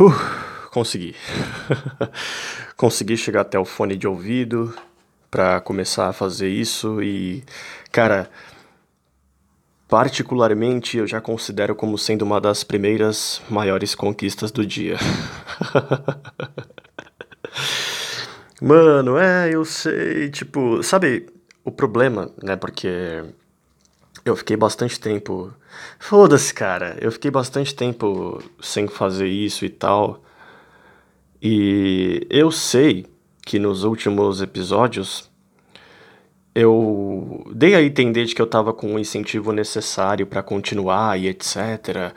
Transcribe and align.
Uh, 0.00 0.12
consegui. 0.70 1.16
consegui 2.76 3.16
chegar 3.16 3.40
até 3.40 3.58
o 3.58 3.64
fone 3.64 3.96
de 3.96 4.06
ouvido 4.06 4.72
para 5.30 5.60
começar 5.60 6.08
a 6.08 6.12
fazer 6.12 6.48
isso 6.48 7.02
e, 7.02 7.42
cara, 7.90 8.30
particularmente 9.88 10.98
eu 10.98 11.06
já 11.06 11.20
considero 11.20 11.74
como 11.74 11.98
sendo 11.98 12.22
uma 12.22 12.40
das 12.40 12.62
primeiras 12.62 13.42
maiores 13.50 13.94
conquistas 13.94 14.52
do 14.52 14.64
dia. 14.64 14.96
Mano, 18.62 19.18
é, 19.18 19.50
eu 19.52 19.64
sei, 19.64 20.30
tipo, 20.30 20.82
sabe, 20.82 21.26
o 21.64 21.72
problema, 21.72 22.30
né, 22.42 22.56
porque 22.56 23.24
eu 24.28 24.36
fiquei 24.36 24.56
bastante 24.56 24.98
tempo. 25.00 25.52
Foda-se, 25.98 26.52
cara. 26.52 26.96
Eu 27.00 27.12
fiquei 27.12 27.30
bastante 27.30 27.74
tempo 27.74 28.42
sem 28.60 28.86
fazer 28.88 29.28
isso 29.28 29.64
e 29.64 29.68
tal. 29.68 30.22
E 31.42 32.26
eu 32.30 32.50
sei 32.50 33.06
que 33.44 33.58
nos 33.58 33.84
últimos 33.84 34.42
episódios 34.42 35.30
eu 36.54 37.46
dei 37.54 37.74
a 37.74 37.82
entender 37.82 38.24
de 38.24 38.34
que 38.34 38.42
eu 38.42 38.46
tava 38.46 38.72
com 38.72 38.94
o 38.94 38.98
incentivo 38.98 39.52
necessário 39.52 40.26
para 40.26 40.42
continuar 40.42 41.18
e 41.18 41.28
etc. 41.28 42.12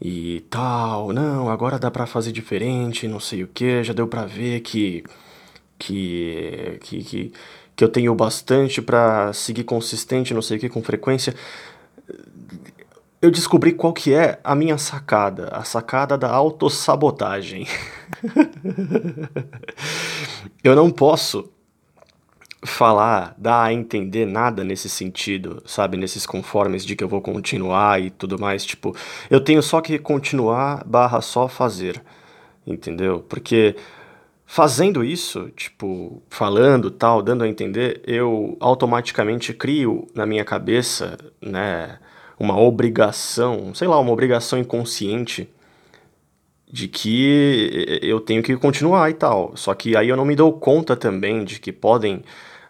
E 0.00 0.40
tal. 0.50 1.12
Não, 1.12 1.48
agora 1.48 1.78
dá 1.78 1.90
para 1.90 2.06
fazer 2.06 2.32
diferente, 2.32 3.06
não 3.08 3.20
sei 3.20 3.44
o 3.44 3.48
que. 3.48 3.84
Já 3.84 3.92
deu 3.92 4.08
para 4.08 4.26
ver 4.26 4.60
que 4.60 5.04
que 5.78 6.78
que, 6.82 7.04
que 7.04 7.32
que 7.76 7.82
eu 7.82 7.88
tenho 7.88 8.14
bastante 8.14 8.80
para 8.80 9.32
seguir 9.32 9.64
consistente, 9.64 10.34
não 10.34 10.42
sei 10.42 10.56
o 10.56 10.60
que, 10.60 10.68
com 10.68 10.82
frequência, 10.82 11.34
eu 13.20 13.30
descobri 13.30 13.72
qual 13.72 13.92
que 13.92 14.12
é 14.12 14.38
a 14.44 14.54
minha 14.54 14.76
sacada, 14.76 15.48
a 15.48 15.64
sacada 15.64 16.18
da 16.18 16.30
autossabotagem. 16.30 17.66
eu 20.62 20.76
não 20.76 20.90
posso 20.90 21.50
falar, 22.64 23.34
dar 23.36 23.62
a 23.62 23.72
entender 23.72 24.26
nada 24.26 24.64
nesse 24.64 24.88
sentido, 24.88 25.62
sabe, 25.66 25.96
nesses 25.96 26.26
conformes 26.26 26.84
de 26.84 26.96
que 26.96 27.04
eu 27.04 27.08
vou 27.08 27.20
continuar 27.20 28.00
e 28.00 28.10
tudo 28.10 28.38
mais, 28.38 28.64
tipo, 28.64 28.96
eu 29.30 29.40
tenho 29.40 29.62
só 29.62 29.80
que 29.80 29.98
continuar 29.98 30.82
barra 30.84 31.20
só 31.20 31.48
fazer, 31.48 32.02
entendeu? 32.66 33.24
Porque 33.28 33.76
Fazendo 34.54 35.02
isso, 35.02 35.50
tipo, 35.56 36.22
falando, 36.30 36.88
tal, 36.88 37.20
dando 37.20 37.42
a 37.42 37.48
entender, 37.48 38.00
eu 38.06 38.56
automaticamente 38.60 39.52
crio 39.52 40.06
na 40.14 40.24
minha 40.24 40.44
cabeça, 40.44 41.18
né, 41.42 41.98
uma 42.38 42.56
obrigação, 42.56 43.74
sei 43.74 43.88
lá, 43.88 43.98
uma 43.98 44.12
obrigação 44.12 44.56
inconsciente 44.56 45.50
de 46.70 46.86
que 46.86 47.98
eu 48.00 48.20
tenho 48.20 48.44
que 48.44 48.56
continuar 48.56 49.10
e 49.10 49.14
tal. 49.14 49.56
Só 49.56 49.74
que 49.74 49.96
aí 49.96 50.08
eu 50.08 50.16
não 50.16 50.24
me 50.24 50.36
dou 50.36 50.52
conta 50.52 50.94
também 50.94 51.44
de 51.44 51.58
que 51.58 51.72
podem 51.72 52.22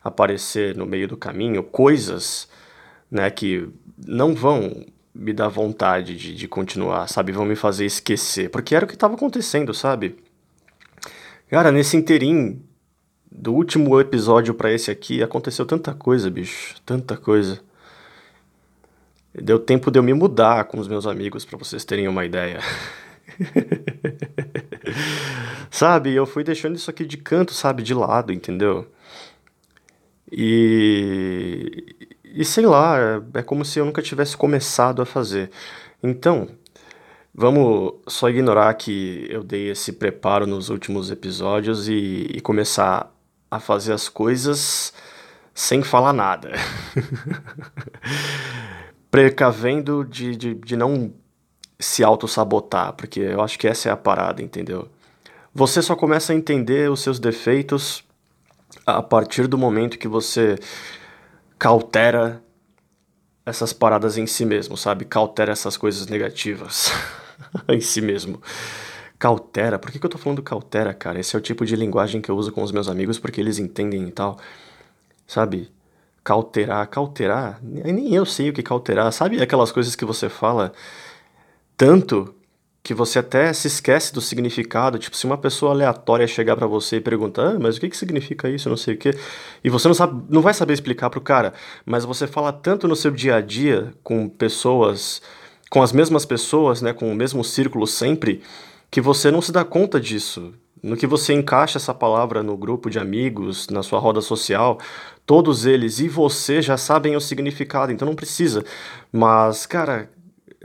aparecer 0.02 0.74
no 0.74 0.86
meio 0.86 1.06
do 1.06 1.18
caminho 1.18 1.62
coisas, 1.62 2.48
né, 3.10 3.28
que 3.28 3.68
não 3.98 4.34
vão 4.34 4.86
me 5.14 5.34
dar 5.34 5.48
vontade 5.48 6.16
de, 6.16 6.34
de 6.34 6.48
continuar, 6.48 7.08
sabe? 7.08 7.30
Vão 7.30 7.44
me 7.44 7.54
fazer 7.54 7.84
esquecer. 7.84 8.48
Porque 8.48 8.74
era 8.74 8.86
o 8.86 8.88
que 8.88 8.94
estava 8.94 9.16
acontecendo, 9.16 9.74
sabe? 9.74 10.23
Cara, 11.54 11.70
nesse 11.70 11.96
interim 11.96 12.60
do 13.30 13.54
último 13.54 14.00
episódio 14.00 14.52
para 14.54 14.72
esse 14.72 14.90
aqui, 14.90 15.22
aconteceu 15.22 15.64
tanta 15.64 15.94
coisa, 15.94 16.28
bicho, 16.28 16.74
tanta 16.84 17.16
coisa. 17.16 17.60
Deu 19.32 19.60
tempo 19.60 19.88
de 19.88 19.96
eu 19.96 20.02
me 20.02 20.12
mudar 20.12 20.64
com 20.64 20.80
os 20.80 20.88
meus 20.88 21.06
amigos, 21.06 21.44
para 21.44 21.56
vocês 21.56 21.84
terem 21.84 22.08
uma 22.08 22.24
ideia. 22.24 22.58
sabe, 25.70 26.12
eu 26.12 26.26
fui 26.26 26.42
deixando 26.42 26.74
isso 26.74 26.90
aqui 26.90 27.04
de 27.04 27.18
canto, 27.18 27.54
sabe, 27.54 27.84
de 27.84 27.94
lado, 27.94 28.32
entendeu? 28.32 28.90
E, 30.32 31.94
e 32.24 32.44
sei 32.44 32.66
lá, 32.66 32.98
é, 32.98 33.38
é 33.38 33.42
como 33.44 33.64
se 33.64 33.78
eu 33.78 33.84
nunca 33.84 34.02
tivesse 34.02 34.36
começado 34.36 35.00
a 35.00 35.06
fazer. 35.06 35.52
Então, 36.02 36.48
Vamos 37.36 37.94
só 38.06 38.30
ignorar 38.30 38.72
que 38.74 39.26
eu 39.28 39.42
dei 39.42 39.70
esse 39.70 39.92
preparo 39.92 40.46
nos 40.46 40.70
últimos 40.70 41.10
episódios 41.10 41.88
e, 41.88 42.28
e 42.32 42.40
começar 42.40 43.12
a 43.50 43.58
fazer 43.58 43.92
as 43.92 44.08
coisas 44.08 44.92
sem 45.52 45.82
falar 45.82 46.12
nada. 46.12 46.52
Precavendo 49.10 50.04
de, 50.04 50.36
de, 50.36 50.54
de 50.54 50.76
não 50.76 51.12
se 51.80 52.04
auto-sabotar, 52.04 52.92
porque 52.92 53.18
eu 53.18 53.42
acho 53.42 53.58
que 53.58 53.66
essa 53.66 53.88
é 53.88 53.92
a 53.92 53.96
parada, 53.96 54.40
entendeu? 54.40 54.88
Você 55.52 55.82
só 55.82 55.96
começa 55.96 56.32
a 56.32 56.36
entender 56.36 56.88
os 56.88 57.00
seus 57.00 57.18
defeitos 57.18 58.04
a 58.86 59.02
partir 59.02 59.48
do 59.48 59.58
momento 59.58 59.98
que 59.98 60.06
você 60.06 60.56
cautera 61.58 62.40
essas 63.44 63.72
paradas 63.72 64.16
em 64.16 64.26
si 64.26 64.44
mesmo, 64.44 64.76
sabe? 64.76 65.04
Cautera 65.04 65.50
essas 65.50 65.76
coisas 65.76 66.06
negativas. 66.06 66.92
em 67.68 67.80
si 67.80 68.00
mesmo. 68.00 68.40
Cautera, 69.18 69.78
por 69.78 69.90
que, 69.90 69.98
que 69.98 70.06
eu 70.06 70.10
tô 70.10 70.18
falando 70.18 70.42
cautera, 70.42 70.92
cara? 70.92 71.18
Esse 71.18 71.34
é 71.34 71.38
o 71.38 71.42
tipo 71.42 71.64
de 71.64 71.76
linguagem 71.76 72.20
que 72.20 72.30
eu 72.30 72.36
uso 72.36 72.52
com 72.52 72.62
os 72.62 72.72
meus 72.72 72.88
amigos 72.88 73.18
porque 73.18 73.40
eles 73.40 73.58
entendem 73.58 74.08
e 74.08 74.12
tal. 74.12 74.38
Sabe? 75.26 75.70
Cauterar, 76.22 76.88
cauterar, 76.88 77.58
nem 77.62 78.14
eu 78.14 78.26
sei 78.26 78.50
o 78.50 78.52
que 78.52 78.62
cauterar. 78.62 79.10
Sabe 79.12 79.40
aquelas 79.42 79.72
coisas 79.72 79.94
que 79.94 80.04
você 80.04 80.28
fala 80.28 80.72
tanto 81.76 82.34
que 82.84 82.92
você 82.92 83.18
até 83.18 83.50
se 83.54 83.66
esquece 83.66 84.12
do 84.12 84.20
significado. 84.20 84.98
Tipo, 84.98 85.16
se 85.16 85.24
uma 85.24 85.38
pessoa 85.38 85.72
aleatória 85.72 86.26
chegar 86.26 86.54
para 86.54 86.66
você 86.66 86.96
e 86.96 87.00
perguntar, 87.00 87.54
ah, 87.54 87.58
mas 87.58 87.78
o 87.78 87.80
que, 87.80 87.88
que 87.88 87.96
significa 87.96 88.48
isso, 88.50 88.68
não 88.68 88.76
sei 88.76 88.94
o 88.94 88.98
quê, 88.98 89.12
e 89.64 89.70
você 89.70 89.88
não, 89.88 89.94
sabe, 89.94 90.22
não 90.28 90.42
vai 90.42 90.52
saber 90.52 90.74
explicar 90.74 91.08
pro 91.08 91.20
cara, 91.20 91.54
mas 91.86 92.04
você 92.04 92.26
fala 92.26 92.52
tanto 92.52 92.86
no 92.86 92.94
seu 92.94 93.10
dia 93.10 93.36
a 93.36 93.40
dia 93.40 93.94
com 94.02 94.28
pessoas 94.28 95.22
com 95.74 95.82
as 95.82 95.92
mesmas 95.92 96.24
pessoas, 96.24 96.80
né, 96.80 96.92
com 96.92 97.10
o 97.10 97.16
mesmo 97.16 97.42
círculo 97.42 97.84
sempre, 97.84 98.40
que 98.92 99.00
você 99.00 99.28
não 99.28 99.42
se 99.42 99.50
dá 99.50 99.64
conta 99.64 100.00
disso. 100.00 100.54
No 100.80 100.96
que 100.96 101.04
você 101.04 101.32
encaixa 101.32 101.78
essa 101.78 101.92
palavra 101.92 102.44
no 102.44 102.56
grupo 102.56 102.88
de 102.88 103.00
amigos, 103.00 103.68
na 103.68 103.82
sua 103.82 103.98
roda 103.98 104.20
social, 104.20 104.78
todos 105.26 105.66
eles 105.66 105.98
e 105.98 106.08
você 106.08 106.62
já 106.62 106.76
sabem 106.76 107.16
o 107.16 107.20
significado, 107.20 107.90
então 107.90 108.06
não 108.06 108.14
precisa. 108.14 108.64
Mas, 109.10 109.66
cara, 109.66 110.08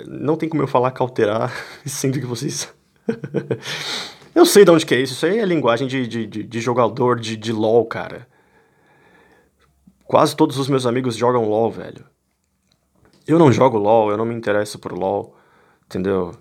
não 0.05 0.35
tem 0.35 0.47
como 0.47 0.61
eu 0.61 0.67
falar 0.67 0.91
cauterar, 0.91 1.51
sendo 1.87 2.19
que 2.19 2.25
vocês. 2.27 2.71
eu 4.35 4.45
sei 4.45 4.63
de 4.63 4.69
onde 4.69 4.85
que 4.85 4.93
é 4.93 5.01
isso, 5.01 5.13
isso 5.13 5.25
aí 5.25 5.39
é 5.39 5.45
linguagem 5.45 5.87
de, 5.87 6.05
de, 6.05 6.27
de, 6.27 6.43
de 6.43 6.61
jogador 6.61 7.19
de, 7.19 7.35
de 7.35 7.51
LOL, 7.51 7.83
cara. 7.87 8.27
Quase 10.05 10.35
todos 10.35 10.59
os 10.59 10.69
meus 10.69 10.85
amigos 10.85 11.15
jogam 11.15 11.49
LOL, 11.49 11.71
velho. 11.71 12.05
Eu 13.29 13.37
não 13.37 13.51
jogo 13.51 13.77
LOL, 13.77 14.09
eu 14.09 14.17
não 14.17 14.25
me 14.25 14.33
interesso 14.33 14.79
por 14.79 14.91
LOL, 14.91 15.35
entendeu? 15.85 16.31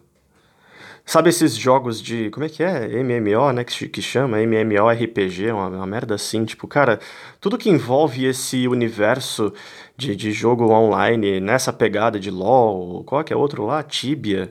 Sabe 1.04 1.28
esses 1.28 1.54
jogos 1.54 2.00
de. 2.00 2.30
Como 2.30 2.46
é 2.46 2.48
que 2.48 2.62
é? 2.62 3.02
MMO, 3.02 3.52
né? 3.52 3.62
Que, 3.62 3.88
que 3.90 4.00
chama? 4.00 4.38
MMORPG, 4.40 5.52
uma, 5.52 5.68
uma 5.68 5.86
merda 5.86 6.14
assim. 6.14 6.46
Tipo, 6.46 6.66
cara, 6.66 6.98
tudo 7.40 7.58
que 7.58 7.68
envolve 7.68 8.24
esse 8.24 8.66
universo 8.66 9.52
de, 9.98 10.16
de 10.16 10.32
jogo 10.32 10.70
online, 10.72 11.40
nessa 11.40 11.74
pegada 11.74 12.18
de 12.18 12.30
LOL, 12.30 13.04
qual 13.04 13.22
que 13.22 13.34
é 13.34 13.36
outro 13.36 13.66
lá? 13.66 13.82
Tibia. 13.82 14.50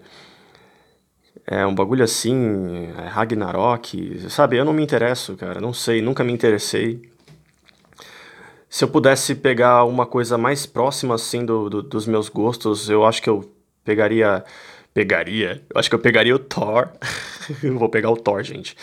É 1.48 1.66
um 1.66 1.74
bagulho 1.74 2.04
assim, 2.04 2.88
é 3.00 3.08
Ragnarok, 3.08 4.30
sabe? 4.30 4.58
Eu 4.58 4.66
não 4.66 4.74
me 4.74 4.84
interesso, 4.84 5.36
cara, 5.36 5.60
não 5.60 5.74
sei, 5.74 6.02
nunca 6.04 6.24
me 6.24 6.34
interessei 6.34 7.02
se 8.70 8.84
eu 8.84 8.88
pudesse 8.88 9.36
pegar 9.36 9.84
uma 9.86 10.06
coisa 10.06 10.38
mais 10.38 10.66
próxima 10.66 11.16
assim 11.16 11.46
do, 11.46 11.70
do, 11.70 11.84
dos 11.84 12.06
meus 12.06 12.30
gostos, 12.30 12.90
eu 12.90 13.06
acho 13.06 13.22
que 13.22 13.30
eu 13.30 13.52
pegaria 13.84 14.44
pegaria. 14.98 15.62
Eu 15.70 15.80
acho 15.80 15.90
que 15.90 15.96
eu 15.96 16.00
pegaria 16.00 16.36
o 16.36 16.40
Thor. 16.40 16.90
Vou 17.78 17.88
pegar 17.88 18.10
o 18.10 18.18
Thor, 18.18 18.42
gente. 18.42 18.76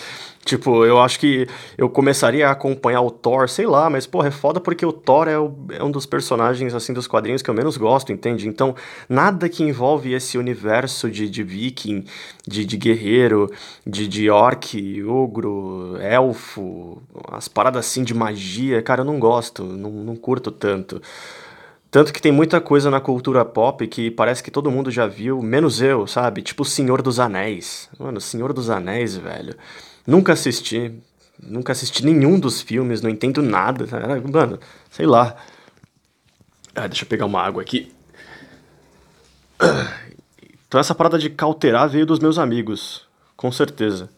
Tipo, 0.45 0.85
eu 0.85 1.01
acho 1.01 1.19
que 1.19 1.47
eu 1.79 1.89
começaria 1.89 2.49
a 2.49 2.51
acompanhar 2.51 3.01
o 3.01 3.11
Thor, 3.11 3.49
sei 3.49 3.67
lá, 3.67 3.89
mas, 3.89 4.07
porra, 4.07 4.29
é 4.29 4.31
foda 4.31 4.61
porque 4.61 4.85
o 4.85 4.93
Thor 4.93 5.27
é, 5.27 5.39
o, 5.39 5.55
é, 5.71 5.83
um 5.83 5.91
dos 5.91 6.05
personagens, 6.05 6.75
assim, 6.75 6.93
dos 6.93 7.07
quadrinhos 7.07 7.41
que 7.41 7.49
eu 7.49 7.55
menos 7.55 7.79
gosto, 7.79 8.13
entende? 8.13 8.47
Então, 8.47 8.75
nada 9.09 9.49
que 9.49 9.63
envolve 9.63 10.13
esse 10.13 10.37
universo 10.37 11.11
de, 11.11 11.31
de 11.31 11.43
viking, 11.43 12.05
de, 12.47 12.67
de 12.67 12.77
guerreiro, 12.77 13.51
de, 13.87 14.07
de 14.07 14.29
orc, 14.29 15.03
ogro, 15.05 15.97
elfo, 15.99 17.03
as 17.33 17.49
paradas 17.49 17.87
assim 17.87 18.05
de 18.05 18.13
magia, 18.13 18.83
cara, 18.83 19.01
eu 19.01 19.05
não 19.07 19.19
gosto, 19.19 19.65
não, 19.65 19.91
não 19.91 20.15
curto 20.15 20.51
tanto. 20.51 21.01
Tanto 21.95 22.13
que 22.13 22.21
tem 22.21 22.33
muita 22.33 22.61
coisa 22.61 22.91
na 22.91 23.01
cultura 23.01 23.45
pop 23.45 23.87
que 23.87 24.11
parece 24.11 24.43
que 24.43 24.51
todo 24.51 24.69
mundo 24.69 24.91
já 24.91 25.07
viu, 25.07 25.41
menos 25.41 25.81
eu, 25.81 26.09
sabe? 26.09 26.43
Tipo 26.43 26.65
Senhor 26.65 27.01
dos 27.01 27.21
Anéis. 27.21 27.89
Mano, 27.97 28.21
Senhor 28.21 28.53
dos 28.53 28.69
Anéis, 28.69 29.17
velho. 29.17 29.55
Nunca 30.05 30.33
assisti. 30.33 30.93
Nunca 31.41 31.71
assisti 31.71 32.05
nenhum 32.05 32.37
dos 32.37 32.61
filmes, 32.61 33.01
não 33.01 33.09
entendo 33.09 33.41
nada. 33.43 33.87
Mano, 34.29 34.59
sei 34.91 35.07
lá. 35.07 35.37
Ah, 36.75 36.89
deixa 36.89 37.05
eu 37.05 37.09
pegar 37.09 37.27
uma 37.27 37.41
água 37.41 37.63
aqui. 37.63 37.93
Então 40.67 40.81
essa 40.81 40.93
parada 40.97 41.17
de 41.17 41.31
cauterar 41.31 41.89
veio 41.89 42.05
dos 42.05 42.19
meus 42.19 42.37
amigos. 42.37 43.07
com 43.37 43.53
certeza. 43.53 44.11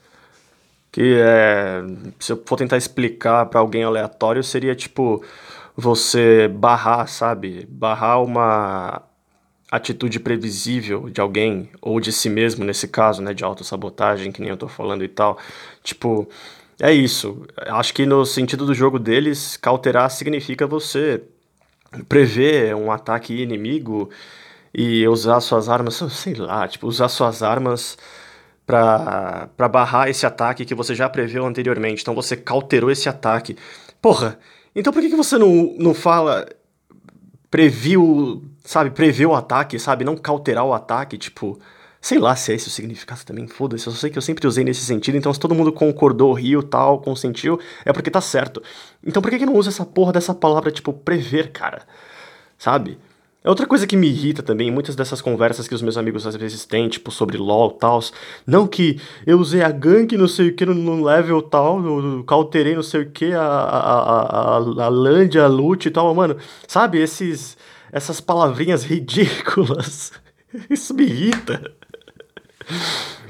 Que 0.90 1.18
é. 1.20 1.82
Se 2.18 2.32
eu 2.32 2.42
for 2.46 2.56
tentar 2.56 2.78
explicar 2.78 3.44
para 3.44 3.60
alguém 3.60 3.84
aleatório, 3.84 4.42
seria 4.42 4.74
tipo 4.74 5.22
você 5.76 6.48
barrar, 6.48 7.06
sabe? 7.06 7.66
Barrar 7.68 8.22
uma 8.22 9.02
atitude 9.70 10.20
previsível 10.20 11.10
de 11.10 11.20
alguém, 11.20 11.70
ou 11.82 12.00
de 12.00 12.12
si 12.12 12.30
mesmo, 12.30 12.64
nesse 12.64 12.88
caso, 12.88 13.22
né? 13.22 13.34
De 13.34 13.44
autossabotagem, 13.44 14.32
que 14.32 14.40
nem 14.40 14.50
eu 14.50 14.56
tô 14.56 14.68
falando 14.68 15.04
e 15.04 15.08
tal. 15.08 15.38
Tipo, 15.82 16.28
é 16.80 16.92
isso. 16.92 17.46
Acho 17.66 17.92
que 17.94 18.06
no 18.06 18.24
sentido 18.24 18.64
do 18.66 18.74
jogo 18.74 18.98
deles, 18.98 19.56
cauterar 19.56 20.10
significa 20.10 20.66
você 20.66 21.22
prever 22.08 22.74
um 22.74 22.90
ataque 22.90 23.34
inimigo 23.34 24.10
e 24.74 25.06
usar 25.08 25.40
suas 25.40 25.68
armas, 25.68 25.94
sei 26.10 26.34
lá, 26.34 26.68
tipo, 26.68 26.86
usar 26.86 27.08
suas 27.08 27.42
armas 27.42 27.98
para 28.66 29.48
barrar 29.70 30.08
esse 30.08 30.26
ataque 30.26 30.64
que 30.64 30.74
você 30.74 30.94
já 30.94 31.08
preveu 31.08 31.46
anteriormente. 31.46 32.02
Então 32.02 32.14
você 32.14 32.36
cauterou 32.36 32.90
esse 32.90 33.08
ataque. 33.08 33.56
Porra, 34.02 34.38
então 34.76 34.92
por 34.92 35.02
que, 35.02 35.08
que 35.08 35.16
você 35.16 35.36
não, 35.38 35.74
não 35.78 35.92
fala 35.94 36.46
previu, 37.50 38.44
sabe, 38.64 38.90
prever 38.90 39.26
o 39.26 39.34
ataque, 39.34 39.78
sabe, 39.78 40.04
não 40.04 40.16
cauterar 40.16 40.64
o 40.64 40.74
ataque, 40.74 41.16
tipo, 41.16 41.58
sei 42.00 42.18
lá 42.18 42.36
se 42.36 42.52
é 42.52 42.54
esse 42.54 42.68
o 42.68 42.70
significado 42.70 43.24
também, 43.24 43.46
foda-se, 43.46 43.86
eu 43.86 43.92
só 43.92 43.98
sei 43.98 44.10
que 44.10 44.18
eu 44.18 44.22
sempre 44.22 44.46
usei 44.46 44.62
nesse 44.62 44.84
sentido, 44.84 45.16
então 45.16 45.32
se 45.32 45.40
todo 45.40 45.54
mundo 45.54 45.72
concordou, 45.72 46.32
riu, 46.32 46.62
tal, 46.62 47.00
consentiu, 47.00 47.58
é 47.84 47.92
porque 47.92 48.10
tá 48.10 48.20
certo. 48.20 48.62
Então 49.04 49.22
por 49.22 49.30
que 49.30 49.38
que 49.38 49.46
não 49.46 49.54
usa 49.54 49.70
essa 49.70 49.86
porra 49.86 50.12
dessa 50.12 50.34
palavra, 50.34 50.70
tipo, 50.70 50.92
prever, 50.92 51.50
cara? 51.52 51.82
Sabe? 52.58 52.98
É 53.46 53.48
outra 53.48 53.64
coisa 53.64 53.86
que 53.86 53.96
me 53.96 54.08
irrita 54.08 54.42
também, 54.42 54.72
muitas 54.72 54.96
dessas 54.96 55.22
conversas 55.22 55.68
que 55.68 55.74
os 55.74 55.80
meus 55.80 55.96
amigos 55.96 56.26
às 56.26 56.34
vezes 56.34 56.64
têm, 56.64 56.88
tipo, 56.88 57.12
sobre 57.12 57.36
LOL 57.36 57.74
e 57.76 57.78
tal. 57.78 58.00
Não 58.44 58.66
que 58.66 59.00
eu 59.24 59.38
usei 59.38 59.62
a 59.62 59.70
gank, 59.70 60.16
não 60.16 60.26
sei 60.26 60.48
o 60.48 60.54
que, 60.56 60.66
no 60.66 61.04
level 61.04 61.40
tal, 61.40 61.80
eu 61.86 62.24
cauterei 62.24 62.74
não 62.74 62.82
sei 62.82 63.02
o 63.02 63.10
que, 63.12 63.32
a, 63.32 63.40
a, 63.40 64.56
a, 64.56 64.56
a 64.56 64.88
land, 64.88 65.38
a 65.38 65.46
loot 65.46 65.86
e 65.86 65.92
tal. 65.92 66.12
Mano, 66.12 66.36
sabe, 66.66 66.98
esses, 67.00 67.56
essas 67.92 68.20
palavrinhas 68.20 68.82
ridículas. 68.82 70.12
Isso 70.68 70.92
me 70.92 71.04
irrita. 71.04 71.72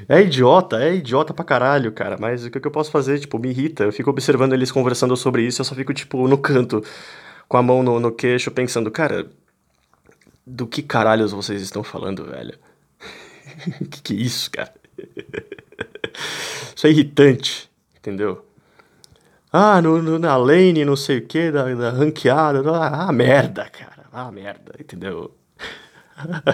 É 0.09 0.19
idiota, 0.23 0.81
é 0.81 0.95
idiota 0.95 1.31
pra 1.31 1.45
caralho, 1.45 1.91
cara. 1.91 2.17
Mas 2.19 2.43
o 2.43 2.49
que 2.49 2.57
eu 2.65 2.71
posso 2.71 2.89
fazer? 2.89 3.19
Tipo, 3.19 3.37
me 3.37 3.49
irrita. 3.49 3.83
Eu 3.83 3.93
fico 3.93 4.09
observando 4.09 4.53
eles 4.53 4.71
conversando 4.71 5.15
sobre 5.15 5.43
isso, 5.43 5.61
eu 5.61 5.65
só 5.65 5.75
fico, 5.75 5.93
tipo, 5.93 6.27
no 6.27 6.39
canto, 6.39 6.83
com 7.47 7.57
a 7.57 7.61
mão 7.61 7.83
no, 7.83 7.99
no 7.99 8.11
queixo, 8.11 8.49
pensando, 8.49 8.89
cara 8.89 9.29
do 10.47 10.65
que 10.65 10.81
caralhos 10.81 11.33
vocês 11.33 11.61
estão 11.61 11.83
falando, 11.83 12.23
velho? 12.23 12.57
que 13.91 14.01
que 14.01 14.13
é 14.13 14.17
isso, 14.17 14.49
cara? 14.49 14.73
isso 16.73 16.87
é 16.87 16.89
irritante, 16.89 17.69
entendeu? 17.97 18.45
Ah, 19.51 19.81
no, 19.81 20.01
no, 20.01 20.17
na 20.17 20.37
lane, 20.37 20.85
não 20.85 20.95
sei 20.95 21.17
o 21.17 21.25
que, 21.27 21.51
da, 21.51 21.73
da 21.75 21.89
ranqueada. 21.89 22.61
Ah, 22.71 23.11
merda, 23.11 23.69
cara. 23.69 24.05
Ah, 24.11 24.31
merda, 24.31 24.73
entendeu? 24.79 25.35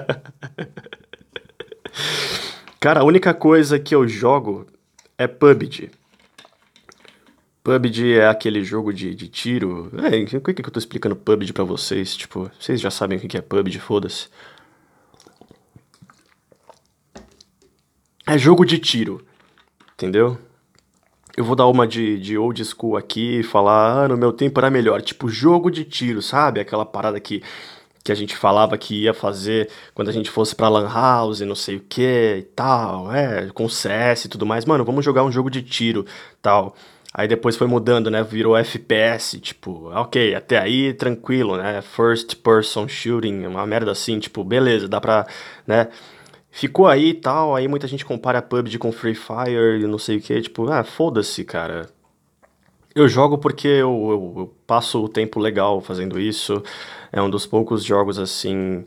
cara, 2.80 3.02
a 3.02 3.04
única 3.04 3.34
coisa 3.34 3.80
que 3.80 3.94
eu 3.94 4.08
jogo 4.08 4.66
é 5.18 5.28
PUBG. 5.28 5.92
PUBG 7.64 8.18
é 8.18 8.28
aquele 8.28 8.64
jogo 8.64 8.94
de, 8.94 9.16
de 9.16 9.28
tiro. 9.30 9.90
É, 10.04 10.40
por 10.40 10.54
que, 10.54 10.62
que 10.62 10.68
eu 10.68 10.74
tô 10.74 10.80
explicando 10.80 11.16
PUBG 11.16 11.54
pra 11.54 11.64
vocês? 11.64 12.16
Tipo, 12.16 12.52
vocês 12.60 12.82
já 12.82 12.92
sabem 12.92 13.18
o 13.18 13.22
que 13.22 13.38
é 13.38 13.42
PUBG, 13.42 13.80
foda-se. 13.80 14.28
É 18.28 18.38
jogo 18.38 18.66
de 18.66 18.78
tiro, 18.80 19.26
entendeu? 19.94 20.38
Eu 21.36 21.44
vou 21.44 21.56
dar 21.56 21.68
uma 21.68 21.88
de, 21.88 22.20
de 22.20 22.38
old 22.38 22.64
school 22.66 22.98
aqui 22.98 23.40
e 23.40 23.44
falar, 23.44 24.04
ah, 24.04 24.08
no 24.08 24.18
meu 24.18 24.32
tempo 24.34 24.60
era 24.60 24.70
melhor. 24.70 25.02
Tipo, 25.02 25.30
jogo 25.30 25.72
de 25.72 25.84
tiro, 25.86 26.22
sabe? 26.22 26.60
Aquela 26.60 26.86
parada 26.86 27.20
que, 27.20 27.42
que 28.04 28.12
a 28.12 28.16
gente 28.16 28.36
falava 28.36 28.78
que 28.78 29.04
ia 29.04 29.14
fazer 29.14 29.70
quando 29.94 30.10
a 30.10 30.12
gente 30.12 30.30
fosse 30.30 30.56
pra 30.56 30.70
Lan 30.70 30.88
House, 30.88 31.40
não 31.42 31.56
sei 31.56 31.78
o 31.78 31.80
que 31.80 32.36
e 32.40 32.44
tal, 32.56 33.14
é, 33.14 33.50
com 33.50 33.68
CS 33.70 34.26
e 34.26 34.30
tudo 34.30 34.46
mais. 34.46 34.66
Mano, 34.66 34.86
vamos 34.86 35.04
jogar 35.04 35.24
um 35.24 35.32
jogo 35.32 35.50
de 35.50 35.62
tiro, 35.62 36.06
tal. 36.42 36.76
Aí 37.14 37.28
depois 37.28 37.56
foi 37.56 37.68
mudando, 37.68 38.10
né? 38.10 38.24
Virou 38.24 38.58
FPS, 38.58 39.40
tipo, 39.40 39.90
ok, 39.92 40.34
até 40.34 40.58
aí 40.58 40.94
tranquilo, 40.94 41.58
né? 41.58 41.82
First 41.82 42.38
person 42.38 42.88
shooting, 42.88 43.46
uma 43.46 43.66
merda 43.68 43.92
assim, 43.92 44.20
tipo, 44.20 44.44
beleza, 44.44 44.88
dá 44.88 45.00
pra, 45.00 45.28
né? 45.68 45.90
Ficou 46.50 46.88
aí 46.88 47.10
e 47.10 47.14
tal, 47.14 47.56
aí 47.56 47.68
muita 47.68 47.88
gente 47.88 48.06
compara 48.06 48.42
PUBG 48.42 48.78
com 48.80 48.92
Free 48.92 49.16
Fire 49.16 49.82
e 49.84 49.88
não 49.88 50.00
sei 50.00 50.18
o 50.18 50.22
que, 50.22 50.42
tipo, 50.42 50.72
ah, 50.72 50.84
foda-se, 50.84 51.44
cara. 51.44 51.90
Eu 52.96 53.08
jogo 53.08 53.38
porque 53.38 53.68
eu, 53.68 53.90
eu, 54.10 54.34
eu 54.42 54.56
passo 54.68 55.04
o 55.04 55.10
tempo 55.10 55.40
legal 55.40 55.82
fazendo 55.82 56.20
isso. 56.20 56.62
É 57.12 57.22
um 57.22 57.30
dos 57.30 57.46
poucos 57.46 57.84
jogos 57.84 58.20
assim 58.20 58.86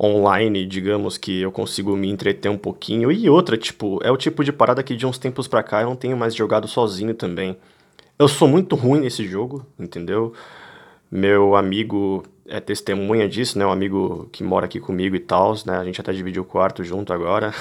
online, 0.00 0.66
digamos, 0.66 1.16
que 1.16 1.40
eu 1.40 1.50
consigo 1.50 1.96
me 1.96 2.08
entreter 2.08 2.50
um 2.50 2.58
pouquinho. 2.58 3.10
E 3.10 3.28
outra, 3.28 3.56
tipo, 3.56 3.98
é 4.02 4.10
o 4.10 4.16
tipo 4.16 4.44
de 4.44 4.52
parada 4.52 4.82
que 4.82 4.94
de 4.94 5.06
uns 5.06 5.18
tempos 5.18 5.48
pra 5.48 5.62
cá 5.62 5.82
eu 5.82 5.88
não 5.88 5.96
tenho 5.96 6.16
mais 6.16 6.34
jogado 6.34 6.68
sozinho 6.68 7.14
também. 7.14 7.56
Eu 8.18 8.28
sou 8.28 8.48
muito 8.48 8.76
ruim 8.76 9.00
nesse 9.00 9.26
jogo, 9.26 9.64
entendeu? 9.78 10.32
Meu 11.10 11.54
amigo 11.54 12.24
é 12.48 12.60
testemunha 12.60 13.28
disso, 13.28 13.58
né? 13.58 13.66
Um 13.66 13.70
amigo 13.70 14.28
que 14.32 14.42
mora 14.42 14.66
aqui 14.66 14.80
comigo 14.80 15.16
e 15.16 15.20
tal, 15.20 15.54
né? 15.66 15.76
A 15.76 15.84
gente 15.84 16.00
até 16.00 16.12
dividiu 16.12 16.42
o 16.42 16.46
quarto 16.46 16.82
junto 16.84 17.12
agora. 17.12 17.52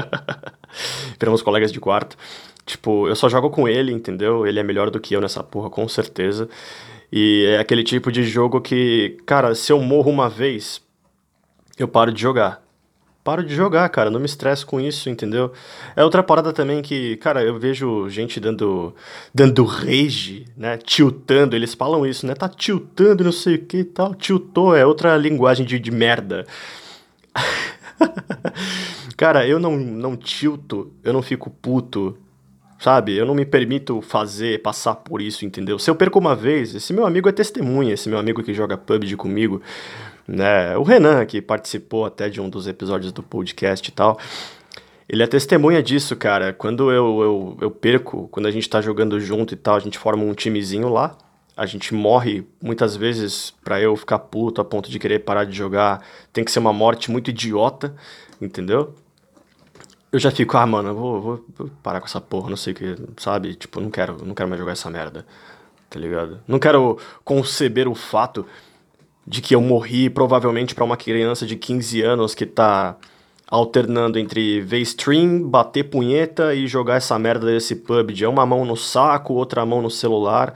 Viramos 1.18 1.42
colegas 1.42 1.72
de 1.72 1.80
quarto. 1.80 2.16
Tipo, 2.66 3.08
eu 3.08 3.14
só 3.14 3.28
jogo 3.28 3.50
com 3.50 3.68
ele, 3.68 3.92
entendeu? 3.92 4.46
Ele 4.46 4.58
é 4.58 4.62
melhor 4.62 4.90
do 4.90 4.98
que 4.98 5.14
eu 5.14 5.20
nessa 5.20 5.42
porra, 5.42 5.68
com 5.68 5.86
certeza. 5.86 6.48
E 7.12 7.44
é 7.48 7.58
aquele 7.58 7.84
tipo 7.84 8.10
de 8.10 8.24
jogo 8.24 8.60
que, 8.60 9.18
cara, 9.26 9.54
se 9.54 9.70
eu 9.70 9.80
morro 9.80 10.10
uma 10.10 10.28
vez, 10.28 10.80
eu 11.78 11.88
paro 11.88 12.12
de 12.12 12.20
jogar. 12.20 12.62
Paro 13.24 13.42
de 13.42 13.54
jogar, 13.54 13.88
cara, 13.88 14.10
não 14.10 14.20
me 14.20 14.26
estresso 14.26 14.66
com 14.66 14.78
isso, 14.78 15.08
entendeu? 15.08 15.50
É 15.96 16.04
outra 16.04 16.22
parada 16.22 16.52
também 16.52 16.82
que, 16.82 17.16
cara, 17.16 17.42
eu 17.42 17.58
vejo 17.58 18.06
gente 18.10 18.38
dando 18.38 18.94
dando 19.34 19.64
rage, 19.64 20.44
né? 20.54 20.76
Tiltando, 20.76 21.56
eles 21.56 21.72
falam 21.72 22.04
isso, 22.04 22.26
né? 22.26 22.34
Tá 22.34 22.50
tiltando, 22.50 23.24
não 23.24 23.32
sei 23.32 23.54
o 23.54 23.64
que 23.64 23.78
e 23.78 23.84
tal. 23.84 24.14
Tiltou 24.14 24.76
é 24.76 24.84
outra 24.84 25.16
linguagem 25.16 25.64
de, 25.64 25.78
de 25.78 25.90
merda. 25.90 26.46
cara, 29.16 29.46
eu 29.46 29.58
não, 29.58 29.74
não 29.74 30.18
tilto, 30.18 30.92
eu 31.02 31.14
não 31.14 31.22
fico 31.22 31.48
puto, 31.48 32.18
sabe? 32.78 33.16
Eu 33.16 33.24
não 33.24 33.34
me 33.34 33.46
permito 33.46 34.02
fazer, 34.02 34.60
passar 34.60 34.96
por 34.96 35.22
isso, 35.22 35.46
entendeu? 35.46 35.78
Se 35.78 35.88
eu 35.90 35.96
perco 35.96 36.18
uma 36.18 36.36
vez, 36.36 36.74
esse 36.74 36.92
meu 36.92 37.06
amigo 37.06 37.26
é 37.26 37.32
testemunha, 37.32 37.94
esse 37.94 38.06
meu 38.06 38.18
amigo 38.18 38.42
que 38.42 38.52
joga 38.52 38.76
PUBG 38.76 39.16
comigo, 39.16 39.62
né? 40.26 40.76
O 40.76 40.82
Renan, 40.82 41.24
que 41.26 41.40
participou 41.40 42.04
até 42.04 42.28
de 42.28 42.40
um 42.40 42.48
dos 42.48 42.66
episódios 42.66 43.12
do 43.12 43.22
podcast 43.22 43.88
e 43.88 43.92
tal, 43.92 44.18
ele 45.08 45.22
é 45.22 45.26
testemunha 45.26 45.82
disso, 45.82 46.16
cara. 46.16 46.52
Quando 46.52 46.90
eu, 46.90 47.20
eu, 47.22 47.58
eu 47.62 47.70
perco, 47.70 48.28
quando 48.28 48.46
a 48.46 48.50
gente 48.50 48.68
tá 48.68 48.80
jogando 48.80 49.20
junto 49.20 49.54
e 49.54 49.56
tal, 49.56 49.76
a 49.76 49.80
gente 49.80 49.98
forma 49.98 50.24
um 50.24 50.34
timezinho 50.34 50.88
lá. 50.88 51.16
A 51.56 51.66
gente 51.66 51.94
morre 51.94 52.44
muitas 52.60 52.96
vezes 52.96 53.54
pra 53.62 53.80
eu 53.80 53.94
ficar 53.94 54.18
puto 54.18 54.60
a 54.60 54.64
ponto 54.64 54.90
de 54.90 54.98
querer 54.98 55.20
parar 55.20 55.44
de 55.44 55.56
jogar. 55.56 56.04
Tem 56.32 56.42
que 56.42 56.50
ser 56.50 56.58
uma 56.58 56.72
morte 56.72 57.10
muito 57.10 57.30
idiota, 57.30 57.94
entendeu? 58.40 58.94
Eu 60.10 60.18
já 60.18 60.30
fico, 60.30 60.56
ah, 60.56 60.66
mano, 60.66 60.94
vou, 60.94 61.20
vou 61.56 61.70
parar 61.82 62.00
com 62.00 62.06
essa 62.06 62.20
porra, 62.20 62.48
não 62.48 62.56
sei 62.56 62.72
o 62.72 62.76
que, 62.76 62.96
sabe? 63.18 63.54
Tipo, 63.54 63.80
não 63.80 63.90
quero, 63.90 64.24
não 64.24 64.34
quero 64.34 64.48
mais 64.48 64.58
jogar 64.58 64.72
essa 64.72 64.88
merda, 64.88 65.26
tá 65.90 65.98
ligado? 65.98 66.40
Não 66.46 66.58
quero 66.58 66.98
conceber 67.24 67.88
o 67.88 67.94
fato 67.94 68.46
de 69.26 69.40
que 69.40 69.54
eu 69.54 69.60
morri 69.60 70.10
provavelmente 70.10 70.74
para 70.74 70.84
uma 70.84 70.96
criança 70.96 71.46
de 71.46 71.56
15 71.56 72.02
anos 72.02 72.34
que 72.34 72.44
tá 72.44 72.96
alternando 73.46 74.18
entre 74.18 74.60
ver 74.60 74.80
stream, 74.80 75.48
bater 75.48 75.84
punheta 75.84 76.54
e 76.54 76.66
jogar 76.66 76.96
essa 76.96 77.18
merda 77.18 77.46
desse 77.46 77.76
PUBG. 77.76 78.24
É 78.24 78.28
uma 78.28 78.44
mão 78.44 78.64
no 78.64 78.76
saco, 78.76 79.34
outra 79.34 79.64
mão 79.64 79.80
no 79.80 79.90
celular, 79.90 80.54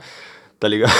tá 0.59 0.67
ligado? 0.67 0.93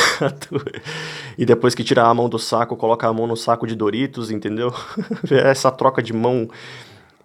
e 1.37 1.45
depois 1.45 1.75
que 1.75 1.83
tira 1.83 2.03
a 2.03 2.13
mão 2.13 2.29
do 2.29 2.39
saco, 2.39 2.75
coloca 2.75 3.07
a 3.07 3.13
mão 3.13 3.27
no 3.27 3.35
saco 3.35 3.67
de 3.67 3.75
Doritos, 3.75 4.31
entendeu? 4.31 4.73
essa 5.29 5.71
troca 5.71 6.01
de 6.01 6.13
mão 6.13 6.49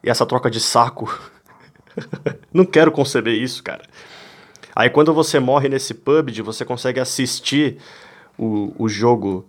e 0.02 0.10
essa 0.10 0.26
troca 0.26 0.50
de 0.50 0.60
saco. 0.60 1.20
Não 2.52 2.64
quero 2.64 2.90
conceber 2.90 3.34
isso, 3.34 3.62
cara. 3.62 3.84
Aí 4.74 4.90
quando 4.90 5.14
você 5.14 5.38
morre 5.38 5.68
nesse 5.68 5.94
PUBG, 5.94 6.42
você 6.42 6.64
consegue 6.64 6.98
assistir 6.98 7.78
o, 8.36 8.74
o 8.76 8.88
jogo 8.88 9.46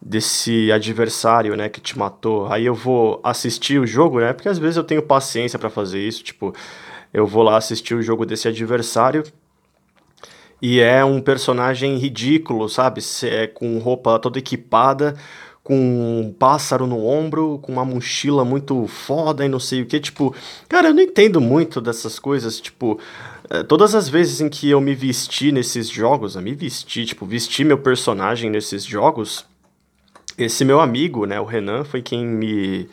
desse 0.00 0.72
adversário, 0.72 1.56
né, 1.56 1.68
que 1.68 1.80
te 1.80 1.98
matou. 1.98 2.50
Aí 2.50 2.64
eu 2.64 2.74
vou 2.74 3.20
assistir 3.22 3.78
o 3.78 3.86
jogo, 3.86 4.20
né? 4.20 4.32
Porque 4.32 4.48
às 4.48 4.58
vezes 4.58 4.76
eu 4.76 4.84
tenho 4.84 5.02
paciência 5.02 5.58
para 5.58 5.68
fazer 5.68 6.00
isso, 6.00 6.24
tipo, 6.24 6.54
eu 7.12 7.26
vou 7.26 7.42
lá 7.42 7.56
assistir 7.56 7.94
o 7.94 8.02
jogo 8.02 8.24
desse 8.24 8.48
adversário 8.48 9.24
e 10.62 10.80
é 10.80 11.04
um 11.04 11.20
personagem 11.20 11.96
ridículo, 11.96 12.68
sabe? 12.68 13.00
É 13.24 13.46
com 13.46 13.78
roupa 13.78 14.18
toda 14.18 14.38
equipada, 14.38 15.16
com 15.62 15.76
um 15.76 16.32
pássaro 16.32 16.86
no 16.86 17.04
ombro, 17.06 17.58
com 17.62 17.72
uma 17.72 17.84
mochila 17.84 18.44
muito 18.44 18.86
foda 18.86 19.44
e 19.44 19.48
não 19.48 19.60
sei 19.60 19.82
o 19.82 19.86
que. 19.86 19.98
Tipo, 20.00 20.34
cara, 20.68 20.88
eu 20.88 20.94
não 20.94 21.02
entendo 21.02 21.40
muito 21.40 21.80
dessas 21.80 22.18
coisas. 22.18 22.60
Tipo, 22.60 22.98
é, 23.48 23.62
todas 23.62 23.94
as 23.94 24.08
vezes 24.08 24.40
em 24.40 24.48
que 24.48 24.68
eu 24.68 24.80
me 24.80 24.94
vesti 24.94 25.50
nesses 25.50 25.88
jogos, 25.88 26.36
eu 26.36 26.42
me 26.42 26.54
vesti, 26.54 27.06
tipo, 27.06 27.24
vesti 27.24 27.64
meu 27.64 27.78
personagem 27.78 28.50
nesses 28.50 28.84
jogos, 28.84 29.46
esse 30.44 30.64
meu 30.64 30.80
amigo, 30.80 31.26
né, 31.26 31.40
o 31.40 31.44
Renan, 31.44 31.84
foi 31.84 32.02
quem 32.02 32.24
me, 32.24 32.88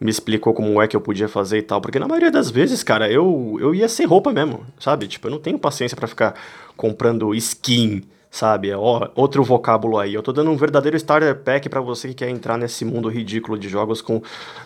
me 0.00 0.10
explicou 0.10 0.54
como 0.54 0.80
é 0.80 0.88
que 0.88 0.96
eu 0.96 1.00
podia 1.00 1.28
fazer 1.28 1.58
e 1.58 1.62
tal. 1.62 1.80
Porque 1.80 1.98
na 1.98 2.08
maioria 2.08 2.30
das 2.30 2.50
vezes, 2.50 2.82
cara, 2.82 3.10
eu, 3.10 3.56
eu 3.60 3.74
ia 3.74 3.88
sem 3.88 4.06
roupa 4.06 4.32
mesmo, 4.32 4.66
sabe? 4.78 5.06
Tipo, 5.06 5.28
eu 5.28 5.32
não 5.32 5.38
tenho 5.38 5.58
paciência 5.58 5.96
para 5.96 6.08
ficar 6.08 6.34
comprando 6.76 7.34
skin 7.34 8.02
sabe? 8.30 8.70
É 8.70 8.76
ó, 8.76 9.08
outro 9.14 9.42
vocábulo 9.42 9.98
aí. 9.98 10.14
Eu 10.14 10.22
tô 10.22 10.32
dando 10.32 10.50
um 10.50 10.56
verdadeiro 10.56 10.96
starter 10.96 11.34
pack 11.36 11.68
para 11.68 11.80
você 11.80 12.08
que 12.08 12.14
quer 12.14 12.30
entrar 12.30 12.56
nesse 12.56 12.84
mundo 12.84 13.08
ridículo 13.08 13.58
de 13.58 13.68
jogos 13.68 14.00
com 14.00 14.22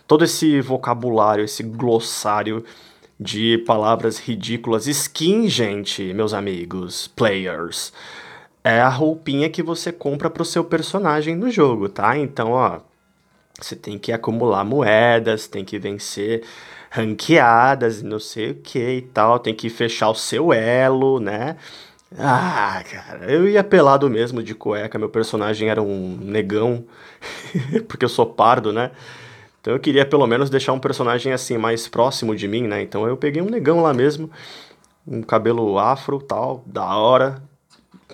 todo 0.06 0.24
esse 0.24 0.60
vocabulário, 0.60 1.44
esse 1.44 1.62
glossário 1.62 2.64
de 3.18 3.58
palavras 3.58 4.18
ridículas. 4.18 4.86
Skin, 4.86 5.48
gente, 5.48 6.12
meus 6.12 6.34
amigos, 6.34 7.08
players, 7.08 7.92
é 8.64 8.80
a 8.80 8.88
roupinha 8.88 9.50
que 9.50 9.62
você 9.62 9.92
compra 9.92 10.30
pro 10.30 10.44
seu 10.44 10.64
personagem 10.64 11.36
no 11.36 11.50
jogo, 11.50 11.88
tá? 11.88 12.16
Então, 12.16 12.52
ó, 12.52 12.80
você 13.60 13.76
tem 13.76 13.98
que 13.98 14.10
acumular 14.10 14.64
moedas, 14.64 15.46
tem 15.46 15.64
que 15.64 15.78
vencer 15.78 16.42
ranqueadas, 16.90 18.02
não 18.02 18.18
sei 18.18 18.52
o 18.52 18.54
que 18.54 18.78
e 18.78 19.02
tal, 19.02 19.38
tem 19.38 19.54
que 19.54 19.68
fechar 19.68 20.08
o 20.08 20.14
seu 20.14 20.52
elo, 20.52 21.20
né? 21.20 21.56
Ah, 22.16 22.82
cara, 22.90 23.30
eu 23.30 23.48
ia 23.48 23.64
pelado 23.64 24.08
mesmo 24.08 24.42
de 24.42 24.54
cueca, 24.54 24.98
meu 24.98 25.08
personagem 25.08 25.68
era 25.68 25.82
um 25.82 26.16
negão, 26.20 26.84
porque 27.88 28.04
eu 28.04 28.08
sou 28.08 28.26
pardo, 28.26 28.72
né? 28.72 28.92
Então 29.60 29.74
eu 29.74 29.80
queria 29.80 30.06
pelo 30.06 30.26
menos 30.26 30.50
deixar 30.50 30.72
um 30.72 30.78
personagem 30.78 31.32
assim 31.32 31.58
mais 31.58 31.88
próximo 31.88 32.36
de 32.36 32.46
mim, 32.46 32.68
né? 32.68 32.82
Então 32.82 33.06
eu 33.06 33.16
peguei 33.16 33.42
um 33.42 33.50
negão 33.50 33.82
lá 33.82 33.92
mesmo, 33.92 34.30
um 35.06 35.22
cabelo 35.22 35.78
afro, 35.78 36.20
tal, 36.20 36.62
da 36.66 36.96
hora, 36.96 37.42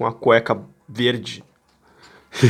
com 0.01 0.07
a 0.07 0.13
cueca 0.15 0.59
verde. 0.89 1.45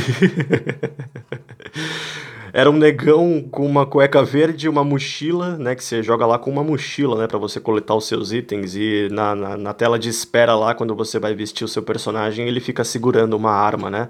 Era 2.53 2.69
um 2.69 2.77
negão 2.77 3.45
com 3.51 3.65
uma 3.65 3.85
cueca 3.85 4.23
verde 4.23 4.67
e 4.67 4.69
uma 4.69 4.85
mochila, 4.85 5.57
né? 5.57 5.75
Que 5.75 5.83
você 5.83 6.01
joga 6.01 6.25
lá 6.25 6.39
com 6.39 6.49
uma 6.49 6.63
mochila, 6.63 7.19
né? 7.19 7.27
Pra 7.27 7.37
você 7.37 7.59
coletar 7.59 7.93
os 7.93 8.07
seus 8.07 8.31
itens. 8.31 8.73
E 8.73 9.09
na, 9.11 9.35
na, 9.35 9.57
na 9.57 9.73
tela 9.73 9.99
de 9.99 10.07
espera 10.07 10.55
lá, 10.55 10.73
quando 10.73 10.95
você 10.95 11.19
vai 11.19 11.35
vestir 11.35 11.65
o 11.65 11.67
seu 11.67 11.83
personagem, 11.83 12.47
ele 12.47 12.61
fica 12.61 12.85
segurando 12.85 13.35
uma 13.35 13.51
arma, 13.51 13.89
né? 13.89 14.07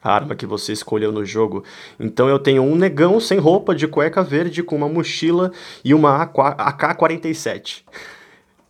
A 0.00 0.14
arma 0.14 0.36
que 0.36 0.46
você 0.46 0.72
escolheu 0.72 1.10
no 1.10 1.24
jogo. 1.24 1.64
Então 1.98 2.28
eu 2.28 2.38
tenho 2.38 2.62
um 2.62 2.76
negão 2.76 3.18
sem 3.18 3.40
roupa, 3.40 3.74
de 3.74 3.88
cueca 3.88 4.22
verde, 4.22 4.62
com 4.62 4.76
uma 4.76 4.88
mochila 4.88 5.50
e 5.84 5.92
uma 5.92 6.22
AK-47. 6.22 7.82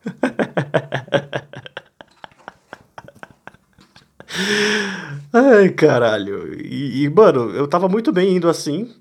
Ai, 5.33 5.69
caralho. 5.71 6.55
E, 6.61 7.05
e, 7.05 7.11
mano, 7.11 7.51
eu 7.51 7.67
tava 7.67 7.89
muito 7.89 8.13
bem 8.13 8.37
indo 8.37 8.49
assim. 8.49 8.93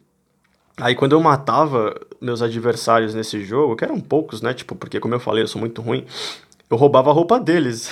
Aí 0.78 0.96
quando 0.96 1.14
eu 1.14 1.22
matava 1.22 1.96
meus 2.20 2.42
adversários 2.42 3.14
nesse 3.14 3.44
jogo, 3.44 3.76
que 3.76 3.84
eram 3.84 4.00
poucos, 4.00 4.42
né? 4.42 4.54
Tipo, 4.54 4.76
porque 4.76 5.00
como 5.00 5.14
eu 5.14 5.20
falei, 5.20 5.44
eu 5.44 5.48
sou 5.48 5.60
muito 5.60 5.82
ruim, 5.82 6.06
eu 6.70 6.78
roubava 6.78 7.12
a 7.12 7.14
roupa 7.14 7.40
deles. 7.40 7.92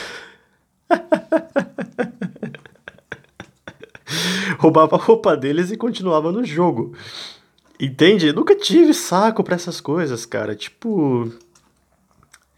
roubava 4.58 4.96
a 4.96 5.00
roupa 5.00 5.38
deles 5.38 5.72
e 5.72 5.78
continuava 5.78 6.32
no 6.32 6.44
jogo. 6.44 6.96
Entende? 7.80 8.28
Eu 8.28 8.34
nunca 8.34 8.56
tive 8.56 8.94
saco 8.94 9.44
para 9.44 9.56
essas 9.56 9.82
coisas, 9.82 10.26
cara. 10.26 10.56
Tipo. 10.56 11.32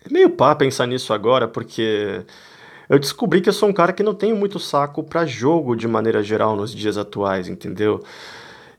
É 0.06 0.12
meio 0.12 0.30
pá 0.30 0.54
pensar 0.54 0.86
nisso 0.86 1.14
agora, 1.14 1.48
porque 1.48 2.26
eu 2.94 3.00
descobri 3.00 3.42
que 3.42 3.50
eu 3.50 3.54
sou 3.54 3.68
um 3.68 3.74
cara 3.74 3.92
que 3.92 4.04
não 4.04 4.14
tenho 4.14 4.36
muito 4.36 4.60
saco 4.60 5.04
para 5.04 5.26
jogo 5.26 5.76
de 5.76 5.88
maneira 5.88 6.22
geral 6.22 6.56
nos 6.56 6.76
dias 6.76 6.96
atuais, 6.96 7.48
entendeu? 7.48 8.04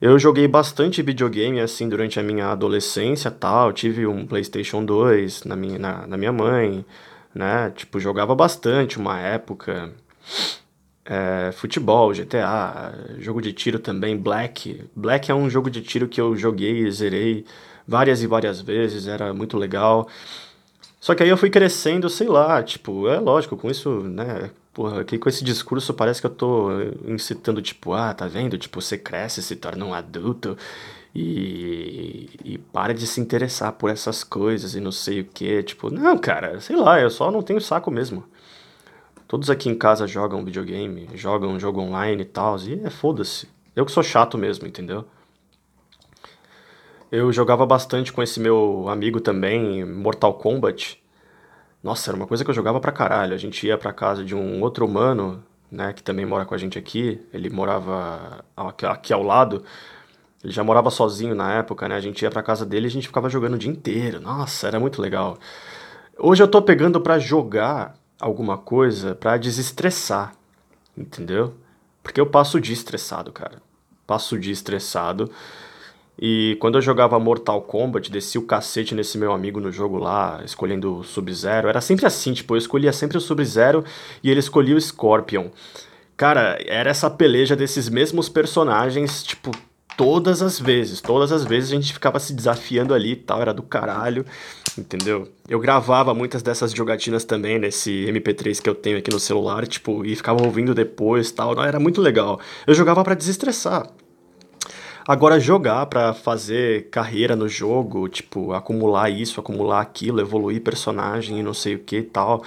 Eu 0.00 0.16
joguei 0.20 0.46
bastante 0.46 1.02
videogame 1.02 1.60
assim 1.60 1.88
durante 1.88 2.20
a 2.20 2.22
minha 2.22 2.46
adolescência, 2.46 3.28
tal. 3.28 3.72
Tive 3.72 4.06
um 4.06 4.24
PlayStation 4.24 4.84
2 4.84 5.42
na 5.42 5.56
minha, 5.56 5.80
na, 5.80 6.06
na 6.06 6.16
minha 6.16 6.32
mãe, 6.32 6.84
né? 7.34 7.72
Tipo, 7.74 7.98
jogava 7.98 8.36
bastante 8.36 8.98
uma 8.98 9.18
época. 9.18 9.92
É, 11.04 11.50
futebol, 11.52 12.12
GTA, 12.14 12.94
jogo 13.18 13.42
de 13.42 13.52
tiro 13.52 13.80
também, 13.80 14.16
Black. 14.16 14.84
Black 14.94 15.28
é 15.28 15.34
um 15.34 15.50
jogo 15.50 15.68
de 15.68 15.82
tiro 15.82 16.06
que 16.06 16.20
eu 16.20 16.36
joguei 16.36 16.86
e 16.86 16.92
zerei 16.92 17.44
várias 17.86 18.22
e 18.22 18.28
várias 18.28 18.60
vezes, 18.60 19.08
era 19.08 19.34
muito 19.34 19.58
legal. 19.58 20.08
Só 21.04 21.14
que 21.14 21.22
aí 21.22 21.28
eu 21.28 21.36
fui 21.36 21.50
crescendo, 21.50 22.08
sei 22.08 22.28
lá, 22.28 22.62
tipo, 22.62 23.06
é 23.08 23.20
lógico, 23.20 23.58
com 23.58 23.70
isso, 23.70 23.90
né, 24.04 24.50
Porra, 24.72 25.02
aqui 25.02 25.18
com 25.18 25.28
esse 25.28 25.44
discurso 25.44 25.92
parece 25.92 26.18
que 26.18 26.26
eu 26.26 26.30
tô 26.30 26.70
incitando, 27.06 27.60
tipo, 27.60 27.92
ah, 27.92 28.14
tá 28.14 28.26
vendo? 28.26 28.56
Tipo, 28.56 28.80
você 28.80 28.96
cresce, 28.96 29.42
se 29.42 29.54
torna 29.54 29.84
um 29.84 29.92
adulto 29.92 30.56
e, 31.14 32.30
e 32.42 32.56
para 32.56 32.94
de 32.94 33.06
se 33.06 33.20
interessar 33.20 33.72
por 33.72 33.90
essas 33.90 34.24
coisas 34.24 34.74
e 34.74 34.80
não 34.80 34.90
sei 34.90 35.20
o 35.20 35.24
que. 35.26 35.62
Tipo, 35.62 35.90
não, 35.90 36.16
cara, 36.16 36.58
sei 36.58 36.74
lá, 36.74 36.98
eu 36.98 37.10
só 37.10 37.30
não 37.30 37.42
tenho 37.42 37.60
saco 37.60 37.90
mesmo. 37.90 38.24
Todos 39.28 39.50
aqui 39.50 39.68
em 39.68 39.76
casa 39.76 40.06
jogam 40.06 40.42
videogame, 40.42 41.10
jogam 41.14 41.60
jogo 41.60 41.82
online 41.82 42.22
e 42.22 42.26
tal, 42.26 42.58
e 42.60 42.80
é 42.82 42.88
foda-se. 42.88 43.46
Eu 43.76 43.84
que 43.84 43.92
sou 43.92 44.02
chato 44.02 44.38
mesmo, 44.38 44.66
entendeu? 44.66 45.04
Eu 47.16 47.32
jogava 47.32 47.64
bastante 47.64 48.12
com 48.12 48.20
esse 48.24 48.40
meu 48.40 48.88
amigo 48.88 49.20
também, 49.20 49.84
Mortal 49.84 50.34
Kombat. 50.34 51.00
Nossa, 51.80 52.10
era 52.10 52.16
uma 52.16 52.26
coisa 52.26 52.42
que 52.42 52.50
eu 52.50 52.54
jogava 52.54 52.80
pra 52.80 52.90
caralho. 52.90 53.32
A 53.34 53.36
gente 53.36 53.64
ia 53.64 53.78
pra 53.78 53.92
casa 53.92 54.24
de 54.24 54.34
um 54.34 54.60
outro 54.60 54.84
humano, 54.84 55.40
né, 55.70 55.92
que 55.92 56.02
também 56.02 56.26
mora 56.26 56.44
com 56.44 56.56
a 56.56 56.58
gente 56.58 56.76
aqui. 56.76 57.24
Ele 57.32 57.48
morava 57.48 58.44
aqui 58.56 59.12
ao 59.12 59.22
lado. 59.22 59.62
Ele 60.42 60.52
já 60.52 60.64
morava 60.64 60.90
sozinho 60.90 61.36
na 61.36 61.52
época, 61.52 61.86
né? 61.86 61.94
A 61.94 62.00
gente 62.00 62.20
ia 62.20 62.32
pra 62.32 62.42
casa 62.42 62.66
dele 62.66 62.86
e 62.86 62.88
a 62.88 62.90
gente 62.90 63.06
ficava 63.06 63.30
jogando 63.30 63.54
o 63.54 63.58
dia 63.58 63.70
inteiro. 63.70 64.20
Nossa, 64.20 64.66
era 64.66 64.80
muito 64.80 65.00
legal. 65.00 65.38
Hoje 66.18 66.42
eu 66.42 66.48
tô 66.48 66.60
pegando 66.62 67.00
pra 67.00 67.20
jogar 67.20 67.94
alguma 68.20 68.58
coisa 68.58 69.14
pra 69.14 69.36
desestressar, 69.36 70.34
entendeu? 70.98 71.54
Porque 72.02 72.20
eu 72.20 72.26
passo 72.26 72.56
o 72.56 72.60
dia 72.60 72.74
estressado, 72.74 73.30
cara. 73.30 73.62
Passo 74.04 74.34
o 74.34 74.38
dia 74.38 74.52
estressado. 74.52 75.30
E 76.18 76.56
quando 76.60 76.76
eu 76.76 76.82
jogava 76.82 77.18
Mortal 77.18 77.60
Kombat, 77.62 78.10
descia 78.10 78.40
o 78.40 78.44
cacete 78.44 78.94
nesse 78.94 79.18
meu 79.18 79.32
amigo 79.32 79.60
no 79.60 79.72
jogo 79.72 79.98
lá, 79.98 80.40
escolhendo 80.44 80.98
o 80.98 81.04
Sub-Zero. 81.04 81.68
Era 81.68 81.80
sempre 81.80 82.06
assim, 82.06 82.32
tipo, 82.32 82.54
eu 82.54 82.58
escolhia 82.58 82.92
sempre 82.92 83.18
o 83.18 83.20
Sub-Zero 83.20 83.84
e 84.22 84.30
ele 84.30 84.40
escolhia 84.40 84.76
o 84.76 84.80
Scorpion. 84.80 85.48
Cara, 86.16 86.56
era 86.64 86.90
essa 86.90 87.10
peleja 87.10 87.56
desses 87.56 87.88
mesmos 87.88 88.28
personagens, 88.28 89.24
tipo, 89.24 89.50
todas 89.96 90.40
as 90.42 90.60
vezes. 90.60 91.00
Todas 91.00 91.32
as 91.32 91.44
vezes 91.44 91.72
a 91.72 91.74
gente 91.74 91.92
ficava 91.92 92.20
se 92.20 92.32
desafiando 92.32 92.94
ali 92.94 93.12
e 93.12 93.16
tal, 93.16 93.42
era 93.42 93.52
do 93.52 93.64
caralho, 93.64 94.24
entendeu? 94.78 95.28
Eu 95.48 95.58
gravava 95.58 96.14
muitas 96.14 96.42
dessas 96.42 96.70
jogatinas 96.72 97.24
também 97.24 97.58
nesse 97.58 98.06
MP3 98.06 98.62
que 98.62 98.68
eu 98.68 98.74
tenho 98.76 98.98
aqui 98.98 99.10
no 99.10 99.18
celular, 99.18 99.66
tipo, 99.66 100.04
e 100.04 100.14
ficava 100.14 100.44
ouvindo 100.44 100.72
depois 100.72 101.32
tal. 101.32 101.60
Era 101.60 101.80
muito 101.80 102.00
legal. 102.00 102.40
Eu 102.64 102.74
jogava 102.74 103.02
para 103.02 103.14
desestressar. 103.14 103.90
Agora, 105.06 105.38
jogar 105.38 105.84
para 105.86 106.14
fazer 106.14 106.88
carreira 106.88 107.36
no 107.36 107.46
jogo, 107.46 108.08
tipo, 108.08 108.52
acumular 108.54 109.10
isso, 109.10 109.38
acumular 109.38 109.80
aquilo, 109.80 110.20
evoluir 110.20 110.62
personagem 110.62 111.38
e 111.38 111.42
não 111.42 111.52
sei 111.52 111.74
o 111.74 111.78
que 111.80 111.98
e 111.98 112.02
tal. 112.02 112.42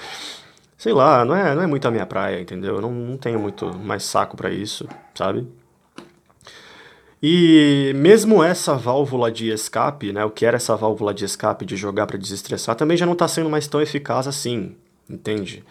Sei 0.76 0.92
lá, 0.92 1.24
não 1.24 1.36
é, 1.36 1.54
não 1.54 1.62
é 1.62 1.68
muito 1.68 1.88
a 1.88 1.92
minha 1.92 2.06
praia, 2.06 2.42
entendeu? 2.42 2.76
Eu 2.76 2.82
não, 2.82 2.92
não 2.92 3.18
tenho 3.18 3.40
muito 3.40 3.72
mais 3.78 4.04
saco 4.04 4.36
para 4.36 4.50
isso, 4.50 4.88
sabe? 5.14 5.48
E 7.22 7.94
mesmo 7.96 8.44
essa 8.44 8.76
válvula 8.76 9.32
de 9.32 9.50
escape, 9.50 10.12
né, 10.12 10.24
o 10.26 10.30
que 10.30 10.46
era 10.46 10.58
essa 10.58 10.76
válvula 10.76 11.14
de 11.14 11.26
escape 11.26 11.66
de 11.66 11.76
jogar 11.76 12.06
para 12.08 12.18
desestressar, 12.18 12.76
também 12.76 12.98
já 12.98 13.06
não 13.06 13.14
está 13.14 13.28
sendo 13.28 13.50
mais 13.50 13.68
tão 13.68 13.82
eficaz 13.82 14.28
assim, 14.28 14.76
entende? 15.10 15.64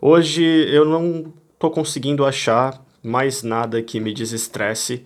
Hoje 0.00 0.42
eu 0.42 0.84
não 0.84 1.32
tô 1.58 1.70
conseguindo 1.70 2.24
achar 2.24 2.82
mais 3.02 3.42
nada 3.42 3.82
que 3.82 4.00
me 4.00 4.14
desestresse 4.14 5.04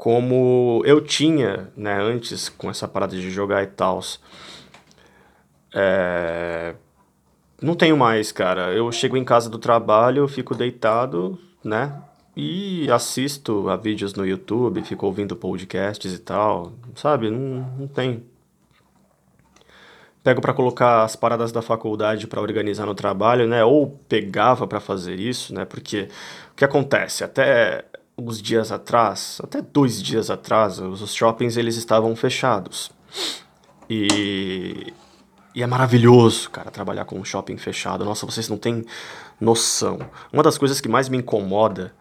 como 0.00 0.82
eu 0.86 0.98
tinha, 1.02 1.68
né, 1.76 2.00
antes 2.00 2.48
com 2.48 2.70
essa 2.70 2.88
parada 2.88 3.14
de 3.14 3.30
jogar 3.30 3.62
e 3.62 3.66
tal. 3.66 4.00
É... 5.74 6.74
Não 7.60 7.74
tenho 7.74 7.98
mais, 7.98 8.32
cara. 8.32 8.72
Eu 8.72 8.90
chego 8.92 9.14
em 9.18 9.24
casa 9.24 9.50
do 9.50 9.58
trabalho, 9.58 10.26
fico 10.26 10.54
deitado, 10.54 11.38
né? 11.62 12.00
E 12.34 12.90
assisto 12.90 13.68
a 13.68 13.76
vídeos 13.76 14.14
no 14.14 14.26
YouTube, 14.26 14.82
fico 14.84 15.04
ouvindo 15.04 15.36
podcasts 15.36 16.14
e 16.14 16.18
tal, 16.18 16.72
sabe? 16.94 17.28
Não, 17.28 17.70
não 17.80 17.86
tem. 17.86 18.24
Pego 20.24 20.40
para 20.40 20.54
colocar 20.54 21.02
as 21.02 21.14
paradas 21.14 21.52
da 21.52 21.60
faculdade 21.60 22.26
para 22.26 22.40
organizar 22.40 22.86
no 22.86 22.94
trabalho, 22.94 23.46
né? 23.46 23.62
Ou 23.66 24.00
pegava 24.08 24.66
para 24.66 24.80
fazer 24.80 25.20
isso, 25.20 25.54
né? 25.54 25.66
Porque 25.66 26.08
o 26.52 26.56
que 26.56 26.64
acontece? 26.64 27.22
Até 27.22 27.84
alguns 28.20 28.40
dias 28.40 28.70
atrás, 28.70 29.40
até 29.42 29.62
dois 29.62 30.00
dias 30.02 30.30
atrás, 30.30 30.78
os 30.78 31.14
shoppings 31.14 31.56
eles 31.56 31.76
estavam 31.76 32.14
fechados. 32.14 32.90
E, 33.88 34.92
e 35.54 35.62
é 35.62 35.66
maravilhoso, 35.66 36.50
cara, 36.50 36.70
trabalhar 36.70 37.06
com 37.06 37.18
um 37.18 37.24
shopping 37.24 37.56
fechado. 37.56 38.04
Nossa, 38.04 38.26
vocês 38.26 38.48
não 38.48 38.58
têm 38.58 38.84
noção. 39.40 39.98
Uma 40.30 40.42
das 40.42 40.58
coisas 40.58 40.80
que 40.80 40.88
mais 40.88 41.08
me 41.08 41.16
incomoda 41.16 41.94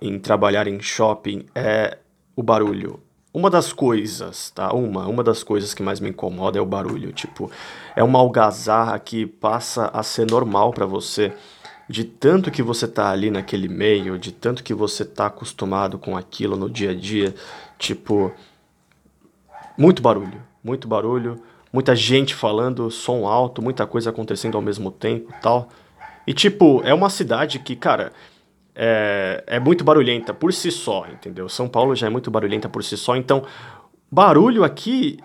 em 0.00 0.18
trabalhar 0.18 0.66
em 0.66 0.80
shopping 0.80 1.46
é 1.54 1.98
o 2.34 2.42
barulho. 2.42 3.00
Uma 3.32 3.48
das 3.48 3.72
coisas, 3.72 4.50
tá? 4.50 4.72
Uma, 4.72 5.06
uma 5.06 5.22
das 5.22 5.44
coisas 5.44 5.74
que 5.74 5.82
mais 5.82 6.00
me 6.00 6.10
incomoda 6.10 6.58
é 6.58 6.60
o 6.60 6.66
barulho. 6.66 7.12
Tipo, 7.12 7.50
é 7.94 8.02
uma 8.02 8.18
algazarra 8.18 8.98
que 8.98 9.26
passa 9.26 9.90
a 9.92 10.02
ser 10.02 10.28
normal 10.28 10.72
para 10.72 10.86
você 10.86 11.32
de 11.88 12.04
tanto 12.04 12.50
que 12.50 12.62
você 12.62 12.88
tá 12.88 13.10
ali 13.10 13.30
naquele 13.30 13.68
meio, 13.68 14.18
de 14.18 14.32
tanto 14.32 14.64
que 14.64 14.74
você 14.74 15.04
tá 15.04 15.26
acostumado 15.26 15.98
com 15.98 16.16
aquilo 16.16 16.56
no 16.56 16.68
dia 16.68 16.90
a 16.90 16.94
dia, 16.94 17.34
tipo, 17.78 18.32
muito 19.78 20.02
barulho, 20.02 20.42
muito 20.64 20.88
barulho, 20.88 21.40
muita 21.72 21.94
gente 21.94 22.34
falando, 22.34 22.90
som 22.90 23.26
alto, 23.26 23.62
muita 23.62 23.86
coisa 23.86 24.10
acontecendo 24.10 24.56
ao 24.56 24.62
mesmo 24.62 24.90
tempo, 24.90 25.32
tal. 25.40 25.68
E 26.26 26.34
tipo, 26.34 26.82
é 26.84 26.92
uma 26.92 27.08
cidade 27.08 27.60
que, 27.60 27.76
cara, 27.76 28.12
é, 28.74 29.44
é 29.46 29.60
muito 29.60 29.84
barulhenta 29.84 30.34
por 30.34 30.52
si 30.52 30.72
só, 30.72 31.06
entendeu? 31.06 31.48
São 31.48 31.68
Paulo 31.68 31.94
já 31.94 32.08
é 32.08 32.10
muito 32.10 32.30
barulhenta 32.30 32.68
por 32.68 32.82
si 32.82 32.96
só, 32.96 33.14
então 33.16 33.44
barulho 34.10 34.64
aqui 34.64 35.18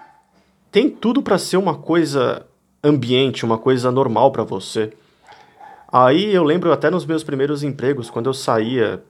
tem 0.72 0.90
tudo 0.90 1.22
para 1.24 1.38
ser 1.38 1.58
uma 1.58 1.76
coisa 1.76 2.46
ambiente, 2.84 3.44
uma 3.44 3.58
coisa 3.58 3.92
normal 3.92 4.32
para 4.32 4.44
você. 4.44 4.94
Aí 5.92 6.34
eu 6.34 6.44
lembro 6.44 6.72
até 6.72 6.90
nos 6.90 7.06
meus 7.06 7.24
primeiros 7.24 7.64
empregos, 7.64 8.10
quando 8.10 8.28
eu 8.28 8.34
saía 8.34 9.04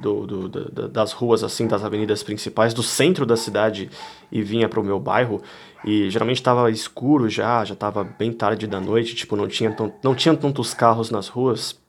do, 0.00 0.26
do, 0.26 0.88
das 0.88 1.12
ruas, 1.12 1.42
assim, 1.42 1.66
das 1.66 1.82
avenidas 1.82 2.22
principais, 2.22 2.74
do 2.74 2.82
centro 2.82 3.24
da 3.24 3.36
cidade 3.36 3.90
e 4.30 4.42
vinha 4.42 4.68
para 4.68 4.80
o 4.80 4.84
meu 4.84 5.00
bairro, 5.00 5.42
e 5.84 6.10
geralmente 6.10 6.36
estava 6.36 6.70
escuro 6.70 7.28
já, 7.28 7.64
já 7.64 7.74
estava 7.74 8.04
bem 8.04 8.32
tarde 8.32 8.66
da 8.66 8.80
noite, 8.80 9.14
tipo, 9.14 9.34
não 9.34 9.48
tinha, 9.48 9.74
não 10.02 10.14
tinha 10.14 10.36
tantos 10.36 10.74
carros 10.74 11.10
nas 11.10 11.28
ruas. 11.28 11.80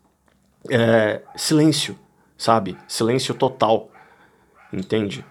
É, 0.70 1.22
silêncio, 1.36 1.98
sabe? 2.38 2.78
Silêncio 2.88 3.34
total, 3.34 3.90
entende? 4.72 5.26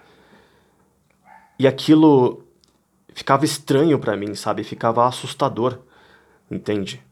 E 1.59 1.67
aquilo 1.67 2.43
ficava 3.15 3.45
estranho 3.45 3.99
para 3.99 4.17
mim, 4.17 4.35
sabe? 4.35 4.65
Ficava 4.65 5.07
assustador, 5.07 5.79
entende? 6.51 7.03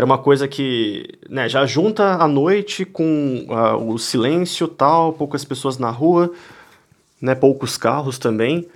Era 0.00 0.06
uma 0.06 0.16
coisa 0.16 0.48
que, 0.48 1.18
né, 1.28 1.46
já 1.46 1.66
junta 1.66 2.14
a 2.14 2.26
noite 2.26 2.86
com 2.86 3.44
uh, 3.50 3.86
o 3.86 3.98
silêncio 3.98 4.66
tal, 4.66 5.12
poucas 5.12 5.44
pessoas 5.44 5.76
na 5.76 5.90
rua, 5.90 6.32
né, 7.20 7.34
poucos 7.34 7.76
carros 7.76 8.18
também. 8.18 8.66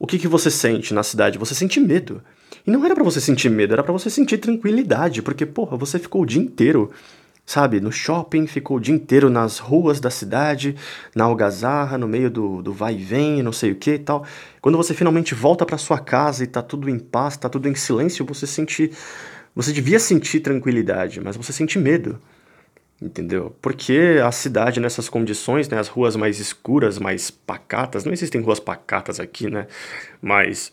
O 0.00 0.04
que, 0.04 0.18
que 0.18 0.26
você 0.26 0.50
sente 0.50 0.92
na 0.92 1.04
cidade? 1.04 1.38
Você 1.38 1.54
sente 1.54 1.78
medo. 1.78 2.20
E 2.66 2.72
não 2.72 2.84
era 2.84 2.92
para 2.92 3.04
você 3.04 3.20
sentir 3.20 3.50
medo, 3.50 3.72
era 3.72 3.84
para 3.84 3.92
você 3.92 4.10
sentir 4.10 4.38
tranquilidade, 4.38 5.22
porque, 5.22 5.46
porra, 5.46 5.76
você 5.76 5.96
ficou 5.96 6.22
o 6.22 6.26
dia 6.26 6.42
inteiro, 6.42 6.90
sabe, 7.46 7.80
no 7.80 7.92
shopping, 7.92 8.48
ficou 8.48 8.78
o 8.78 8.80
dia 8.80 8.96
inteiro 8.96 9.30
nas 9.30 9.60
ruas 9.60 10.00
da 10.00 10.10
cidade, 10.10 10.74
na 11.14 11.22
algazarra, 11.22 11.96
no 11.96 12.08
meio 12.08 12.28
do, 12.28 12.62
do 12.62 12.72
vai 12.72 12.94
e 12.94 12.98
vem, 12.98 13.44
não 13.44 13.52
sei 13.52 13.70
o 13.70 13.76
que 13.76 13.92
e 13.92 13.98
tal. 14.00 14.24
Quando 14.60 14.76
você 14.76 14.92
finalmente 14.92 15.36
volta 15.36 15.64
para 15.64 15.78
sua 15.78 16.00
casa 16.00 16.42
e 16.42 16.48
tá 16.48 16.62
tudo 16.62 16.90
em 16.90 16.98
paz, 16.98 17.36
tá 17.36 17.48
tudo 17.48 17.68
em 17.68 17.76
silêncio, 17.76 18.26
você 18.26 18.44
sente 18.44 18.90
você 19.54 19.72
devia 19.72 19.98
sentir 19.98 20.40
tranquilidade, 20.40 21.20
mas 21.20 21.36
você 21.36 21.52
sente 21.52 21.78
medo. 21.78 22.18
Entendeu? 23.00 23.54
Porque 23.60 24.20
a 24.24 24.30
cidade 24.30 24.78
nessas 24.78 25.08
condições, 25.08 25.68
né, 25.68 25.78
as 25.78 25.88
ruas 25.88 26.14
mais 26.14 26.38
escuras, 26.38 26.98
mais 26.98 27.32
pacatas, 27.32 28.04
não 28.04 28.12
existem 28.12 28.40
ruas 28.40 28.60
pacatas 28.60 29.18
aqui, 29.18 29.50
né? 29.50 29.66
Mas 30.20 30.72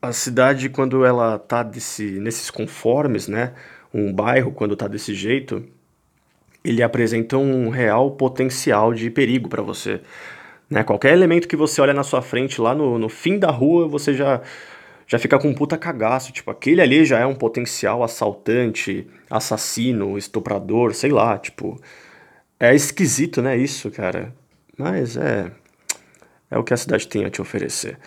a 0.00 0.12
cidade 0.12 0.70
quando 0.70 1.04
ela 1.04 1.38
tá 1.38 1.62
desse, 1.62 2.04
nesses 2.20 2.50
conformes, 2.50 3.28
né, 3.28 3.52
um 3.92 4.10
bairro 4.10 4.50
quando 4.50 4.74
tá 4.74 4.88
desse 4.88 5.14
jeito, 5.14 5.62
ele 6.64 6.82
apresenta 6.82 7.36
um 7.36 7.68
real 7.68 8.12
potencial 8.12 8.94
de 8.94 9.10
perigo 9.10 9.48
para 9.48 9.62
você. 9.62 10.00
Né? 10.70 10.82
Qualquer 10.82 11.12
elemento 11.12 11.46
que 11.46 11.56
você 11.56 11.82
olha 11.82 11.92
na 11.92 12.02
sua 12.02 12.22
frente, 12.22 12.60
lá 12.60 12.74
no, 12.74 12.98
no 12.98 13.08
fim 13.10 13.38
da 13.38 13.50
rua, 13.50 13.86
você 13.86 14.14
já 14.14 14.40
já 15.06 15.18
fica 15.18 15.38
com 15.38 15.48
um 15.48 15.54
puta 15.54 15.76
cagaço. 15.76 16.32
Tipo, 16.32 16.50
aquele 16.50 16.80
ali 16.80 17.04
já 17.04 17.18
é 17.18 17.26
um 17.26 17.34
potencial 17.34 18.02
assaltante, 18.02 19.06
assassino, 19.30 20.16
estuprador, 20.18 20.94
sei 20.94 21.10
lá, 21.10 21.38
tipo. 21.38 21.80
É 22.58 22.74
esquisito, 22.74 23.42
né, 23.42 23.56
isso, 23.56 23.90
cara. 23.90 24.32
Mas 24.78 25.16
é. 25.16 25.50
É 26.50 26.58
o 26.58 26.64
que 26.64 26.74
a 26.74 26.76
cidade 26.76 27.08
tem 27.08 27.24
a 27.24 27.30
te 27.30 27.40
oferecer. 27.40 27.98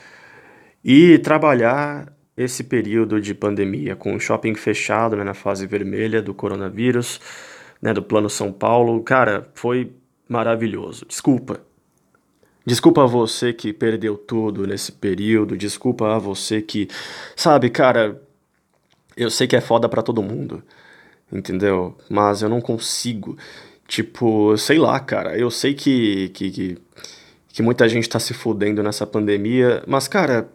E 0.83 1.17
trabalhar 1.19 2.13
esse 2.37 2.63
período 2.63 3.19
de 3.19 3.33
pandemia 3.33 3.95
com 3.95 4.13
o 4.13 4.19
shopping 4.19 4.55
fechado, 4.55 5.15
né, 5.15 5.23
na 5.23 5.33
fase 5.33 5.65
vermelha 5.65 6.21
do 6.21 6.33
coronavírus, 6.33 7.19
né, 7.81 7.93
do 7.93 8.03
Plano 8.03 8.29
São 8.29 8.51
Paulo, 8.51 9.01
cara, 9.01 9.49
foi 9.55 9.93
maravilhoso. 10.27 11.05
Desculpa, 11.07 11.64
Desculpa 12.65 13.03
a 13.03 13.05
você 13.05 13.53
que 13.53 13.71
perdeu 13.71 14.17
tudo 14.17 14.65
nesse 14.65 14.91
período, 14.91 15.55
desculpa 15.55 16.15
a 16.15 16.17
você 16.17 16.61
que, 16.61 16.87
sabe, 17.35 17.69
cara, 17.69 18.19
eu 19.15 19.29
sei 19.29 19.47
que 19.47 19.55
é 19.55 19.61
foda 19.61 19.87
para 19.87 20.01
todo 20.01 20.23
mundo, 20.23 20.63
entendeu? 21.31 21.95
Mas 22.09 22.41
eu 22.41 22.49
não 22.49 22.59
consigo. 22.59 23.37
Tipo, 23.87 24.57
sei 24.57 24.79
lá, 24.79 24.99
cara, 24.99 25.37
eu 25.37 25.51
sei 25.51 25.75
que, 25.75 26.29
que, 26.29 26.49
que, 26.49 26.77
que 27.49 27.61
muita 27.61 27.87
gente 27.87 28.09
tá 28.09 28.19
se 28.19 28.33
fudendo 28.33 28.81
nessa 28.81 29.05
pandemia, 29.05 29.83
mas, 29.85 30.07
cara, 30.07 30.49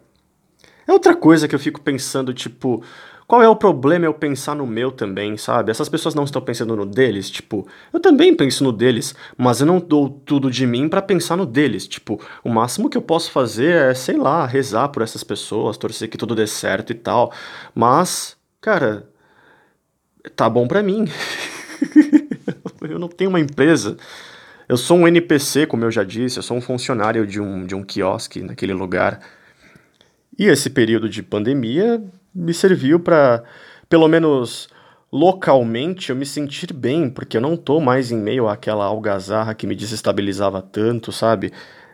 é 0.87 0.93
outra 0.93 1.15
coisa 1.15 1.47
que 1.47 1.55
eu 1.55 1.61
fico 1.61 1.81
pensando, 1.81 2.35
tipo, 2.35 2.83
qual 3.31 3.45
é 3.45 3.49
o 3.49 3.55
problema 3.55 4.07
eu 4.07 4.13
pensar 4.13 4.57
no 4.57 4.67
meu 4.67 4.91
também, 4.91 5.37
sabe? 5.37 5.71
Essas 5.71 5.89
pessoas 5.89 6.17
não 6.17 6.25
estão 6.25 6.43
pensando 6.43 6.75
no 6.75 6.85
deles, 6.85 7.31
tipo, 7.31 7.65
eu 7.93 8.01
também 8.01 8.35
penso 8.35 8.65
no 8.65 8.73
deles, 8.73 9.15
mas 9.39 9.61
eu 9.61 9.69
não 9.69 9.79
dou 9.79 10.11
tudo 10.11 10.51
de 10.51 10.67
mim 10.67 10.89
para 10.89 11.01
pensar 11.01 11.37
no 11.37 11.47
deles. 11.47 11.87
Tipo, 11.87 12.21
o 12.43 12.49
máximo 12.49 12.91
que 12.91 12.99
eu 12.99 13.03
posso 13.03 13.31
fazer 13.31 13.73
é, 13.73 13.95
sei 13.95 14.17
lá, 14.17 14.45
rezar 14.45 14.89
por 14.89 15.01
essas 15.01 15.23
pessoas, 15.23 15.77
torcer 15.77 16.09
que 16.09 16.19
tudo 16.19 16.35
dê 16.35 16.45
certo 16.45 16.91
e 16.91 16.95
tal. 16.95 17.33
Mas, 17.73 18.37
cara, 18.61 19.09
tá 20.35 20.51
bom 20.51 20.67
para 20.67 20.83
mim. 20.83 21.05
eu 22.83 22.99
não 22.99 23.07
tenho 23.07 23.31
uma 23.31 23.39
empresa. 23.39 23.97
Eu 24.69 24.77
sou 24.77 24.99
um 24.99 25.07
NPC, 25.07 25.69
como 25.69 25.85
eu 25.85 25.91
já 25.93 26.03
disse, 26.03 26.41
eu 26.41 26.43
sou 26.43 26.57
um 26.57 26.61
funcionário 26.61 27.25
de 27.25 27.41
um, 27.41 27.65
de 27.65 27.77
um 27.77 27.85
quiosque 27.85 28.43
naquele 28.43 28.73
lugar. 28.73 29.21
E 30.37 30.47
esse 30.47 30.69
período 30.69 31.09
de 31.09 31.23
pandemia 31.23 32.03
me 32.35 32.55
serviu 32.55 33.01
para, 33.01 33.43
pelo 33.89 34.09
menos 34.09 34.69
localmente, 35.13 36.11
eu 36.11 36.17
me 36.17 36.25
sentir 36.25 36.73
bem, 36.73 37.11
porque 37.11 37.37
eu 37.37 37.41
não 37.41 37.57
tô 37.57 37.81
mais 37.81 38.13
em 38.13 38.17
meio 38.17 38.49
àquela 38.49 38.85
algazarra 38.85 39.55
que 39.55 39.67
me 39.67 39.75
desestabilizava 39.75 40.63
tanto, 40.63 41.11
sabe? 41.11 41.53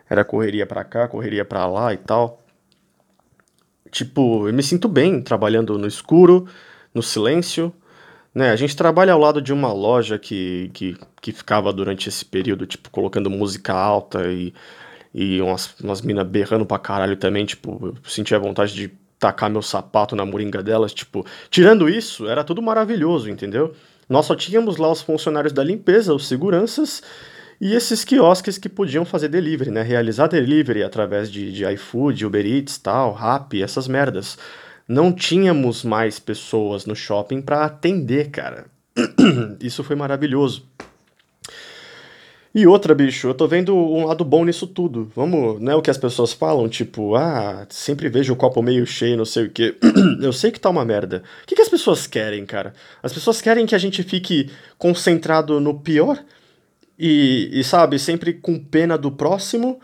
Era 0.08 0.24
correria 0.24 0.66
para 0.66 0.84
cá, 0.84 1.08
correria 1.08 1.44
para 1.44 1.66
lá 1.66 1.92
e 1.92 1.96
tal. 1.96 2.42
Tipo, 3.90 4.48
eu 4.48 4.52
me 4.52 4.62
sinto 4.62 4.88
bem 4.88 5.22
trabalhando 5.22 5.78
no 5.78 5.86
escuro, 5.86 6.46
no 6.92 7.02
silêncio, 7.02 7.72
né? 8.34 8.50
A 8.50 8.56
gente 8.56 8.76
trabalha 8.76 9.14
ao 9.14 9.18
lado 9.18 9.40
de 9.40 9.52
uma 9.52 9.72
loja 9.72 10.18
que, 10.18 10.70
que, 10.74 10.96
que 11.22 11.32
ficava 11.32 11.72
durante 11.72 12.08
esse 12.08 12.24
período, 12.24 12.66
tipo, 12.66 12.90
colocando 12.90 13.30
música 13.30 13.72
alta 13.72 14.30
e, 14.30 14.52
e 15.14 15.40
umas, 15.40 15.74
umas 15.80 16.02
minas 16.02 16.26
berrando 16.26 16.66
pra 16.66 16.78
caralho 16.78 17.16
também, 17.16 17.46
tipo, 17.46 17.78
eu 17.82 17.96
sentia 18.04 18.38
vontade 18.38 18.74
de 18.74 18.92
tacar 19.26 19.50
meu 19.50 19.62
sapato 19.62 20.14
na 20.14 20.24
moringa 20.24 20.62
delas, 20.62 20.94
tipo, 20.94 21.26
tirando 21.50 21.88
isso, 21.88 22.28
era 22.28 22.44
tudo 22.44 22.62
maravilhoso, 22.62 23.28
entendeu? 23.28 23.74
Nós 24.08 24.26
só 24.26 24.36
tínhamos 24.36 24.76
lá 24.76 24.88
os 24.88 25.02
funcionários 25.02 25.52
da 25.52 25.64
limpeza, 25.64 26.14
os 26.14 26.28
seguranças 26.28 27.02
e 27.60 27.74
esses 27.74 28.04
quiosques 28.04 28.56
que 28.56 28.68
podiam 28.68 29.04
fazer 29.04 29.28
delivery, 29.28 29.72
né? 29.72 29.82
Realizar 29.82 30.28
delivery 30.28 30.84
através 30.84 31.28
de, 31.30 31.50
de 31.50 31.64
iFood, 31.72 32.24
Uber 32.24 32.46
Eats, 32.46 32.78
tal, 32.78 33.12
Rappi, 33.12 33.64
essas 33.64 33.88
merdas. 33.88 34.38
Não 34.86 35.12
tínhamos 35.12 35.82
mais 35.82 36.20
pessoas 36.20 36.86
no 36.86 36.94
shopping 36.94 37.42
para 37.42 37.64
atender, 37.64 38.30
cara. 38.30 38.66
Isso 39.60 39.82
foi 39.82 39.96
maravilhoso. 39.96 40.64
E 42.56 42.66
outra, 42.66 42.94
bicho, 42.94 43.28
eu 43.28 43.34
tô 43.34 43.46
vendo 43.46 43.76
um 43.76 44.06
lado 44.06 44.24
bom 44.24 44.42
nisso 44.42 44.66
tudo. 44.66 45.12
Vamos, 45.14 45.60
não 45.60 45.72
é 45.72 45.76
o 45.76 45.82
que 45.82 45.90
as 45.90 45.98
pessoas 45.98 46.32
falam, 46.32 46.66
tipo, 46.70 47.14
ah, 47.14 47.66
sempre 47.68 48.08
vejo 48.08 48.32
o 48.32 48.36
copo 48.36 48.62
meio 48.62 48.86
cheio, 48.86 49.14
não 49.14 49.26
sei 49.26 49.44
o 49.44 49.50
quê. 49.50 49.76
eu 50.22 50.32
sei 50.32 50.50
que 50.50 50.58
tá 50.58 50.70
uma 50.70 50.82
merda. 50.82 51.22
O 51.42 51.46
que, 51.46 51.54
que 51.54 51.60
as 51.60 51.68
pessoas 51.68 52.06
querem, 52.06 52.46
cara? 52.46 52.72
As 53.02 53.12
pessoas 53.12 53.42
querem 53.42 53.66
que 53.66 53.74
a 53.74 53.78
gente 53.78 54.02
fique 54.02 54.48
concentrado 54.78 55.60
no 55.60 55.78
pior 55.78 56.18
e, 56.98 57.50
e, 57.52 57.62
sabe, 57.62 57.98
sempre 57.98 58.32
com 58.32 58.58
pena 58.58 58.96
do 58.96 59.12
próximo? 59.12 59.78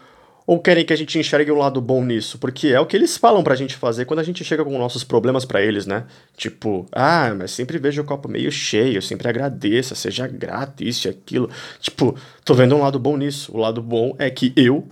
Ou 0.46 0.58
querem 0.58 0.84
que 0.84 0.92
a 0.92 0.96
gente 0.96 1.18
enxergue 1.18 1.52
um 1.52 1.58
lado 1.58 1.80
bom 1.80 2.04
nisso? 2.04 2.38
Porque 2.38 2.68
é 2.68 2.80
o 2.80 2.86
que 2.86 2.96
eles 2.96 3.16
falam 3.16 3.44
pra 3.44 3.54
gente 3.54 3.76
fazer 3.76 4.04
quando 4.04 4.20
a 4.20 4.24
gente 4.24 4.44
chega 4.44 4.64
com 4.64 4.76
nossos 4.76 5.04
problemas 5.04 5.44
para 5.44 5.62
eles, 5.62 5.86
né? 5.86 6.04
Tipo, 6.36 6.86
ah, 6.90 7.32
mas 7.36 7.52
sempre 7.52 7.78
vejo 7.78 8.02
o 8.02 8.04
copo 8.04 8.28
meio 8.28 8.50
cheio, 8.50 9.00
sempre 9.00 9.28
agradeça, 9.28 9.94
seja 9.94 10.26
grato, 10.26 10.82
isso 10.82 11.06
e 11.06 11.10
aquilo. 11.10 11.48
Tipo, 11.80 12.16
tô 12.44 12.54
vendo 12.54 12.74
um 12.74 12.80
lado 12.80 12.98
bom 12.98 13.16
nisso. 13.16 13.52
O 13.54 13.58
lado 13.58 13.80
bom 13.80 14.16
é 14.18 14.28
que 14.30 14.52
eu 14.56 14.88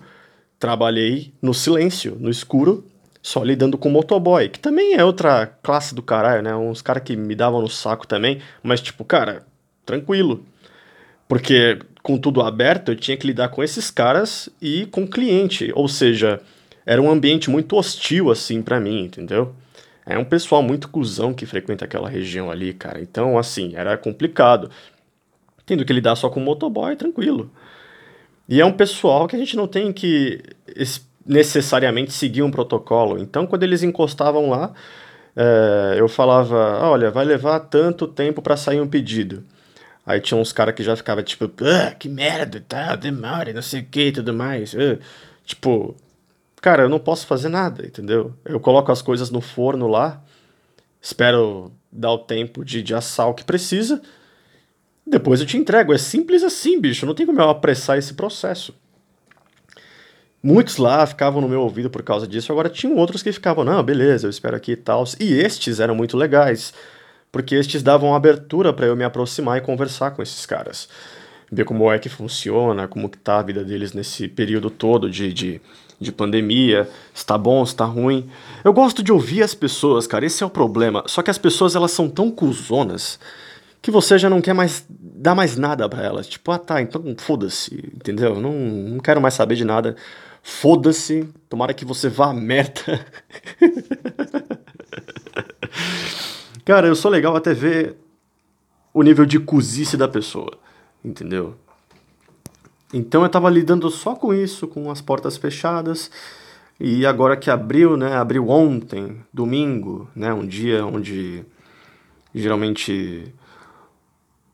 trabalhei 0.59 1.33
no 1.43 1.53
silêncio, 1.53 2.17
no 2.21 2.31
escuro, 2.31 2.85
só 3.23 3.43
lidando 3.43 3.77
com 3.77 3.91
motoboy, 3.91 4.49
que 4.49 4.59
também 4.59 4.95
é 4.95 5.05
outra 5.05 5.47
classe 5.47 5.95
do 5.95 6.03
caralho, 6.03 6.43
né? 6.43 6.55
Uns 6.55 6.81
caras 6.81 7.03
que 7.03 7.17
me 7.17 7.35
davam 7.35 7.61
no 7.61 7.69
saco 7.69 8.07
também, 8.07 8.41
mas 8.63 8.81
tipo, 8.81 9.05
cara, 9.05 9.45
tranquilo. 9.85 10.45
Porque 11.29 11.79
com 12.03 12.19
tudo 12.19 12.41
aberto, 12.41 12.91
eu 12.91 12.97
tinha 12.97 13.17
que 13.17 13.27
lidar 13.27 13.49
com 13.49 13.63
esses 13.63 13.91
caras 13.91 14.49
e 14.61 14.87
com 14.87 15.03
o 15.03 15.09
cliente, 15.09 15.71
ou 15.75 15.89
seja, 15.89 16.41
era 16.87 17.01
um 17.01 17.11
ambiente 17.11 17.51
muito 17.51 17.77
hostil 17.77 18.31
assim 18.31 18.63
para 18.63 18.81
mim, 18.81 19.05
entendeu? 19.05 19.55
É 20.07 20.19
um 20.19 20.25
pessoal 20.25 20.63
muito 20.63 20.89
cuzão 20.89 21.33
que 21.33 21.47
frequenta 21.47 21.85
aquela 21.85 22.09
região 22.09 22.51
ali, 22.51 22.73
cara. 22.73 23.01
Então, 23.01 23.39
assim, 23.39 23.77
era 23.77 23.97
complicado. 23.97 24.71
Tendo 25.65 25.85
que 25.85 25.93
lidar 25.93 26.17
só 26.17 26.29
com 26.29 26.41
motoboy, 26.41 26.97
tranquilo. 26.97 27.51
E 28.49 28.61
é 28.61 28.65
um 28.65 28.73
pessoal 28.73 29.29
que 29.29 29.37
a 29.37 29.39
gente 29.39 29.57
não 29.57 29.69
tem 29.69 29.93
que 29.93 30.43
necessariamente 31.25 32.13
seguir 32.13 32.43
um 32.43 32.51
protocolo. 32.51 33.21
Então, 33.21 33.47
quando 33.47 33.63
eles 33.63 33.85
encostavam 33.85 34.51
lá, 34.51 34.73
é, 35.37 35.95
eu 35.97 36.09
falava: 36.09 36.81
olha, 36.89 37.11
vai 37.11 37.25
levar 37.25 37.61
tanto 37.61 38.09
tempo 38.09 38.43
para 38.43 38.57
sair 38.57 38.81
um 38.81 38.89
pedido. 38.89 39.45
Aí 40.11 40.21
tinha 40.21 40.39
uns 40.39 40.53
caras 40.53 40.75
que 40.75 40.83
já 40.83 40.97
ficava 40.97 41.23
tipo, 41.23 41.49
ah, 41.63 41.95
que 41.95 42.09
merda, 42.09 42.61
tá, 42.61 42.97
demora, 42.97 43.53
não 43.53 43.63
sei 43.63 43.83
o 43.83 43.85
que 43.85 44.09
e 44.09 44.13
tudo 44.13 44.35
mais. 44.35 44.75
Uh, 44.75 44.99
tipo, 45.45 45.95
cara, 46.61 46.83
eu 46.83 46.89
não 46.89 46.99
posso 46.99 47.29
fazer 47.29 47.49
nada, 47.49 47.87
entendeu? 47.87 48.35
Eu 48.45 48.59
coloco 48.59 48.91
as 48.91 49.01
coisas 49.01 49.31
no 49.31 49.41
forno 49.41 49.87
lá, 49.87 50.21
espero 51.01 51.71
dar 51.93 52.11
o 52.11 52.19
tempo 52.19 52.65
de, 52.65 52.83
de 52.83 52.93
assar 52.93 53.29
o 53.29 53.35
que 53.35 53.45
precisa, 53.45 54.03
depois 55.07 55.39
eu 55.39 55.47
te 55.47 55.57
entrego. 55.57 55.95
É 55.95 55.99
simples 55.99 56.43
assim, 56.43 56.81
bicho, 56.81 57.07
não 57.07 57.15
tem 57.15 57.25
como 57.25 57.41
eu 57.41 57.49
apressar 57.49 57.97
esse 57.97 58.15
processo. 58.15 58.75
Muitos 60.43 60.77
lá 60.77 61.07
ficavam 61.07 61.41
no 61.41 61.49
meu 61.49 61.61
ouvido 61.61 61.89
por 61.89 62.03
causa 62.03 62.27
disso, 62.27 62.51
agora 62.51 62.69
tinham 62.69 62.97
outros 62.97 63.23
que 63.23 63.31
ficavam, 63.31 63.63
não, 63.63 63.81
beleza, 63.81 64.27
eu 64.27 64.31
espero 64.31 64.57
aqui 64.57 64.73
e 64.73 64.77
tal. 64.77 65.05
E 65.21 65.35
estes 65.35 65.79
eram 65.79 65.95
muito 65.95 66.17
legais 66.17 66.75
porque 67.33 67.55
estes 67.55 67.83
davam 67.83 68.15
abertura 68.15 68.73
para 68.73 68.87
eu 68.87 68.97
me 68.97 69.05
aproximar 69.05 69.59
e 69.59 69.61
conversar 69.61 70.13
com 70.13 70.23
esses 70.23 70.47
caras. 70.47 70.89
Ver 71.51 71.65
como 71.65 71.91
é 71.91 71.99
que 71.99 72.09
funciona, 72.09 72.87
como 72.87 73.09
que 73.09 73.19
tá 73.19 73.39
a 73.39 73.43
vida 73.43 73.65
deles 73.65 73.93
nesse 73.93 74.29
período 74.29 74.71
todo 74.71 75.11
de, 75.11 75.33
de, 75.33 75.61
de 76.01 76.13
pandemia, 76.13 76.89
se 77.13 77.27
tá 77.27 77.37
bom, 77.37 77.65
se 77.67 77.75
tá 77.75 77.85
ruim. 77.85 78.31
Eu 78.65 78.73
gosto 78.73 79.03
de 79.03 79.13
ouvir 79.13 79.43
as 79.43 79.55
pessoas, 79.55 80.07
cara, 80.07 80.25
esse 80.25 80.43
é 80.43 80.47
o 80.47 80.51
problema. 80.51 81.03
Só 81.07 81.23
que 81.23 81.31
as 81.31 81.39
pessoas, 81.39 81.75
elas 81.75 81.91
são 81.91 82.09
tão 82.09 82.31
cuzonas 82.31 83.19
que 83.83 83.91
você 83.91 84.19
já 84.19 84.29
não 84.29 84.41
quer 84.41 84.53
mais 84.53 84.85
dar 84.89 85.35
mais 85.35 85.57
nada 85.57 85.89
para 85.89 86.05
elas. 86.05 86.27
Tipo, 86.27 86.53
ah 86.53 86.59
tá, 86.59 86.81
então 86.81 87.03
foda-se, 87.19 87.91
entendeu? 87.95 88.41
Não, 88.41 88.53
não 88.53 89.01
quero 89.01 89.21
mais 89.21 89.35
saber 89.35 89.57
de 89.57 89.65
nada. 89.65 89.97
Foda-se, 90.43 91.29
tomara 91.49 91.75
que 91.75 91.85
você 91.85 92.09
vá 92.09 92.31
a 92.31 92.35
merda. 92.35 93.05
Cara, 96.65 96.87
eu 96.87 96.95
sou 96.95 97.11
legal 97.11 97.35
até 97.37 97.55
ver 97.55 97.97
o 98.93 99.03
nível 99.03 99.25
de 99.25 99.39
cozice 99.39 99.97
da 99.97 100.09
pessoa, 100.09 100.53
entendeu? 101.05 101.55
Então 102.93 103.23
eu 103.23 103.29
tava 103.29 103.49
lidando 103.49 103.89
só 103.89 104.15
com 104.15 104.35
isso, 104.35 104.67
com 104.67 104.91
as 104.91 105.01
portas 105.01 105.37
fechadas. 105.37 106.11
E 106.79 107.07
agora 107.07 107.37
que 107.37 107.51
abriu, 107.51 107.97
né? 107.97 108.17
Abriu 108.17 108.49
ontem, 108.49 109.21
domingo, 109.33 110.09
né? 110.15 110.33
Um 110.33 110.47
dia 110.47 110.85
onde 110.85 111.45
geralmente 112.35 113.33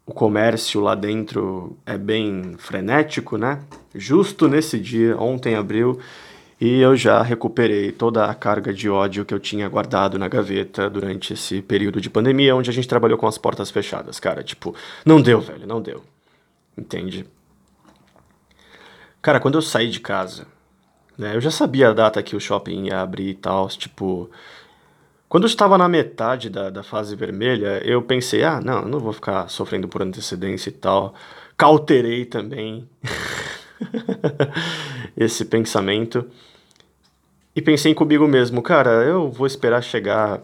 o 0.04 0.12
comércio 0.12 0.80
lá 0.80 0.94
dentro 0.94 1.76
é 1.86 1.96
bem 1.96 2.56
frenético, 2.58 3.36
né? 3.38 3.62
Justo 3.94 4.48
nesse 4.48 4.78
dia, 4.78 5.16
ontem 5.18 5.54
abriu, 5.54 5.98
e 6.60 6.80
eu 6.80 6.96
já 6.96 7.20
recuperei 7.22 7.92
toda 7.92 8.24
a 8.24 8.34
carga 8.34 8.72
de 8.72 8.88
ódio 8.88 9.26
que 9.26 9.34
eu 9.34 9.38
tinha 9.38 9.68
guardado 9.68 10.18
na 10.18 10.26
gaveta 10.26 10.88
durante 10.88 11.34
esse 11.34 11.60
período 11.60 12.00
de 12.00 12.08
pandemia, 12.08 12.56
onde 12.56 12.70
a 12.70 12.72
gente 12.72 12.88
trabalhou 12.88 13.18
com 13.18 13.26
as 13.26 13.36
portas 13.36 13.70
fechadas, 13.70 14.18
cara. 14.18 14.42
Tipo, 14.42 14.74
não 15.04 15.20
deu, 15.20 15.40
velho, 15.40 15.66
não 15.66 15.82
deu. 15.82 16.02
Entende? 16.76 17.26
Cara, 19.20 19.38
quando 19.38 19.56
eu 19.56 19.62
saí 19.62 19.90
de 19.90 20.00
casa, 20.00 20.46
né, 21.18 21.36
eu 21.36 21.40
já 21.40 21.50
sabia 21.50 21.90
a 21.90 21.92
data 21.92 22.22
que 22.22 22.34
o 22.34 22.40
shopping 22.40 22.86
ia 22.86 23.00
abrir 23.00 23.30
e 23.30 23.34
tal, 23.34 23.68
tipo. 23.68 24.30
Quando 25.28 25.42
eu 25.42 25.48
estava 25.48 25.76
na 25.76 25.88
metade 25.88 26.48
da, 26.48 26.70
da 26.70 26.82
fase 26.84 27.16
vermelha, 27.16 27.82
eu 27.84 28.00
pensei, 28.00 28.44
ah, 28.44 28.60
não, 28.60 28.82
eu 28.82 28.88
não 28.88 29.00
vou 29.00 29.12
ficar 29.12 29.50
sofrendo 29.50 29.88
por 29.88 30.00
antecedência 30.00 30.70
e 30.70 30.72
tal. 30.72 31.14
Cauterei 31.56 32.24
também. 32.24 32.88
esse 35.16 35.44
pensamento. 35.44 36.28
E 37.54 37.62
pensei 37.62 37.94
comigo 37.94 38.26
mesmo, 38.28 38.62
cara, 38.62 38.90
eu 39.04 39.30
vou 39.30 39.46
esperar 39.46 39.82
chegar 39.82 40.42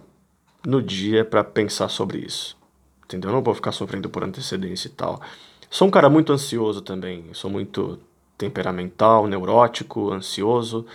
no 0.67 0.83
dia 0.83 1.25
para 1.25 1.45
pensar 1.45 1.89
sobre 1.89 2.19
isso. 2.19 2.57
Entendeu? 3.05 3.31
Eu 3.31 3.35
não 3.35 3.43
vou 3.43 3.55
ficar 3.55 3.73
sofrendo 3.73 4.09
por 4.09 4.25
antecedência 4.25 4.89
e 4.89 4.93
tal. 4.93 5.21
Sou 5.69 5.89
um 5.89 5.91
cara 5.91 6.09
muito 6.09 6.33
ansioso 6.33 6.81
também. 6.81 7.27
Sou 7.33 7.51
muito 7.51 7.99
temperamental, 8.39 9.27
neurótico, 9.27 10.11
ansioso. 10.13 10.87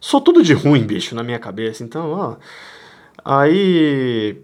Sou 0.00 0.20
tudo 0.20 0.42
de 0.42 0.54
ruim, 0.54 0.82
bicho, 0.82 1.14
na 1.14 1.22
minha 1.22 1.38
cabeça. 1.38 1.84
Então, 1.84 2.10
ó. 2.12 2.36
Aí. 3.24 4.42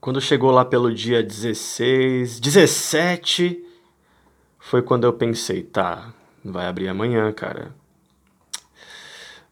Quando 0.00 0.20
chegou 0.20 0.50
lá 0.50 0.66
pelo 0.66 0.92
dia 0.92 1.22
16, 1.22 2.38
17, 2.38 3.64
foi 4.58 4.82
quando 4.82 5.04
eu 5.04 5.14
pensei, 5.14 5.62
tá, 5.62 6.12
Vai 6.44 6.66
abrir 6.66 6.88
amanhã, 6.88 7.32
cara. 7.32 7.74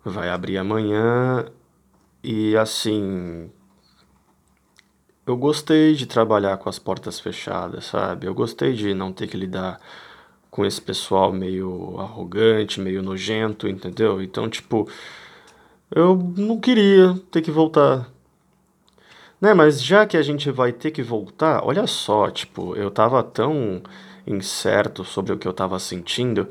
Vai 0.05 0.29
abrir 0.29 0.59
amanhã 0.59 1.47
e 2.23 2.55
assim. 2.57 3.51
Eu 5.27 5.37
gostei 5.37 5.95
de 5.95 6.05
trabalhar 6.05 6.59
com 6.59 6.69
as 6.69 6.79
portas 6.79 7.19
fechadas, 7.19 7.87
sabe? 7.87 8.27
Eu 8.27 8.35
gostei 8.35 8.75
de 8.75 8.93
não 8.93 9.13
ter 9.13 9.27
que 9.27 9.37
lidar 9.37 9.81
com 10.51 10.67
esse 10.67 10.81
pessoal 10.83 11.33
meio 11.33 11.99
arrogante, 11.99 12.81
meio 12.81 13.03
nojento, 13.03 13.67
entendeu? 13.67 14.21
Então, 14.21 14.51
tipo, 14.51 14.87
eu 15.91 16.17
não 16.37 16.61
queria 16.61 17.19
ter 17.31 17.41
que 17.41 17.51
voltar. 17.51 18.11
Né, 19.41 19.55
mas 19.55 19.83
já 19.83 20.07
que 20.07 20.17
a 20.17 20.23
gente 20.23 20.51
vai 20.51 20.73
ter 20.73 20.91
que 20.91 21.03
voltar, 21.03 21.65
olha 21.65 21.87
só, 21.87 22.31
tipo, 22.31 22.77
eu 22.77 22.91
tava 22.91 23.23
tão 23.23 23.83
incerto 24.27 25.05
sobre 25.05 25.33
o 25.33 25.39
que 25.39 25.49
eu 25.49 25.53
tava 25.53 25.79
sentindo 25.79 26.49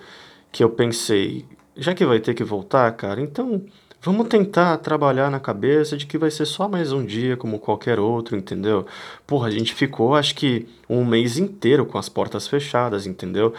que 0.51 0.63
eu 0.63 0.69
pensei, 0.69 1.45
já 1.75 1.93
que 1.93 2.05
vai 2.05 2.19
ter 2.19 2.33
que 2.33 2.43
voltar, 2.43 2.91
cara, 2.93 3.21
então 3.21 3.63
vamos 4.01 4.27
tentar 4.27 4.77
trabalhar 4.77 5.29
na 5.29 5.39
cabeça 5.39 5.95
de 5.95 6.05
que 6.07 6.17
vai 6.17 6.31
ser 6.31 6.45
só 6.45 6.67
mais 6.67 6.91
um 6.91 7.05
dia 7.05 7.37
como 7.37 7.59
qualquer 7.59 7.99
outro, 7.99 8.35
entendeu? 8.35 8.85
Porra, 9.27 9.47
a 9.47 9.51
gente 9.51 9.73
ficou 9.75 10.15
acho 10.15 10.35
que 10.35 10.67
um 10.89 11.05
mês 11.05 11.37
inteiro 11.37 11.85
com 11.85 11.97
as 11.97 12.09
portas 12.09 12.47
fechadas, 12.47 13.05
entendeu? 13.05 13.53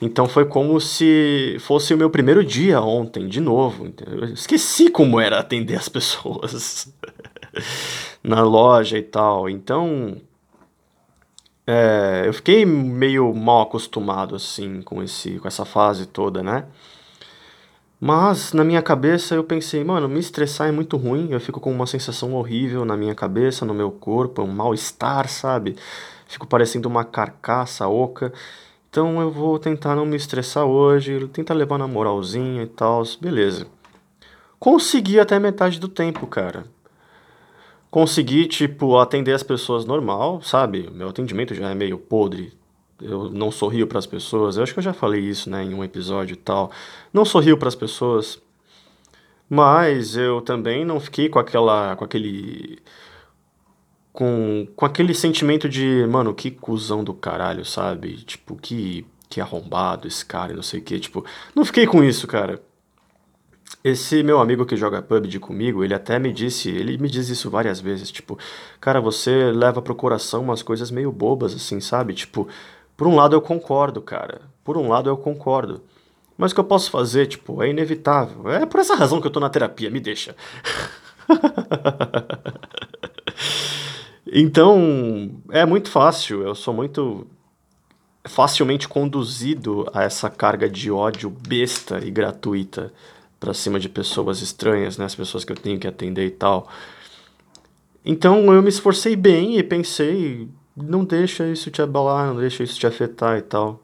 Então 0.00 0.28
foi 0.28 0.44
como 0.44 0.78
se 0.80 1.56
fosse 1.60 1.94
o 1.94 1.98
meu 1.98 2.10
primeiro 2.10 2.44
dia 2.44 2.80
ontem, 2.80 3.26
de 3.26 3.40
novo, 3.40 3.86
entendeu? 3.86 4.20
Eu 4.20 4.34
esqueci 4.34 4.90
como 4.90 5.18
era 5.18 5.38
atender 5.38 5.76
as 5.76 5.88
pessoas 5.88 6.92
na 8.22 8.42
loja 8.42 8.98
e 8.98 9.02
tal. 9.02 9.48
Então, 9.48 10.20
é, 11.66 12.22
eu 12.26 12.32
fiquei 12.32 12.64
meio 12.64 13.34
mal 13.34 13.62
acostumado 13.62 14.36
assim 14.36 14.82
com 14.82 15.02
esse 15.02 15.38
com 15.40 15.48
essa 15.48 15.64
fase 15.64 16.06
toda, 16.06 16.42
né? 16.42 16.64
Mas 18.00 18.52
na 18.52 18.62
minha 18.62 18.82
cabeça 18.82 19.34
eu 19.34 19.42
pensei, 19.42 19.82
mano, 19.82 20.08
me 20.08 20.20
estressar 20.20 20.68
é 20.68 20.72
muito 20.72 20.96
ruim, 20.96 21.28
eu 21.32 21.40
fico 21.40 21.60
com 21.60 21.72
uma 21.72 21.86
sensação 21.86 22.34
horrível 22.34 22.84
na 22.84 22.96
minha 22.96 23.14
cabeça, 23.14 23.64
no 23.64 23.74
meu 23.74 23.90
corpo, 23.90 24.42
um 24.42 24.46
mal-estar, 24.46 25.28
sabe? 25.28 25.76
Fico 26.28 26.46
parecendo 26.46 26.88
uma 26.88 27.04
carcaça 27.04 27.88
oca. 27.88 28.32
Então 28.90 29.20
eu 29.20 29.30
vou 29.30 29.58
tentar 29.58 29.96
não 29.96 30.06
me 30.06 30.16
estressar 30.16 30.64
hoje, 30.64 31.26
tentar 31.28 31.54
levar 31.54 31.78
na 31.78 31.88
moralzinha 31.88 32.62
e 32.62 32.66
tal, 32.66 33.02
beleza. 33.20 33.66
Consegui 34.58 35.20
até 35.20 35.38
metade 35.38 35.80
do 35.80 35.88
tempo, 35.88 36.26
cara 36.26 36.64
consegui, 37.90 38.46
tipo, 38.46 38.98
atender 38.98 39.32
as 39.32 39.42
pessoas 39.42 39.84
normal, 39.84 40.42
sabe? 40.42 40.90
Meu 40.92 41.08
atendimento 41.08 41.54
já 41.54 41.70
é 41.70 41.74
meio 41.74 41.98
podre. 41.98 42.52
Eu 43.00 43.30
não 43.30 43.50
sorrio 43.50 43.86
para 43.86 43.98
as 43.98 44.06
pessoas. 44.06 44.56
Eu 44.56 44.62
acho 44.62 44.72
que 44.72 44.78
eu 44.78 44.84
já 44.84 44.92
falei 44.92 45.20
isso, 45.20 45.50
né, 45.50 45.62
em 45.62 45.74
um 45.74 45.84
episódio 45.84 46.34
e 46.34 46.36
tal. 46.36 46.70
Não 47.12 47.24
sorrio 47.24 47.58
para 47.58 47.68
as 47.68 47.74
pessoas. 47.74 48.40
Mas 49.48 50.16
eu 50.16 50.40
também 50.40 50.84
não 50.84 50.98
fiquei 50.98 51.28
com 51.28 51.38
aquela 51.38 51.94
com 51.96 52.04
aquele 52.04 52.78
com, 54.12 54.66
com 54.74 54.86
aquele 54.86 55.14
sentimento 55.14 55.68
de, 55.68 56.06
mano, 56.08 56.34
que 56.34 56.50
cuzão 56.50 57.04
do 57.04 57.14
caralho, 57.14 57.64
sabe? 57.64 58.16
Tipo, 58.24 58.56
que 58.56 59.06
que 59.28 59.40
arrombado 59.40 60.06
esse 60.06 60.24
cara, 60.24 60.54
não 60.54 60.62
sei 60.62 60.80
o 60.80 60.82
que, 60.82 61.00
tipo, 61.00 61.24
não 61.54 61.64
fiquei 61.64 61.86
com 61.86 62.02
isso, 62.02 62.26
cara. 62.26 62.62
Esse 63.82 64.22
meu 64.22 64.40
amigo 64.40 64.66
que 64.66 64.76
joga 64.76 65.02
PUBG 65.02 65.38
comigo, 65.38 65.84
ele 65.84 65.94
até 65.94 66.18
me 66.18 66.32
disse, 66.32 66.70
ele 66.70 66.98
me 66.98 67.08
diz 67.08 67.28
isso 67.28 67.48
várias 67.48 67.80
vezes, 67.80 68.10
tipo, 68.10 68.38
cara, 68.80 69.00
você 69.00 69.52
leva 69.52 69.80
pro 69.80 69.94
coração 69.94 70.42
umas 70.42 70.62
coisas 70.62 70.90
meio 70.90 71.12
bobas, 71.12 71.54
assim, 71.54 71.80
sabe? 71.80 72.14
Tipo, 72.14 72.48
por 72.96 73.06
um 73.06 73.14
lado 73.14 73.36
eu 73.36 73.40
concordo, 73.40 74.00
cara. 74.00 74.40
Por 74.64 74.76
um 74.76 74.88
lado 74.88 75.08
eu 75.08 75.16
concordo. 75.16 75.82
Mas 76.36 76.52
o 76.52 76.54
que 76.54 76.60
eu 76.60 76.64
posso 76.64 76.90
fazer, 76.90 77.26
tipo, 77.26 77.62
é 77.62 77.70
inevitável. 77.70 78.50
É 78.50 78.66
por 78.66 78.80
essa 78.80 78.94
razão 78.94 79.20
que 79.20 79.26
eu 79.26 79.30
tô 79.30 79.40
na 79.40 79.48
terapia, 79.48 79.90
me 79.90 80.00
deixa. 80.00 80.36
então, 84.26 85.30
é 85.50 85.64
muito 85.64 85.90
fácil, 85.90 86.42
eu 86.42 86.54
sou 86.54 86.74
muito 86.74 87.26
facilmente 88.24 88.88
conduzido 88.88 89.88
a 89.92 90.02
essa 90.02 90.28
carga 90.28 90.68
de 90.68 90.90
ódio 90.90 91.30
besta 91.30 92.00
e 92.04 92.10
gratuita 92.10 92.92
para 93.38 93.54
cima 93.54 93.78
de 93.78 93.88
pessoas 93.88 94.40
estranhas, 94.40 94.96
né, 94.98 95.04
as 95.04 95.14
pessoas 95.14 95.44
que 95.44 95.52
eu 95.52 95.56
tenho 95.56 95.78
que 95.78 95.86
atender 95.86 96.26
e 96.26 96.30
tal. 96.30 96.68
Então 98.04 98.52
eu 98.52 98.62
me 98.62 98.68
esforcei 98.68 99.16
bem 99.16 99.58
e 99.58 99.62
pensei, 99.62 100.48
não 100.76 101.04
deixa 101.04 101.46
isso 101.46 101.70
te 101.70 101.82
abalar, 101.82 102.28
não 102.28 102.40
deixa 102.40 102.62
isso 102.62 102.78
te 102.78 102.86
afetar 102.86 103.38
e 103.38 103.42
tal. 103.42 103.82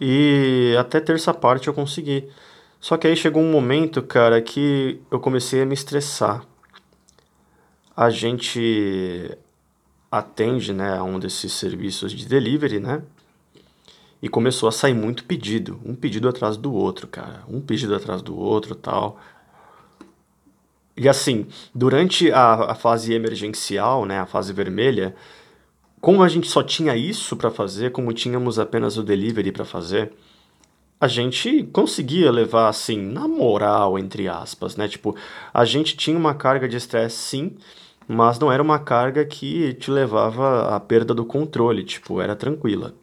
E 0.00 0.74
até 0.78 1.00
terça 1.00 1.32
parte 1.32 1.68
eu 1.68 1.74
consegui. 1.74 2.28
Só 2.80 2.96
que 2.96 3.06
aí 3.06 3.16
chegou 3.16 3.42
um 3.42 3.50
momento, 3.50 4.02
cara, 4.02 4.42
que 4.42 5.00
eu 5.10 5.18
comecei 5.18 5.62
a 5.62 5.66
me 5.66 5.74
estressar. 5.74 6.44
A 7.96 8.10
gente 8.10 9.38
atende, 10.10 10.72
né, 10.72 10.98
a 10.98 11.02
um 11.02 11.18
desses 11.18 11.52
serviços 11.52 12.12
de 12.12 12.28
delivery, 12.28 12.78
né? 12.78 13.02
E 14.22 14.28
começou 14.28 14.68
a 14.68 14.72
sair 14.72 14.94
muito 14.94 15.24
pedido, 15.24 15.80
um 15.84 15.94
pedido 15.94 16.28
atrás 16.28 16.56
do 16.56 16.72
outro, 16.72 17.06
cara, 17.06 17.44
um 17.48 17.60
pedido 17.60 17.94
atrás 17.94 18.22
do 18.22 18.38
outro, 18.38 18.74
tal. 18.74 19.20
E 20.96 21.08
assim, 21.08 21.46
durante 21.74 22.30
a, 22.32 22.72
a 22.72 22.74
fase 22.74 23.12
emergencial, 23.12 24.06
né, 24.06 24.20
a 24.20 24.26
fase 24.26 24.52
vermelha, 24.52 25.14
como 26.00 26.22
a 26.22 26.28
gente 26.28 26.48
só 26.48 26.62
tinha 26.62 26.96
isso 26.96 27.36
para 27.36 27.50
fazer, 27.50 27.90
como 27.90 28.12
tínhamos 28.12 28.58
apenas 28.58 28.96
o 28.96 29.02
delivery 29.02 29.50
para 29.50 29.64
fazer, 29.64 30.12
a 31.00 31.08
gente 31.08 31.64
conseguia 31.72 32.30
levar 32.30 32.68
assim, 32.68 32.98
na 32.98 33.26
moral, 33.26 33.98
entre 33.98 34.28
aspas, 34.28 34.76
né? 34.76 34.88
Tipo, 34.88 35.16
a 35.52 35.64
gente 35.64 35.96
tinha 35.96 36.16
uma 36.16 36.34
carga 36.34 36.68
de 36.68 36.76
estresse 36.76 37.16
sim, 37.16 37.56
mas 38.06 38.38
não 38.38 38.52
era 38.52 38.62
uma 38.62 38.78
carga 38.78 39.24
que 39.24 39.74
te 39.74 39.90
levava 39.90 40.74
à 40.74 40.80
perda 40.80 41.12
do 41.14 41.24
controle, 41.24 41.82
tipo, 41.84 42.20
era 42.20 42.36
tranquila. 42.36 42.94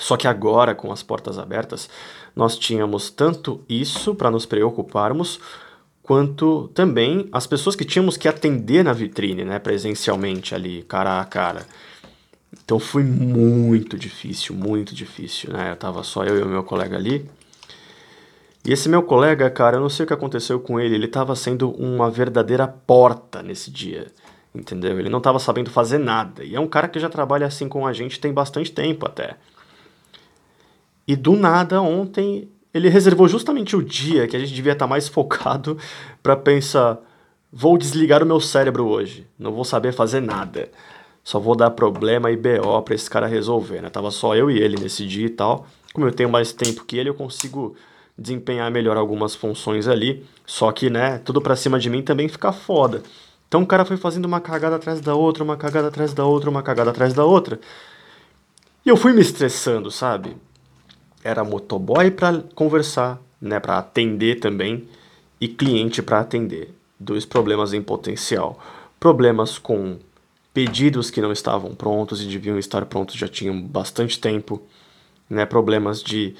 Só 0.00 0.16
que 0.16 0.26
agora, 0.26 0.74
com 0.74 0.90
as 0.90 1.02
portas 1.02 1.38
abertas, 1.38 1.90
nós 2.34 2.56
tínhamos 2.56 3.10
tanto 3.10 3.62
isso 3.68 4.14
para 4.14 4.30
nos 4.30 4.46
preocuparmos, 4.46 5.38
quanto 6.02 6.68
também 6.74 7.28
as 7.30 7.46
pessoas 7.46 7.76
que 7.76 7.84
tínhamos 7.84 8.16
que 8.16 8.26
atender 8.26 8.82
na 8.82 8.94
vitrine, 8.94 9.44
né, 9.44 9.58
presencialmente 9.58 10.54
ali, 10.54 10.82
cara 10.84 11.20
a 11.20 11.24
cara. 11.26 11.66
Então 12.64 12.78
foi 12.78 13.04
muito 13.04 13.98
difícil, 13.98 14.54
muito 14.54 14.94
difícil, 14.94 15.52
né? 15.52 15.70
Eu 15.70 15.76
tava 15.76 16.02
só 16.02 16.24
eu 16.24 16.38
e 16.38 16.42
o 16.42 16.46
meu 16.46 16.64
colega 16.64 16.96
ali. 16.96 17.28
E 18.64 18.72
esse 18.72 18.88
meu 18.88 19.02
colega, 19.02 19.48
cara, 19.50 19.76
eu 19.76 19.80
não 19.80 19.90
sei 19.90 20.04
o 20.04 20.06
que 20.06 20.14
aconteceu 20.14 20.58
com 20.60 20.80
ele, 20.80 20.94
ele 20.94 21.08
tava 21.08 21.36
sendo 21.36 21.70
uma 21.72 22.10
verdadeira 22.10 22.66
porta 22.66 23.42
nesse 23.42 23.70
dia, 23.70 24.08
entendeu? 24.54 24.98
Ele 24.98 25.08
não 25.08 25.20
tava 25.20 25.38
sabendo 25.38 25.70
fazer 25.70 25.98
nada. 25.98 26.42
E 26.42 26.56
é 26.56 26.60
um 26.60 26.66
cara 26.66 26.88
que 26.88 26.98
já 26.98 27.08
trabalha 27.08 27.46
assim 27.46 27.68
com 27.68 27.86
a 27.86 27.92
gente 27.92 28.18
tem 28.18 28.32
bastante 28.32 28.72
tempo 28.72 29.06
até. 29.06 29.36
E 31.06 31.16
do 31.16 31.36
nada, 31.36 31.80
ontem, 31.80 32.48
ele 32.72 32.88
reservou 32.88 33.28
justamente 33.28 33.76
o 33.76 33.82
dia 33.82 34.28
que 34.28 34.36
a 34.36 34.38
gente 34.38 34.52
devia 34.52 34.72
estar 34.72 34.86
mais 34.86 35.08
focado 35.08 35.76
para 36.22 36.36
pensar: 36.36 36.98
vou 37.52 37.76
desligar 37.76 38.22
o 38.22 38.26
meu 38.26 38.40
cérebro 38.40 38.86
hoje, 38.86 39.26
não 39.38 39.52
vou 39.52 39.64
saber 39.64 39.92
fazer 39.92 40.20
nada. 40.20 40.70
Só 41.22 41.38
vou 41.38 41.54
dar 41.54 41.70
problema 41.70 42.30
e 42.30 42.36
BO 42.36 42.82
para 42.82 42.94
esse 42.94 43.08
cara 43.08 43.26
resolver, 43.26 43.82
né? 43.82 43.90
Tava 43.90 44.10
só 44.10 44.34
eu 44.34 44.50
e 44.50 44.58
ele 44.58 44.80
nesse 44.80 45.06
dia 45.06 45.26
e 45.26 45.30
tal. 45.30 45.66
Como 45.92 46.06
eu 46.06 46.12
tenho 46.12 46.30
mais 46.30 46.52
tempo 46.52 46.84
que 46.84 46.96
ele, 46.96 47.10
eu 47.10 47.14
consigo 47.14 47.76
desempenhar 48.16 48.70
melhor 48.70 48.96
algumas 48.96 49.34
funções 49.34 49.86
ali. 49.86 50.24
Só 50.46 50.72
que, 50.72 50.88
né, 50.88 51.18
tudo 51.18 51.40
pra 51.40 51.56
cima 51.56 51.78
de 51.78 51.90
mim 51.90 52.02
também 52.02 52.28
fica 52.28 52.52
foda. 52.52 53.02
Então 53.48 53.62
o 53.62 53.66
cara 53.66 53.84
foi 53.84 53.96
fazendo 53.96 54.26
uma 54.26 54.40
cagada 54.40 54.76
atrás 54.76 55.00
da 55.00 55.14
outra, 55.14 55.42
uma 55.42 55.56
cagada 55.56 55.88
atrás 55.88 56.14
da 56.14 56.24
outra, 56.24 56.48
uma 56.48 56.62
cagada 56.62 56.90
atrás 56.90 57.12
da 57.12 57.24
outra. 57.24 57.60
E 58.84 58.88
eu 58.88 58.96
fui 58.96 59.12
me 59.12 59.20
estressando, 59.20 59.90
sabe? 59.90 60.36
Era 61.22 61.44
motoboy 61.44 62.10
para 62.10 62.42
conversar, 62.54 63.20
né, 63.40 63.60
para 63.60 63.78
atender 63.78 64.40
também 64.40 64.88
e 65.40 65.48
cliente 65.48 66.02
para 66.02 66.20
atender. 66.20 66.74
Dois 66.98 67.24
problemas 67.24 67.72
em 67.72 67.80
potencial. 67.80 68.58
Problemas 68.98 69.58
com 69.58 69.98
pedidos 70.52 71.10
que 71.10 71.20
não 71.20 71.32
estavam 71.32 71.74
prontos 71.74 72.22
e 72.22 72.26
deviam 72.26 72.58
estar 72.58 72.84
prontos 72.86 73.14
já 73.14 73.28
tinham 73.28 73.60
bastante 73.60 74.20
tempo, 74.20 74.60
né? 75.28 75.46
Problemas 75.46 76.02
de 76.02 76.34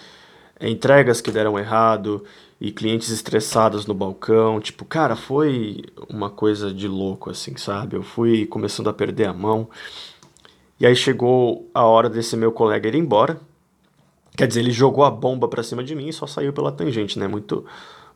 entregas 0.60 1.20
que 1.20 1.30
deram 1.30 1.58
errado 1.58 2.22
e 2.60 2.70
clientes 2.70 3.08
estressados 3.08 3.86
no 3.86 3.94
balcão, 3.94 4.60
tipo, 4.60 4.84
cara, 4.84 5.16
foi 5.16 5.82
uma 6.08 6.28
coisa 6.28 6.74
de 6.74 6.86
louco 6.86 7.30
assim, 7.30 7.56
sabe? 7.56 7.96
Eu 7.96 8.02
fui 8.02 8.44
começando 8.44 8.90
a 8.90 8.92
perder 8.92 9.28
a 9.28 9.32
mão. 9.32 9.70
E 10.78 10.86
aí 10.86 10.94
chegou 10.94 11.70
a 11.72 11.84
hora 11.84 12.10
desse 12.10 12.36
meu 12.36 12.52
colega 12.52 12.88
ir 12.88 12.94
embora, 12.94 13.40
Quer 14.40 14.46
dizer, 14.46 14.60
ele 14.60 14.70
jogou 14.70 15.04
a 15.04 15.10
bomba 15.10 15.46
para 15.48 15.62
cima 15.62 15.84
de 15.84 15.94
mim 15.94 16.08
e 16.08 16.14
só 16.14 16.26
saiu 16.26 16.50
pela 16.50 16.72
tangente, 16.72 17.18
né? 17.18 17.28
Muito 17.28 17.62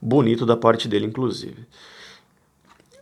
bonito 0.01 0.47
da 0.47 0.57
parte 0.57 0.89
dele, 0.89 1.05
inclusive. 1.05 1.67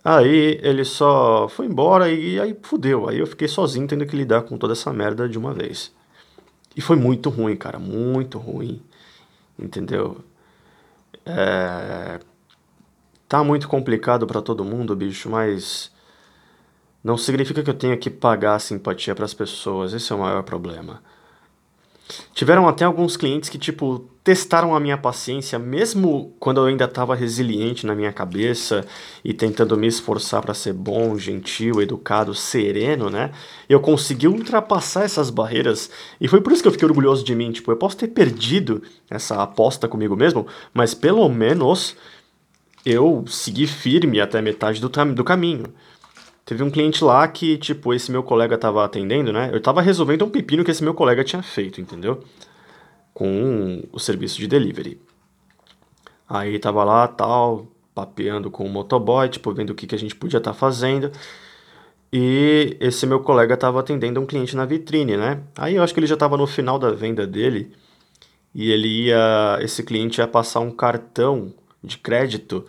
Aí 0.05 0.59
ele 0.61 0.85
só 0.85 1.49
foi 1.49 1.67
embora 1.67 2.11
e 2.11 2.41
aí 2.41 2.59
fudeu. 2.63 3.09
Aí 3.09 3.21
eu 3.21 3.27
fiquei 3.29 3.47
sozinho 3.47 3.87
tendo 3.87 4.05
que 4.07 4.17
lidar 4.17 4.43
com 4.43 4.59
toda 4.59 4.73
essa 4.73 4.93
merda 4.93 5.29
de 5.29 5.39
uma 5.39 5.55
vez. 5.55 5.95
E 6.75 6.81
foi 6.81 6.97
muito 6.97 7.31
ruim, 7.31 7.55
cara, 7.55 7.79
muito 7.79 8.39
ruim. 8.39 8.83
Entendeu? 9.57 10.17
É... 11.25 12.19
Tá 13.29 13.45
muito 13.45 13.69
complicado 13.69 14.27
para 14.27 14.43
todo 14.43 14.65
mundo, 14.65 14.97
bicho, 14.97 15.31
mas 15.31 15.93
não 17.05 17.17
significa 17.17 17.63
que 17.63 17.71
eu 17.71 17.75
tenha 17.75 17.97
que 17.97 18.11
pagar 18.11 18.59
simpatia 18.59 19.15
para 19.15 19.25
as 19.25 19.33
pessoas. 19.33 19.93
Esse 19.93 20.13
é 20.13 20.17
o 20.17 20.19
maior 20.19 20.43
problema. 20.43 21.01
Tiveram 22.35 22.69
até 22.69 22.85
alguns 22.85 23.17
clientes 23.17 23.49
que, 23.49 23.59
tipo, 23.59 24.09
testaram 24.25 24.75
a 24.75 24.81
minha 24.81 24.97
paciência, 24.97 25.59
mesmo 25.59 26.33
quando 26.39 26.59
eu 26.59 26.67
ainda 26.67 26.85
estava 26.85 27.15
resiliente 27.15 27.87
na 27.87 27.95
minha 27.95 28.13
cabeça 28.13 28.87
e 29.25 29.35
tentando 29.35 29.77
me 29.77 29.87
esforçar 29.87 30.43
para 30.43 30.55
ser 30.55 30.73
bom, 30.73 31.19
gentil, 31.19 31.83
educado, 31.83 32.35
sereno, 32.35 33.11
né? 33.11 33.33
Eu 33.69 33.81
consegui 33.81 34.29
ultrapassar 34.29 35.05
essas 35.05 35.29
barreiras 35.29 35.91
e 36.21 36.29
foi 36.29 36.41
por 36.41 36.53
isso 36.53 36.63
que 36.63 36.69
eu 36.69 36.73
fiquei 36.73 36.87
orgulhoso 36.87 37.25
de 37.25 37.35
mim. 37.35 37.51
Tipo, 37.51 37.73
eu 37.73 37.77
posso 37.77 37.97
ter 37.97 38.09
perdido 38.09 38.83
essa 39.11 39.43
aposta 39.43 39.89
comigo 39.89 40.17
mesmo, 40.17 40.47
mas 40.73 40.95
pelo 40.95 41.29
menos 41.29 41.97
eu 42.87 43.25
segui 43.27 43.67
firme 43.67 44.21
até 44.21 44.41
metade 44.41 44.81
do, 44.81 44.89
do 44.89 45.25
caminho. 45.25 45.73
Teve 46.45 46.63
um 46.63 46.71
cliente 46.71 47.05
lá 47.05 47.27
que, 47.29 47.57
tipo, 47.57 47.95
esse 47.95 48.11
meu 48.11 48.23
colega 48.23 48.59
tava 48.59 48.85
atendendo, 48.85 49.33
né? 49.33 49.51
Eu 49.53 49.61
tava 49.61 49.81
resolvendo 49.81 50.25
um 50.25 50.31
pepino 50.31 50.65
que 50.65 50.71
esse 50.71 50.83
meu 50.83 50.95
colega 50.95 51.23
tinha 51.23 51.43
feito, 51.43 51.81
entendeu? 51.81 52.23
Com 53.15 53.83
o 53.93 53.99
serviço 54.01 54.39
de 54.39 54.49
delivery. 54.49 55.01
Aí 56.29 56.59
tava 56.59 56.83
lá, 56.83 57.07
tal, 57.07 57.69
papeando 57.95 58.51
com 58.51 58.65
o 58.65 58.69
motoboy, 58.69 59.29
tipo, 59.29 59.53
vendo 59.53 59.71
o 59.71 59.75
que, 59.75 59.87
que 59.87 59.95
a 59.95 59.99
gente 59.99 60.17
podia 60.17 60.39
estar 60.39 60.53
tá 60.53 60.59
fazendo. 60.59 61.13
E 62.13 62.77
esse 62.81 63.07
meu 63.07 63.21
colega 63.21 63.57
tava 63.57 63.81
atendendo 63.81 64.21
um 64.21 64.27
cliente 64.27 64.57
na 64.57 64.67
vitrine, 64.67 65.17
né? 65.17 65.41
Aí 65.57 65.77
eu 65.77 65.83
acho 65.83 65.95
que 65.95 66.01
ele 66.01 66.07
já 66.07 66.17
tava 66.17 66.37
no 66.37 66.47
final 66.47 66.79
da 66.79 66.91
venda 66.91 67.27
dele. 67.27 67.73
E 68.55 68.71
ele 68.71 69.07
ia. 69.07 69.59
Esse 69.63 69.83
cliente 69.83 70.21
ia 70.21 70.29
passar 70.29 70.61
um 70.61 70.71
cartão 70.71 71.55
de 71.83 71.99
crédito 71.99 72.67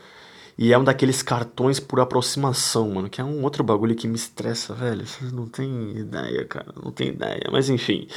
e 0.58 0.72
é 0.72 0.78
um 0.78 0.84
daqueles 0.84 1.24
cartões 1.24 1.80
por 1.80 2.00
aproximação, 2.00 2.90
mano, 2.92 3.10
que 3.10 3.20
é 3.20 3.24
um 3.24 3.44
outro 3.44 3.64
bagulho 3.64 3.96
que 3.96 4.08
me 4.08 4.16
estressa, 4.16 4.74
velho. 4.74 5.06
Vocês 5.06 5.32
não 5.32 5.48
tem 5.48 5.98
ideia, 5.98 6.46
cara, 6.46 6.74
não 6.84 6.92
tem 6.92 7.10
ideia. 7.10 7.50
Mas 7.52 7.70
enfim. 7.70 8.08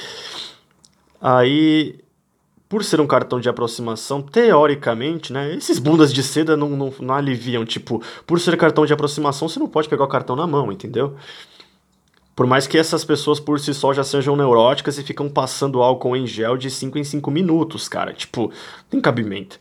Aí, 1.20 1.98
por 2.68 2.84
ser 2.84 3.00
um 3.00 3.06
cartão 3.06 3.40
de 3.40 3.48
aproximação, 3.48 4.20
teoricamente, 4.20 5.32
né? 5.32 5.54
Esses 5.54 5.78
bundas 5.78 6.12
de 6.12 6.22
seda 6.22 6.56
não, 6.56 6.70
não, 6.70 6.92
não 7.00 7.14
aliviam. 7.14 7.64
Tipo, 7.64 8.02
por 8.26 8.38
ser 8.38 8.56
cartão 8.56 8.84
de 8.84 8.92
aproximação, 8.92 9.48
você 9.48 9.58
não 9.58 9.68
pode 9.68 9.88
pegar 9.88 10.04
o 10.04 10.08
cartão 10.08 10.36
na 10.36 10.46
mão, 10.46 10.70
entendeu? 10.70 11.16
Por 12.34 12.46
mais 12.46 12.66
que 12.66 12.76
essas 12.76 13.02
pessoas 13.02 13.40
por 13.40 13.58
si 13.58 13.72
só 13.72 13.94
já 13.94 14.04
sejam 14.04 14.36
neuróticas 14.36 14.98
e 14.98 15.02
ficam 15.02 15.26
passando 15.26 15.80
álcool 15.80 16.14
em 16.14 16.26
gel 16.26 16.58
de 16.58 16.70
5 16.70 16.98
em 16.98 17.04
5 17.04 17.30
minutos, 17.30 17.88
cara. 17.88 18.12
Tipo, 18.12 18.52
tem 18.90 19.00
cabimento. 19.00 19.58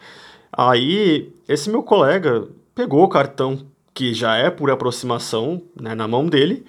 Aí, 0.51 1.33
esse 1.47 1.69
meu 1.69 1.81
colega 1.81 2.49
pegou 2.75 3.03
o 3.03 3.09
cartão 3.09 3.65
que 3.93 4.13
já 4.13 4.35
é 4.35 4.51
por 4.51 4.69
aproximação 4.69 5.63
né, 5.79 5.95
na 5.95 6.07
mão 6.07 6.27
dele 6.27 6.65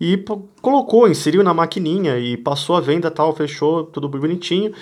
e 0.00 0.16
colocou, 0.60 1.08
inseriu 1.08 1.42
na 1.42 1.52
maquininha 1.52 2.18
e 2.18 2.36
passou 2.36 2.76
a 2.76 2.80
venda 2.80 3.10
tal, 3.10 3.34
fechou, 3.34 3.84
tudo 3.84 4.08
bonitinho. 4.08 4.72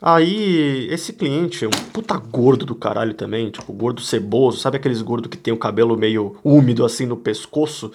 Aí, 0.00 0.86
esse 0.90 1.12
cliente 1.12 1.64
é 1.64 1.68
um 1.68 1.90
puta 1.92 2.16
gordo 2.16 2.64
do 2.64 2.74
caralho 2.74 3.14
também, 3.14 3.50
tipo, 3.50 3.72
gordo 3.72 4.00
ceboso, 4.00 4.58
sabe 4.58 4.76
aqueles 4.76 5.02
gordos 5.02 5.28
que 5.28 5.36
tem 5.36 5.52
o 5.52 5.56
cabelo 5.56 5.96
meio 5.96 6.36
úmido 6.44 6.84
assim 6.84 7.06
no 7.06 7.16
pescoço? 7.16 7.90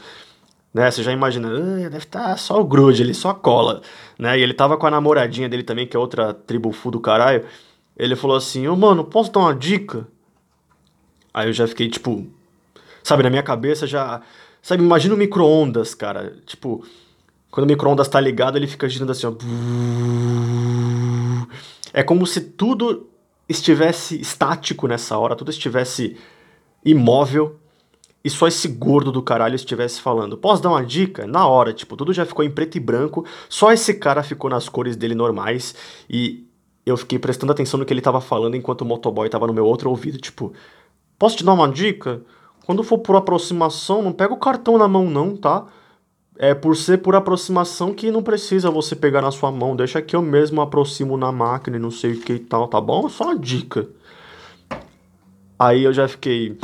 Né, 0.74 0.90
você 0.90 1.04
já 1.04 1.12
imagina, 1.12 1.50
ah, 1.50 1.90
deve 1.90 1.98
estar 1.98 2.30
tá 2.30 2.38
só 2.38 2.60
o 2.60 2.66
grude 2.66 3.04
ali, 3.04 3.14
só 3.14 3.34
cola, 3.34 3.82
né? 4.18 4.38
E 4.40 4.42
ele 4.42 4.54
tava 4.54 4.76
com 4.76 4.88
a 4.88 4.92
namoradinha 4.92 5.48
dele 5.48 5.64
também, 5.64 5.86
que 5.86 5.96
é 5.96 6.00
outra 6.00 6.34
tribo 6.34 6.72
fu 6.72 6.90
do 6.90 7.00
caralho. 7.00 7.46
Ele 7.96 8.16
falou 8.16 8.36
assim, 8.36 8.68
ô 8.68 8.74
oh, 8.74 8.76
mano, 8.76 9.04
posso 9.04 9.32
dar 9.32 9.42
uma 9.42 9.56
dica? 9.56 10.08
Aí 11.34 11.48
eu 11.48 11.54
já 11.54 11.68
fiquei, 11.68 11.90
tipo, 11.90 12.28
sabe, 13.04 13.24
na 13.24 13.30
minha 13.30 13.44
cabeça 13.44 13.88
já. 13.88 14.22
Sabe, 14.62 14.84
imagina 14.84 15.16
o 15.16 15.18
micro-ondas, 15.18 15.96
cara. 15.96 16.36
Tipo, 16.46 16.86
quando 17.52 17.66
o 17.66 17.68
micro-ondas 17.68 18.08
tá 18.08 18.20
ligado, 18.20 18.58
ele 18.58 18.68
fica 18.68 18.88
girando 18.88 19.12
assim, 19.12 19.28
ó. 19.28 19.34
É 21.94 22.04
como 22.04 22.26
se 22.26 22.42
tudo 22.42 23.08
estivesse 23.48 24.20
estático 24.20 24.88
nessa 24.88 25.18
hora, 25.18 25.36
tudo 25.36 25.52
estivesse 25.52 26.18
imóvel 26.84 27.58
e 28.24 28.30
só 28.30 28.48
esse 28.48 28.68
gordo 28.68 29.12
do 29.12 29.22
caralho 29.22 29.56
estivesse 29.56 30.00
falando. 30.00 30.38
Posso 30.38 30.64
dar 30.64 30.70
uma 30.70 30.86
dica? 30.86 31.28
Na 31.28 31.46
hora, 31.46 31.74
tipo, 31.74 31.98
tudo 31.98 32.14
já 32.14 32.26
ficou 32.26 32.44
em 32.44 32.50
preto 32.50 32.78
e 32.78 32.80
branco, 32.80 33.26
só 33.50 33.72
esse 33.72 33.94
cara 33.96 34.24
ficou 34.24 34.50
nas 34.50 34.70
cores 34.70 34.96
dele 34.96 35.14
normais 35.14 35.76
e 36.10 36.48
eu 36.86 36.96
fiquei 36.96 37.20
prestando 37.20 37.52
atenção 37.52 37.80
no 37.80 37.86
que 37.86 37.94
ele 37.94 38.02
tava 38.02 38.22
falando 38.22 38.56
enquanto 38.56 38.82
o 38.82 38.86
motoboy 38.86 39.28
tava 39.30 39.48
no 39.48 39.54
meu 39.54 39.66
outro 39.66 39.90
ouvido, 39.90 40.18
tipo, 40.18 40.54
posso 41.24 41.38
te 41.38 41.46
dar 41.46 41.54
uma 41.54 41.72
dica? 41.72 42.22
Quando 42.66 42.84
for 42.84 42.98
por 42.98 43.16
aproximação, 43.16 44.02
não 44.02 44.12
pega 44.12 44.34
o 44.34 44.38
cartão 44.38 44.78
na 44.78 44.90
mão 44.90 45.10
não, 45.10 45.38
tá? 45.38 45.66
é 46.38 46.54
por 46.54 46.76
ser 46.76 46.98
por 46.98 47.16
aproximação 47.16 47.94
que 47.94 48.12
não 48.12 48.22
precisa 48.22 48.70
você 48.70 48.94
pegar 48.94 49.22
na 49.22 49.32
sua 49.32 49.50
mão. 49.50 49.74
Deixa 49.74 50.02
que 50.02 50.18
eu 50.18 50.22
mesmo 50.22 50.60
aproximo 50.60 51.16
na 51.16 51.32
máquina 51.32 51.78
e 51.78 51.80
não 51.80 51.90
sei 51.90 52.12
o 52.12 52.20
que 52.20 52.34
e 52.34 52.40
tal, 52.40 52.68
tá 52.68 52.82
bom? 52.82 53.08
Só 53.08 53.24
uma 53.26 53.40
dica. 53.40 53.88
Aí 55.58 55.86
eu 55.86 55.94
já 55.94 56.10
fiquei. 56.10 56.58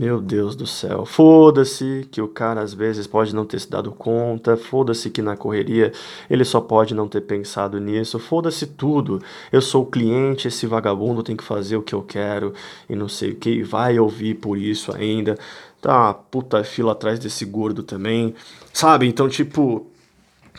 Meu 0.00 0.18
Deus 0.18 0.56
do 0.56 0.66
céu. 0.66 1.04
Foda-se 1.04 2.08
que 2.10 2.22
o 2.22 2.26
cara 2.26 2.62
às 2.62 2.72
vezes 2.72 3.06
pode 3.06 3.34
não 3.34 3.44
ter 3.44 3.60
se 3.60 3.68
dado 3.68 3.92
conta. 3.92 4.56
Foda-se 4.56 5.10
que 5.10 5.20
na 5.20 5.36
correria 5.36 5.92
ele 6.30 6.42
só 6.42 6.58
pode 6.58 6.94
não 6.94 7.06
ter 7.06 7.20
pensado 7.20 7.78
nisso. 7.78 8.18
Foda-se 8.18 8.66
tudo. 8.66 9.20
Eu 9.52 9.60
sou 9.60 9.82
o 9.82 9.86
cliente, 9.86 10.48
esse 10.48 10.66
vagabundo 10.66 11.22
tem 11.22 11.36
que 11.36 11.44
fazer 11.44 11.76
o 11.76 11.82
que 11.82 11.94
eu 11.94 12.00
quero 12.00 12.54
e 12.88 12.96
não 12.96 13.10
sei 13.10 13.32
o 13.32 13.36
que. 13.36 13.62
Vai 13.62 13.98
ouvir 13.98 14.36
por 14.36 14.56
isso 14.56 14.90
ainda. 14.90 15.38
Tá 15.82 15.94
uma 15.94 16.14
puta 16.14 16.64
fila 16.64 16.92
atrás 16.92 17.18
desse 17.18 17.44
gordo 17.44 17.82
também. 17.82 18.34
Sabe? 18.72 19.06
Então, 19.06 19.28
tipo, 19.28 19.86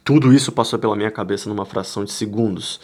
tudo 0.04 0.32
isso 0.32 0.52
passou 0.52 0.78
pela 0.78 0.96
minha 0.96 1.10
cabeça 1.10 1.50
numa 1.50 1.66
fração 1.66 2.06
de 2.06 2.12
segundos. 2.12 2.80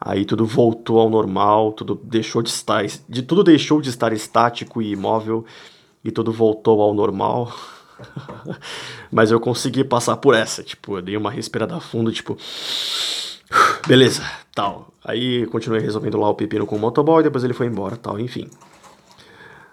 Aí 0.00 0.24
tudo 0.24 0.46
voltou 0.46 1.00
ao 1.00 1.10
normal, 1.10 1.72
tudo 1.72 2.00
deixou 2.04 2.40
de 2.42 2.50
estar, 2.50 2.84
de 3.08 3.22
tudo 3.22 3.44
deixou 3.44 3.80
de 3.80 3.88
estar 3.88 4.12
estático 4.12 4.82
e 4.82 4.92
imóvel 4.92 5.44
e 6.04 6.10
tudo 6.10 6.32
voltou 6.32 6.80
ao 6.80 6.94
normal. 6.94 7.52
Mas 9.10 9.30
eu 9.30 9.40
consegui 9.40 9.84
passar 9.84 10.16
por 10.16 10.34
essa, 10.34 10.62
tipo, 10.62 10.98
eu 10.98 11.02
dei 11.02 11.16
uma 11.16 11.30
respirada 11.30 11.78
fundo, 11.80 12.12
tipo, 12.12 12.36
beleza, 13.86 14.22
tal. 14.54 14.92
Aí 15.04 15.46
continuei 15.46 15.80
resolvendo 15.80 16.18
lá 16.18 16.28
o 16.28 16.34
pepino 16.34 16.66
com 16.66 16.76
o 16.76 16.78
motoboy, 16.78 17.22
depois 17.22 17.44
ele 17.44 17.54
foi 17.54 17.66
embora, 17.66 17.96
tal, 17.96 18.18
enfim. 18.18 18.48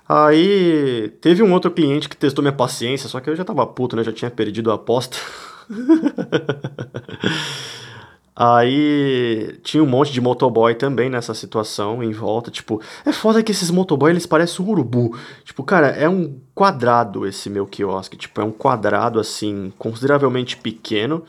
Aí 0.07 1.09
teve 1.21 1.43
um 1.43 1.53
outro 1.53 1.69
cliente 1.69 2.09
que 2.09 2.17
testou 2.17 2.41
minha 2.41 2.51
paciência, 2.51 3.07
só 3.07 3.19
que 3.19 3.29
eu 3.29 3.35
já 3.35 3.45
tava 3.45 3.65
puto, 3.67 3.95
né? 3.95 4.03
Já 4.03 4.11
tinha 4.11 4.31
perdido 4.31 4.71
a 4.71 4.75
aposta. 4.75 5.17
Aí 8.41 9.59
tinha 9.63 9.83
um 9.83 9.85
monte 9.85 10.13
de 10.13 10.21
motoboy 10.21 10.73
também 10.73 11.09
nessa 11.09 11.33
situação 11.33 12.01
em 12.01 12.13
volta, 12.13 12.49
tipo, 12.49 12.81
é 13.05 13.11
foda 13.11 13.43
que 13.43 13.51
esses 13.51 13.69
motoboy 13.69 14.11
eles 14.11 14.25
parecem 14.25 14.65
um 14.65 14.69
urubu. 14.69 15.13
Tipo, 15.43 15.61
cara, 15.61 15.87
é 15.87 16.07
um 16.07 16.39
quadrado 16.55 17.27
esse 17.27 17.49
meu 17.49 17.67
quiosque, 17.67 18.15
tipo, 18.15 18.39
é 18.39 18.43
um 18.45 18.51
quadrado 18.51 19.19
assim, 19.19 19.73
consideravelmente 19.77 20.55
pequeno. 20.55 21.25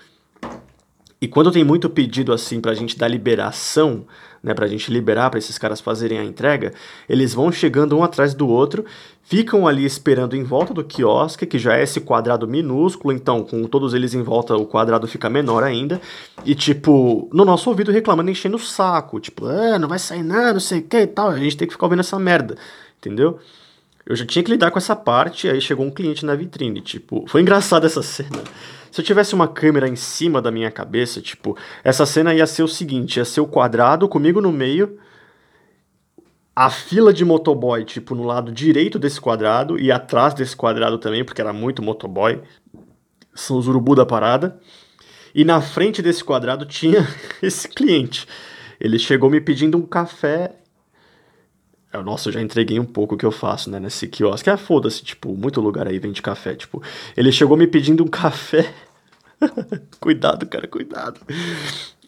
E 1.21 1.29
quando 1.29 1.53
tem 1.53 1.63
muito 1.63 1.91
pedido 1.91 2.33
assim 2.33 2.61
pra 2.61 2.73
gente 2.73 2.97
dar 2.97 3.07
liberação, 3.07 4.07
né, 4.43 4.55
pra 4.55 4.67
gente 4.67 4.91
liberar 4.91 5.29
para 5.29 5.39
esses 5.39 5.59
caras 5.59 5.79
fazerem 5.79 6.19
a 6.19 6.25
entrega, 6.25 6.73
eles 7.07 7.35
vão 7.35 7.53
chegando 7.53 7.95
um 7.95 8.03
atrás 8.03 8.33
do 8.33 8.49
outro, 8.49 8.87
ficam 9.23 9.69
ali 9.69 9.85
esperando 9.85 10.35
em 10.35 10.43
volta 10.43 10.73
do 10.73 10.83
quiosque, 10.83 11.45
que 11.45 11.59
já 11.59 11.77
é 11.77 11.83
esse 11.83 12.01
quadrado 12.01 12.49
minúsculo, 12.49 13.13
então 13.13 13.45
com 13.45 13.65
todos 13.65 13.93
eles 13.93 14.15
em 14.15 14.23
volta 14.23 14.57
o 14.57 14.65
quadrado 14.65 15.07
fica 15.07 15.29
menor 15.29 15.63
ainda, 15.63 16.01
e 16.43 16.55
tipo, 16.55 17.29
no 17.31 17.45
nosso 17.45 17.69
ouvido 17.69 17.93
reclamando, 17.93 18.31
enchendo 18.31 18.57
o 18.57 18.61
saco, 18.61 19.21
tipo, 19.21 19.45
ah, 19.45 19.79
não 19.79 19.89
vai 19.89 19.99
sair 19.99 20.23
nada, 20.23 20.55
não 20.55 20.61
sei 20.61 20.79
o 20.79 20.83
que 20.85 21.01
e 21.01 21.07
tal, 21.07 21.29
a 21.29 21.39
gente 21.39 21.57
tem 21.57 21.69
que 21.69 21.75
ficar 21.75 21.85
ouvindo 21.85 22.01
essa 22.01 22.19
merda, 22.19 22.57
entendeu? 22.99 23.39
Eu 24.11 24.17
já 24.17 24.27
tinha 24.27 24.43
que 24.43 24.51
lidar 24.51 24.73
com 24.73 24.79
essa 24.79 24.97
parte, 24.97 25.49
aí 25.49 25.61
chegou 25.61 25.87
um 25.87 25.91
cliente 25.91 26.27
na 26.27 26.35
vitrine, 26.35 26.81
tipo, 26.81 27.25
foi 27.29 27.43
engraçado 27.43 27.87
essa 27.87 28.03
cena. 28.03 28.43
Se 28.91 29.01
eu 29.01 29.05
tivesse 29.05 29.37
uma 29.37 29.47
câmera 29.47 29.89
em 29.89 29.95
cima 29.95 30.43
da 30.43 30.51
minha 30.51 30.69
cabeça, 30.69 31.21
tipo, 31.21 31.57
essa 31.85 32.05
cena 32.05 32.35
ia 32.35 32.45
ser 32.45 32.65
o 32.65 32.69
seguinte: 32.69 33.19
ia 33.19 33.25
ser 33.25 33.41
o 33.41 33.47
quadrado 33.47 34.09
comigo 34.09 34.41
no 34.41 34.51
meio, 34.51 34.99
a 36.57 36.69
fila 36.69 37.13
de 37.13 37.25
motoboy, 37.25 37.85
tipo, 37.85 38.17
no 38.17 38.25
lado 38.25 38.51
direito 38.51 38.99
desse 38.99 39.21
quadrado 39.21 39.79
e 39.79 39.93
atrás 39.93 40.35
desse 40.35 40.57
quadrado 40.57 40.99
também, 40.99 41.25
porque 41.25 41.41
era 41.41 41.53
muito 41.53 41.81
motoboy. 41.81 42.43
São 43.33 43.59
os 43.59 43.69
urubu 43.69 43.95
da 43.95 44.05
parada. 44.05 44.59
E 45.33 45.45
na 45.45 45.61
frente 45.61 46.03
desse 46.03 46.25
quadrado 46.25 46.67
tinha 46.67 47.07
esse 47.41 47.69
cliente. 47.69 48.27
Ele 48.81 48.99
chegou 48.99 49.31
me 49.31 49.41
pedindo 49.41 49.79
um 49.79 49.87
café 49.87 50.57
nossa, 51.99 52.29
eu 52.29 52.33
já 52.33 52.41
entreguei 52.41 52.79
um 52.79 52.85
pouco 52.85 53.15
o 53.15 53.19
que 53.19 53.27
eu 53.27 53.33
faço, 53.33 53.69
né, 53.69 53.81
nesse 53.81 54.07
quiosque. 54.07 54.49
Ah, 54.49 54.57
foda-se, 54.57 55.03
tipo, 55.03 55.37
muito 55.37 55.61
lugar 55.61 55.89
aí 55.89 55.99
vende 55.99 56.23
café, 56.23 56.55
tipo. 56.55 56.83
Ele 57.17 57.33
chegou 57.33 57.57
me 57.57 57.67
pedindo 57.67 58.05
um 58.05 58.09
café. 58.09 58.73
cuidado, 60.01 60.47
cara, 60.47 60.69
cuidado. 60.69 61.21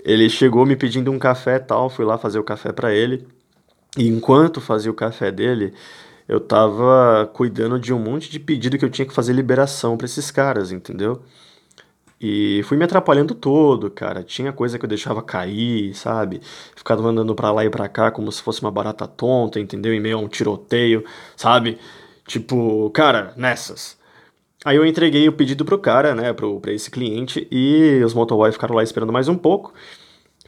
Ele 0.04 0.28
chegou 0.28 0.64
me 0.64 0.76
pedindo 0.76 1.10
um 1.10 1.18
café 1.18 1.58
tal, 1.58 1.90
fui 1.90 2.04
lá 2.04 2.16
fazer 2.16 2.38
o 2.38 2.44
café 2.44 2.72
para 2.72 2.94
ele. 2.94 3.26
E 3.98 4.06
enquanto 4.06 4.60
fazia 4.60 4.90
o 4.90 4.94
café 4.94 5.30
dele, 5.30 5.74
eu 6.28 6.40
tava 6.40 7.28
cuidando 7.34 7.78
de 7.78 7.92
um 7.92 7.98
monte 7.98 8.30
de 8.30 8.38
pedido 8.38 8.78
que 8.78 8.84
eu 8.84 8.90
tinha 8.90 9.06
que 9.06 9.12
fazer 9.12 9.32
liberação 9.32 9.96
para 9.96 10.06
esses 10.06 10.30
caras, 10.30 10.72
entendeu? 10.72 11.22
E 12.22 12.62
fui 12.64 12.76
me 12.76 12.84
atrapalhando 12.84 13.34
todo, 13.34 13.90
cara. 13.90 14.22
Tinha 14.22 14.52
coisa 14.52 14.78
que 14.78 14.84
eu 14.84 14.88
deixava 14.88 15.20
cair, 15.22 15.92
sabe? 15.94 16.40
Ficava 16.76 17.08
andando 17.08 17.34
pra 17.34 17.50
lá 17.50 17.64
e 17.64 17.70
pra 17.70 17.88
cá 17.88 18.12
como 18.12 18.30
se 18.30 18.40
fosse 18.40 18.62
uma 18.62 18.70
barata 18.70 19.08
tonta, 19.08 19.58
entendeu? 19.58 19.92
Em 19.92 20.00
meio 20.00 20.18
a 20.18 20.20
um 20.20 20.28
tiroteio, 20.28 21.04
sabe? 21.36 21.78
Tipo, 22.26 22.88
cara, 22.90 23.32
nessas. 23.36 23.98
Aí 24.64 24.76
eu 24.76 24.86
entreguei 24.86 25.28
o 25.28 25.32
pedido 25.32 25.64
pro 25.64 25.78
cara, 25.78 26.14
né, 26.14 26.32
pro, 26.32 26.60
pra 26.60 26.72
esse 26.72 26.90
cliente, 26.90 27.48
e 27.50 28.00
os 28.04 28.14
motoboys 28.14 28.54
ficaram 28.54 28.76
lá 28.76 28.82
esperando 28.84 29.12
mais 29.12 29.28
um 29.28 29.36
pouco. 29.36 29.74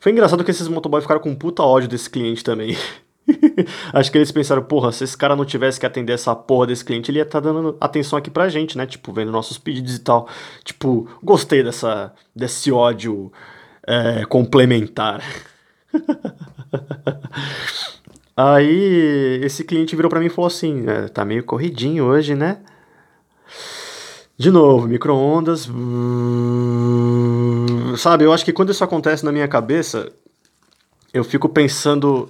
Foi 0.00 0.12
engraçado 0.12 0.44
que 0.44 0.50
esses 0.52 0.68
motoboys 0.68 1.02
ficaram 1.04 1.20
com 1.20 1.34
puta 1.34 1.62
ódio 1.62 1.88
desse 1.88 2.08
cliente 2.08 2.44
também. 2.44 2.76
Acho 3.92 4.12
que 4.12 4.18
eles 4.18 4.30
pensaram, 4.30 4.62
porra, 4.62 4.92
se 4.92 5.04
esse 5.04 5.16
cara 5.16 5.34
não 5.34 5.44
tivesse 5.44 5.80
que 5.80 5.86
atender 5.86 6.12
essa 6.12 6.34
porra 6.34 6.66
desse 6.66 6.84
cliente, 6.84 7.10
ele 7.10 7.18
ia 7.18 7.22
estar 7.22 7.40
tá 7.40 7.52
dando 7.52 7.76
atenção 7.80 8.18
aqui 8.18 8.30
pra 8.30 8.48
gente, 8.48 8.76
né? 8.76 8.86
Tipo, 8.86 9.12
vendo 9.12 9.32
nossos 9.32 9.58
pedidos 9.58 9.96
e 9.96 10.00
tal. 10.00 10.28
Tipo, 10.62 11.08
gostei 11.22 11.62
dessa, 11.62 12.12
desse 12.34 12.70
ódio 12.70 13.32
é, 13.86 14.24
complementar. 14.26 15.22
Aí 18.36 19.40
esse 19.42 19.62
cliente 19.64 19.94
virou 19.94 20.10
para 20.10 20.20
mim 20.20 20.26
e 20.26 20.30
falou 20.30 20.48
assim: 20.48 20.84
é, 20.88 21.08
tá 21.08 21.24
meio 21.24 21.44
corridinho 21.44 22.04
hoje, 22.04 22.34
né? 22.34 22.58
De 24.36 24.50
novo, 24.50 24.88
micro-ondas. 24.88 25.68
Sabe, 27.96 28.24
eu 28.24 28.32
acho 28.32 28.44
que 28.44 28.52
quando 28.52 28.70
isso 28.70 28.82
acontece 28.82 29.24
na 29.24 29.30
minha 29.30 29.46
cabeça, 29.46 30.10
eu 31.12 31.22
fico 31.22 31.48
pensando 31.48 32.28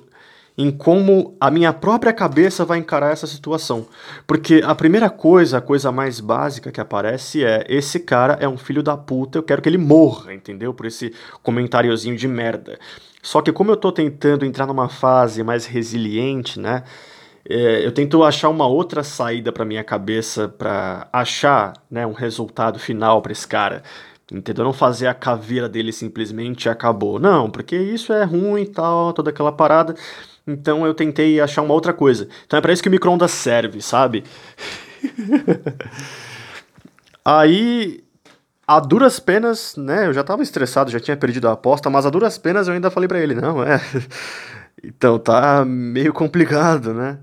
em 0.56 0.70
como 0.70 1.36
a 1.40 1.50
minha 1.50 1.72
própria 1.72 2.12
cabeça 2.12 2.64
vai 2.64 2.78
encarar 2.78 3.12
essa 3.12 3.26
situação. 3.26 3.86
Porque 4.26 4.62
a 4.64 4.74
primeira 4.74 5.10
coisa, 5.10 5.58
a 5.58 5.60
coisa 5.60 5.90
mais 5.90 6.20
básica 6.20 6.70
que 6.70 6.80
aparece 6.80 7.44
é: 7.44 7.64
esse 7.68 8.00
cara 8.00 8.38
é 8.40 8.48
um 8.48 8.56
filho 8.56 8.82
da 8.82 8.96
puta, 8.96 9.38
eu 9.38 9.42
quero 9.42 9.60
que 9.60 9.68
ele 9.68 9.78
morra, 9.78 10.32
entendeu? 10.32 10.72
Por 10.72 10.86
esse 10.86 11.12
comentáriozinho 11.42 12.16
de 12.16 12.28
merda. 12.28 12.78
Só 13.22 13.40
que 13.40 13.52
como 13.52 13.70
eu 13.70 13.76
tô 13.76 13.90
tentando 13.90 14.44
entrar 14.44 14.66
numa 14.66 14.88
fase 14.88 15.42
mais 15.42 15.66
resiliente, 15.66 16.60
né? 16.60 16.84
É, 17.48 17.84
eu 17.84 17.92
tento 17.92 18.22
achar 18.24 18.48
uma 18.48 18.66
outra 18.66 19.02
saída 19.02 19.52
para 19.52 19.64
minha 19.66 19.84
cabeça 19.84 20.48
para 20.48 21.06
achar 21.12 21.74
né, 21.90 22.06
um 22.06 22.12
resultado 22.12 22.78
final 22.78 23.20
para 23.20 23.32
esse 23.32 23.46
cara. 23.46 23.82
Entendeu? 24.32 24.64
Não 24.64 24.72
fazer 24.72 25.06
a 25.06 25.14
caveira 25.14 25.68
dele 25.68 25.92
simplesmente 25.92 26.68
acabou. 26.68 27.18
Não, 27.18 27.50
porque 27.50 27.76
isso 27.76 28.12
é 28.12 28.24
ruim 28.24 28.62
e 28.62 28.66
tal, 28.66 29.12
toda 29.12 29.28
aquela 29.30 29.52
parada. 29.52 29.94
Então 30.46 30.84
eu 30.84 30.92
tentei 30.92 31.40
achar 31.40 31.62
uma 31.62 31.74
outra 31.74 31.92
coisa. 31.92 32.28
Então 32.46 32.58
é 32.58 32.62
para 32.62 32.72
isso 32.72 32.82
que 32.82 32.88
o 32.88 32.92
micro-ondas 32.92 33.30
serve, 33.30 33.80
sabe? 33.80 34.24
Aí 37.24 38.04
a 38.66 38.80
duras 38.80 39.18
penas, 39.18 39.76
né? 39.76 40.06
Eu 40.06 40.12
já 40.12 40.22
tava 40.22 40.42
estressado, 40.42 40.90
já 40.90 41.00
tinha 41.00 41.16
perdido 41.16 41.48
a 41.48 41.52
aposta, 41.52 41.88
mas 41.88 42.06
a 42.06 42.10
duras 42.10 42.36
penas 42.38 42.68
eu 42.68 42.74
ainda 42.74 42.90
falei 42.90 43.08
para 43.08 43.20
ele, 43.20 43.34
não, 43.34 43.62
é. 43.62 43.80
Então 44.82 45.18
tá 45.18 45.64
meio 45.64 46.12
complicado, 46.12 46.92
né? 46.92 47.18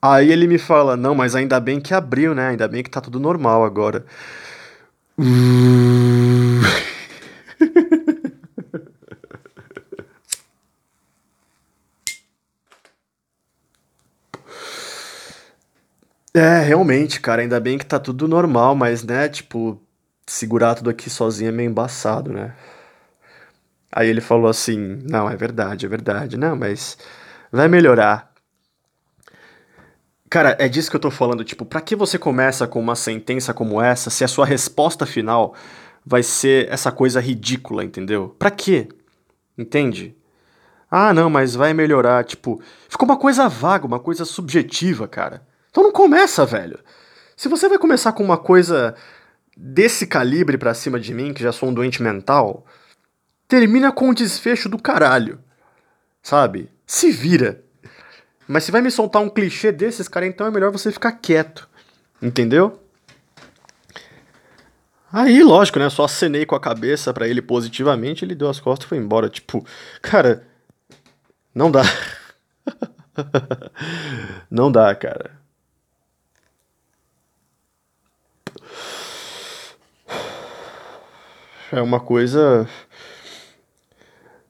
Aí 0.00 0.30
ele 0.30 0.46
me 0.46 0.58
fala, 0.58 0.96
não, 0.96 1.14
mas 1.14 1.34
ainda 1.34 1.58
bem 1.58 1.80
que 1.80 1.92
abriu, 1.92 2.34
né? 2.34 2.48
Ainda 2.48 2.68
bem 2.68 2.84
que 2.84 2.90
tá 2.90 3.00
tudo 3.00 3.18
normal 3.18 3.64
agora. 3.64 4.04
É, 16.36 16.60
realmente, 16.60 17.18
cara, 17.18 17.40
ainda 17.40 17.58
bem 17.58 17.78
que 17.78 17.86
tá 17.86 17.98
tudo 17.98 18.28
normal, 18.28 18.74
mas, 18.74 19.02
né, 19.02 19.26
tipo, 19.26 19.80
segurar 20.26 20.74
tudo 20.74 20.90
aqui 20.90 21.08
sozinho 21.08 21.48
é 21.48 21.52
meio 21.52 21.70
embaçado, 21.70 22.30
né? 22.30 22.54
Aí 23.90 24.08
ele 24.08 24.20
falou 24.20 24.48
assim: 24.48 24.76
Não, 25.08 25.30
é 25.30 25.36
verdade, 25.36 25.86
é 25.86 25.88
verdade. 25.88 26.36
Não, 26.36 26.54
mas 26.54 26.98
vai 27.50 27.68
melhorar. 27.68 28.30
Cara, 30.28 30.56
é 30.58 30.68
disso 30.68 30.90
que 30.90 30.96
eu 30.96 31.00
tô 31.00 31.10
falando. 31.10 31.44
Tipo, 31.44 31.64
pra 31.64 31.80
que 31.80 31.96
você 31.96 32.18
começa 32.18 32.66
com 32.66 32.80
uma 32.80 32.96
sentença 32.96 33.54
como 33.54 33.80
essa 33.80 34.10
se 34.10 34.24
a 34.24 34.28
sua 34.28 34.44
resposta 34.44 35.06
final 35.06 35.54
vai 36.04 36.22
ser 36.22 36.70
essa 36.70 36.92
coisa 36.92 37.20
ridícula, 37.20 37.84
entendeu? 37.84 38.34
Pra 38.38 38.50
quê? 38.50 38.88
Entende? 39.56 40.14
Ah, 40.90 41.14
não, 41.14 41.30
mas 41.30 41.54
vai 41.54 41.72
melhorar. 41.72 42.24
Tipo, 42.24 42.60
ficou 42.88 43.08
uma 43.08 43.16
coisa 43.16 43.48
vaga, 43.48 43.86
uma 43.86 44.00
coisa 44.00 44.24
subjetiva, 44.26 45.08
cara. 45.08 45.42
Então 45.76 45.84
não 45.84 45.92
começa, 45.92 46.46
velho. 46.46 46.78
Se 47.36 47.50
você 47.50 47.68
vai 47.68 47.76
começar 47.76 48.12
com 48.12 48.24
uma 48.24 48.38
coisa 48.38 48.94
desse 49.54 50.06
calibre 50.06 50.56
pra 50.56 50.72
cima 50.72 50.98
de 50.98 51.12
mim, 51.12 51.34
que 51.34 51.42
já 51.42 51.52
sou 51.52 51.68
um 51.68 51.74
doente 51.74 52.02
mental, 52.02 52.64
termina 53.46 53.92
com 53.92 54.08
um 54.08 54.14
desfecho 54.14 54.70
do 54.70 54.78
caralho. 54.78 55.38
Sabe? 56.22 56.70
Se 56.86 57.10
vira. 57.10 57.62
Mas 58.48 58.64
se 58.64 58.72
vai 58.72 58.80
me 58.80 58.90
soltar 58.90 59.20
um 59.20 59.28
clichê 59.28 59.70
desses, 59.70 60.08
cara, 60.08 60.26
então 60.26 60.46
é 60.46 60.50
melhor 60.50 60.72
você 60.72 60.90
ficar 60.90 61.12
quieto. 61.12 61.68
Entendeu? 62.22 62.80
Aí, 65.12 65.42
lógico, 65.42 65.78
né? 65.78 65.90
Só 65.90 66.06
acenei 66.06 66.46
com 66.46 66.54
a 66.54 66.60
cabeça 66.60 67.12
para 67.12 67.28
ele 67.28 67.42
positivamente, 67.42 68.24
ele 68.24 68.34
deu 68.34 68.48
as 68.48 68.58
costas 68.58 68.86
e 68.86 68.88
foi 68.88 68.96
embora. 68.96 69.28
Tipo, 69.28 69.62
cara, 70.00 70.42
não 71.54 71.70
dá. 71.70 71.82
não 74.50 74.72
dá, 74.72 74.94
cara. 74.94 75.44
É 81.72 81.82
uma 81.82 81.98
coisa. 81.98 82.68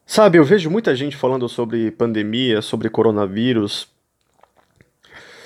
Sabe, 0.05 0.39
eu 0.39 0.45
vejo 0.45 0.71
muita 0.71 0.95
gente 0.95 1.17
falando 1.17 1.49
sobre 1.49 1.91
pandemia, 1.91 2.61
sobre 2.61 2.91
coronavírus. 2.91 3.89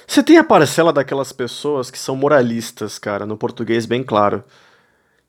Você 0.07 0.23
tem 0.23 0.37
a 0.37 0.45
parcela 0.45 0.93
daquelas 0.93 1.33
pessoas 1.33 1.91
que 1.91 1.99
são 1.99 2.17
moralistas, 2.17 2.99
cara, 2.99 3.25
no 3.25 3.37
português 3.37 3.87
bem 3.87 4.03
claro, 4.03 4.43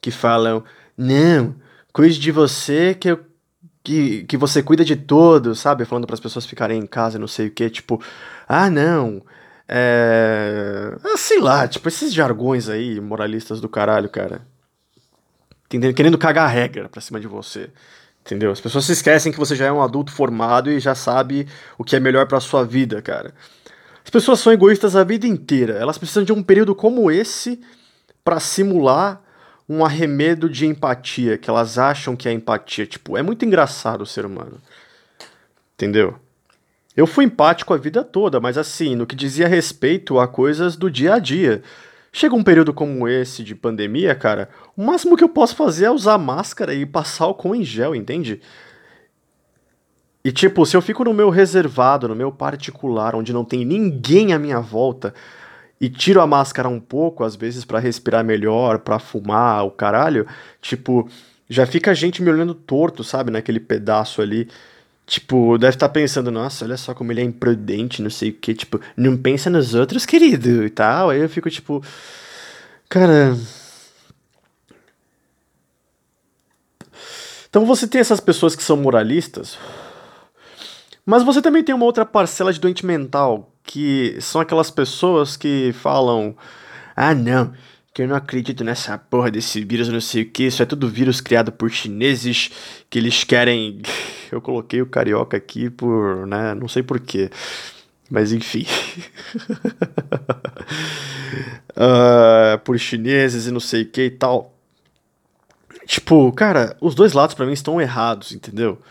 que 0.01 0.11
falam: 0.11 0.63
"Não, 0.97 1.55
cuide 1.93 2.19
de 2.19 2.31
você 2.31 2.95
que 2.95 3.11
eu 3.11 3.19
que, 3.83 4.23
que 4.25 4.37
você 4.37 4.63
cuida 4.63 4.83
de 4.85 4.95
todos", 4.95 5.59
sabe? 5.59 5.85
Falando 5.85 6.07
para 6.07 6.15
as 6.15 6.19
pessoas 6.19 6.45
ficarem 6.45 6.79
em 6.79 6.87
casa, 6.87 7.19
não 7.19 7.27
sei 7.27 7.47
o 7.47 7.51
quê, 7.51 7.69
tipo: 7.69 8.01
"Ah, 8.47 8.69
não, 8.69 9.23
é, 9.67 10.97
ah, 11.03 11.17
sei 11.17 11.39
lá, 11.39 11.67
tipo 11.67 11.87
esses 11.87 12.13
jargões 12.13 12.69
aí 12.69 12.99
moralistas 12.99 13.61
do 13.61 13.69
caralho, 13.69 14.09
cara 14.09 14.50
entendendo? 15.71 15.95
Querendo 15.95 16.17
cagar 16.17 16.45
a 16.45 16.49
regra 16.49 16.89
pra 16.89 17.01
cima 17.01 17.19
de 17.19 17.27
você. 17.27 17.69
Entendeu? 18.25 18.51
As 18.51 18.59
pessoas 18.59 18.85
se 18.85 18.91
esquecem 18.91 19.31
que 19.31 19.39
você 19.39 19.55
já 19.55 19.65
é 19.65 19.71
um 19.71 19.81
adulto 19.81 20.11
formado 20.11 20.69
e 20.69 20.79
já 20.79 20.93
sabe 20.93 21.47
o 21.77 21.83
que 21.83 21.95
é 21.95 21.99
melhor 21.99 22.27
para 22.27 22.39
sua 22.39 22.63
vida, 22.63 23.01
cara. 23.01 23.33
As 24.03 24.09
pessoas 24.09 24.39
são 24.39 24.51
egoístas 24.53 24.95
a 24.95 25.03
vida 25.03 25.25
inteira. 25.25 25.73
Elas 25.73 25.97
precisam 25.97 26.23
de 26.23 26.33
um 26.33 26.43
período 26.43 26.75
como 26.75 27.09
esse 27.09 27.59
para 28.23 28.39
simular 28.39 29.21
um 29.67 29.85
arremedo 29.85 30.49
de 30.49 30.65
empatia, 30.65 31.37
que 31.37 31.49
elas 31.49 31.77
acham 31.77 32.15
que 32.15 32.27
é 32.27 32.31
empatia. 32.31 32.85
Tipo, 32.85 33.17
é 33.17 33.23
muito 33.23 33.45
engraçado 33.45 34.01
o 34.01 34.05
ser 34.05 34.25
humano. 34.25 34.59
Entendeu? 35.75 36.19
Eu 36.95 37.07
fui 37.07 37.25
empático 37.25 37.73
a 37.73 37.77
vida 37.77 38.03
toda, 38.03 38.39
mas 38.39 38.57
assim, 38.57 38.95
no 38.95 39.07
que 39.07 39.15
dizia 39.15 39.47
respeito 39.47 40.19
a 40.19 40.27
coisas 40.27 40.75
do 40.75 40.91
dia 40.91 41.13
a 41.13 41.19
dia. 41.19 41.63
Chega 42.11 42.35
um 42.35 42.43
período 42.43 42.73
como 42.73 43.07
esse 43.07 43.43
de 43.43 43.55
pandemia, 43.55 44.13
cara, 44.13 44.49
o 44.75 44.83
máximo 44.83 45.15
que 45.15 45.23
eu 45.23 45.29
posso 45.29 45.55
fazer 45.55 45.85
é 45.85 45.91
usar 45.91 46.17
máscara 46.17 46.73
e 46.73 46.85
passar 46.85 47.25
álcool 47.25 47.55
em 47.55 47.63
gel, 47.63 47.95
entende? 47.95 48.41
E 50.23 50.31
tipo, 50.31 50.65
se 50.65 50.75
eu 50.75 50.81
fico 50.81 51.03
no 51.03 51.13
meu 51.13 51.29
reservado, 51.29 52.07
no 52.07 52.15
meu 52.15 52.31
particular, 52.31 53.15
onde 53.15 53.31
não 53.31 53.45
tem 53.45 53.63
ninguém 53.63 54.33
à 54.33 54.39
minha 54.39 54.59
volta, 54.59 55.13
e 55.79 55.89
tiro 55.89 56.21
a 56.21 56.27
máscara 56.27 56.69
um 56.69 56.79
pouco, 56.79 57.23
às 57.23 57.35
vezes 57.35 57.65
para 57.65 57.79
respirar 57.79 58.23
melhor, 58.23 58.79
para 58.79 58.99
fumar, 58.99 59.65
o 59.65 59.71
caralho, 59.71 60.27
tipo, 60.61 61.09
já 61.49 61.65
fica 61.65 61.91
a 61.91 61.93
gente 61.95 62.21
me 62.21 62.29
olhando 62.29 62.53
torto, 62.53 63.03
sabe, 63.03 63.31
naquele 63.31 63.59
pedaço 63.59 64.21
ali. 64.21 64.47
Tipo, 65.11 65.57
deve 65.57 65.75
estar 65.75 65.89
tá 65.89 65.93
pensando, 65.93 66.31
nossa, 66.31 66.63
olha 66.63 66.77
só 66.77 66.93
como 66.93 67.11
ele 67.11 67.19
é 67.19 67.23
imprudente, 67.25 68.01
não 68.01 68.09
sei 68.09 68.29
o 68.29 68.33
que, 68.33 68.53
tipo, 68.53 68.79
não 68.95 69.17
pensa 69.17 69.49
nos 69.49 69.73
outros, 69.73 70.05
querido, 70.05 70.63
e 70.63 70.69
tal. 70.69 71.09
Aí 71.09 71.19
eu 71.19 71.27
fico 71.27 71.49
tipo, 71.49 71.83
cara. 72.87 73.35
Então 77.49 77.65
você 77.65 77.85
tem 77.85 77.99
essas 77.99 78.21
pessoas 78.21 78.55
que 78.55 78.63
são 78.63 78.77
moralistas, 78.77 79.57
mas 81.05 81.23
você 81.23 81.41
também 81.41 81.61
tem 81.61 81.75
uma 81.75 81.83
outra 81.83 82.05
parcela 82.05 82.53
de 82.53 82.61
doente 82.61 82.85
mental, 82.85 83.51
que 83.63 84.15
são 84.21 84.39
aquelas 84.39 84.71
pessoas 84.71 85.35
que 85.35 85.73
falam: 85.73 86.37
ah, 86.95 87.13
não, 87.13 87.51
que 87.93 88.01
eu 88.01 88.07
não 88.07 88.15
acredito 88.15 88.63
nessa 88.63 88.97
porra 88.97 89.29
desse 89.29 89.63
vírus, 89.63 89.89
não 89.89 89.99
sei 89.99 90.23
o 90.23 90.29
que, 90.29 90.43
isso 90.43 90.63
é 90.63 90.65
tudo 90.65 90.87
vírus 90.87 91.19
criado 91.19 91.51
por 91.51 91.69
chineses 91.69 92.49
que 92.89 92.97
eles 92.97 93.23
querem. 93.23 93.81
Eu 94.31 94.41
coloquei 94.41 94.81
o 94.81 94.85
carioca 94.85 95.35
aqui 95.35 95.69
por, 95.69 96.25
né, 96.25 96.55
não 96.55 96.69
sei 96.69 96.81
porquê, 96.81 97.29
mas 98.09 98.31
enfim. 98.31 98.65
uh, 101.75 102.57
por 102.63 102.79
chineses 102.79 103.45
e 103.45 103.51
não 103.51 103.59
sei 103.59 103.81
o 103.81 103.85
que 103.85 104.05
e 104.05 104.11
tal. 104.11 104.55
Tipo, 105.85 106.31
cara, 106.31 106.77
os 106.79 106.95
dois 106.95 107.11
lados 107.11 107.35
para 107.35 107.45
mim 107.45 107.51
estão 107.51 107.81
errados, 107.81 108.31
entendeu? 108.31 108.81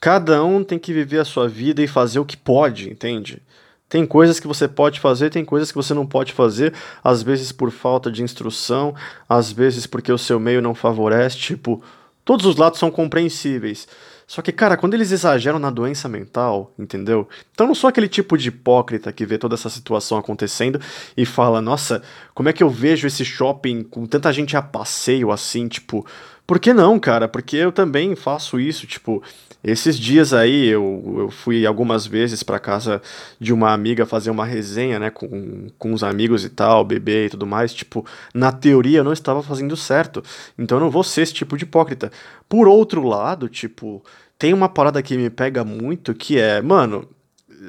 Cada 0.00 0.44
um 0.44 0.62
tem 0.62 0.78
que 0.78 0.92
viver 0.92 1.18
a 1.18 1.24
sua 1.24 1.48
vida 1.48 1.82
e 1.82 1.88
fazer 1.88 2.20
o 2.20 2.24
que 2.24 2.36
pode, 2.36 2.88
entende? 2.88 3.42
Tem 3.88 4.04
coisas 4.04 4.40
que 4.40 4.48
você 4.48 4.66
pode 4.66 4.98
fazer, 4.98 5.30
tem 5.30 5.44
coisas 5.44 5.70
que 5.70 5.76
você 5.76 5.94
não 5.94 6.06
pode 6.06 6.32
fazer, 6.32 6.74
às 7.02 7.22
vezes 7.22 7.52
por 7.52 7.70
falta 7.70 8.10
de 8.10 8.22
instrução, 8.22 8.94
às 9.28 9.52
vezes 9.52 9.86
porque 9.86 10.10
o 10.12 10.18
seu 10.18 10.40
meio 10.40 10.60
não 10.60 10.74
favorece, 10.74 11.36
tipo, 11.36 11.82
todos 12.24 12.44
os 12.46 12.56
lados 12.56 12.80
são 12.80 12.90
compreensíveis. 12.90 13.86
Só 14.26 14.42
que, 14.42 14.50
cara, 14.50 14.76
quando 14.76 14.94
eles 14.94 15.12
exageram 15.12 15.60
na 15.60 15.70
doença 15.70 16.08
mental, 16.08 16.74
entendeu? 16.76 17.28
Então 17.52 17.64
não 17.64 17.76
sou 17.76 17.86
aquele 17.86 18.08
tipo 18.08 18.36
de 18.36 18.48
hipócrita 18.48 19.12
que 19.12 19.24
vê 19.24 19.38
toda 19.38 19.54
essa 19.54 19.70
situação 19.70 20.18
acontecendo 20.18 20.80
e 21.16 21.24
fala, 21.24 21.62
nossa, 21.62 22.02
como 22.34 22.48
é 22.48 22.52
que 22.52 22.62
eu 22.62 22.68
vejo 22.68 23.06
esse 23.06 23.24
shopping 23.24 23.84
com 23.84 24.04
tanta 24.04 24.32
gente 24.32 24.56
a 24.56 24.62
passeio 24.62 25.30
assim, 25.30 25.68
tipo, 25.68 26.04
por 26.46 26.60
que 26.60 26.72
não, 26.72 26.98
cara? 26.98 27.26
Porque 27.26 27.56
eu 27.56 27.72
também 27.72 28.14
faço 28.14 28.60
isso, 28.60 28.86
tipo, 28.86 29.22
esses 29.64 29.98
dias 29.98 30.32
aí 30.32 30.66
eu, 30.66 31.16
eu 31.18 31.30
fui 31.30 31.66
algumas 31.66 32.06
vezes 32.06 32.44
para 32.44 32.60
casa 32.60 33.02
de 33.40 33.52
uma 33.52 33.72
amiga 33.72 34.06
fazer 34.06 34.30
uma 34.30 34.44
resenha, 34.44 35.00
né, 35.00 35.10
com, 35.10 35.66
com 35.76 35.92
os 35.92 36.04
amigos 36.04 36.44
e 36.44 36.48
tal, 36.48 36.84
beber 36.84 37.26
e 37.26 37.30
tudo 37.30 37.46
mais. 37.46 37.74
Tipo, 37.74 38.06
na 38.32 38.52
teoria 38.52 38.98
eu 38.98 39.04
não 39.04 39.12
estava 39.12 39.42
fazendo 39.42 39.76
certo. 39.76 40.22
Então 40.56 40.78
eu 40.78 40.84
não 40.84 40.90
vou 40.90 41.02
ser 41.02 41.22
esse 41.22 41.34
tipo 41.34 41.56
de 41.56 41.64
hipócrita. 41.64 42.12
Por 42.48 42.68
outro 42.68 43.02
lado, 43.02 43.48
tipo, 43.48 44.04
tem 44.38 44.54
uma 44.54 44.68
parada 44.68 45.02
que 45.02 45.16
me 45.16 45.30
pega 45.30 45.64
muito 45.64 46.14
que 46.14 46.38
é, 46.38 46.62
mano, 46.62 47.08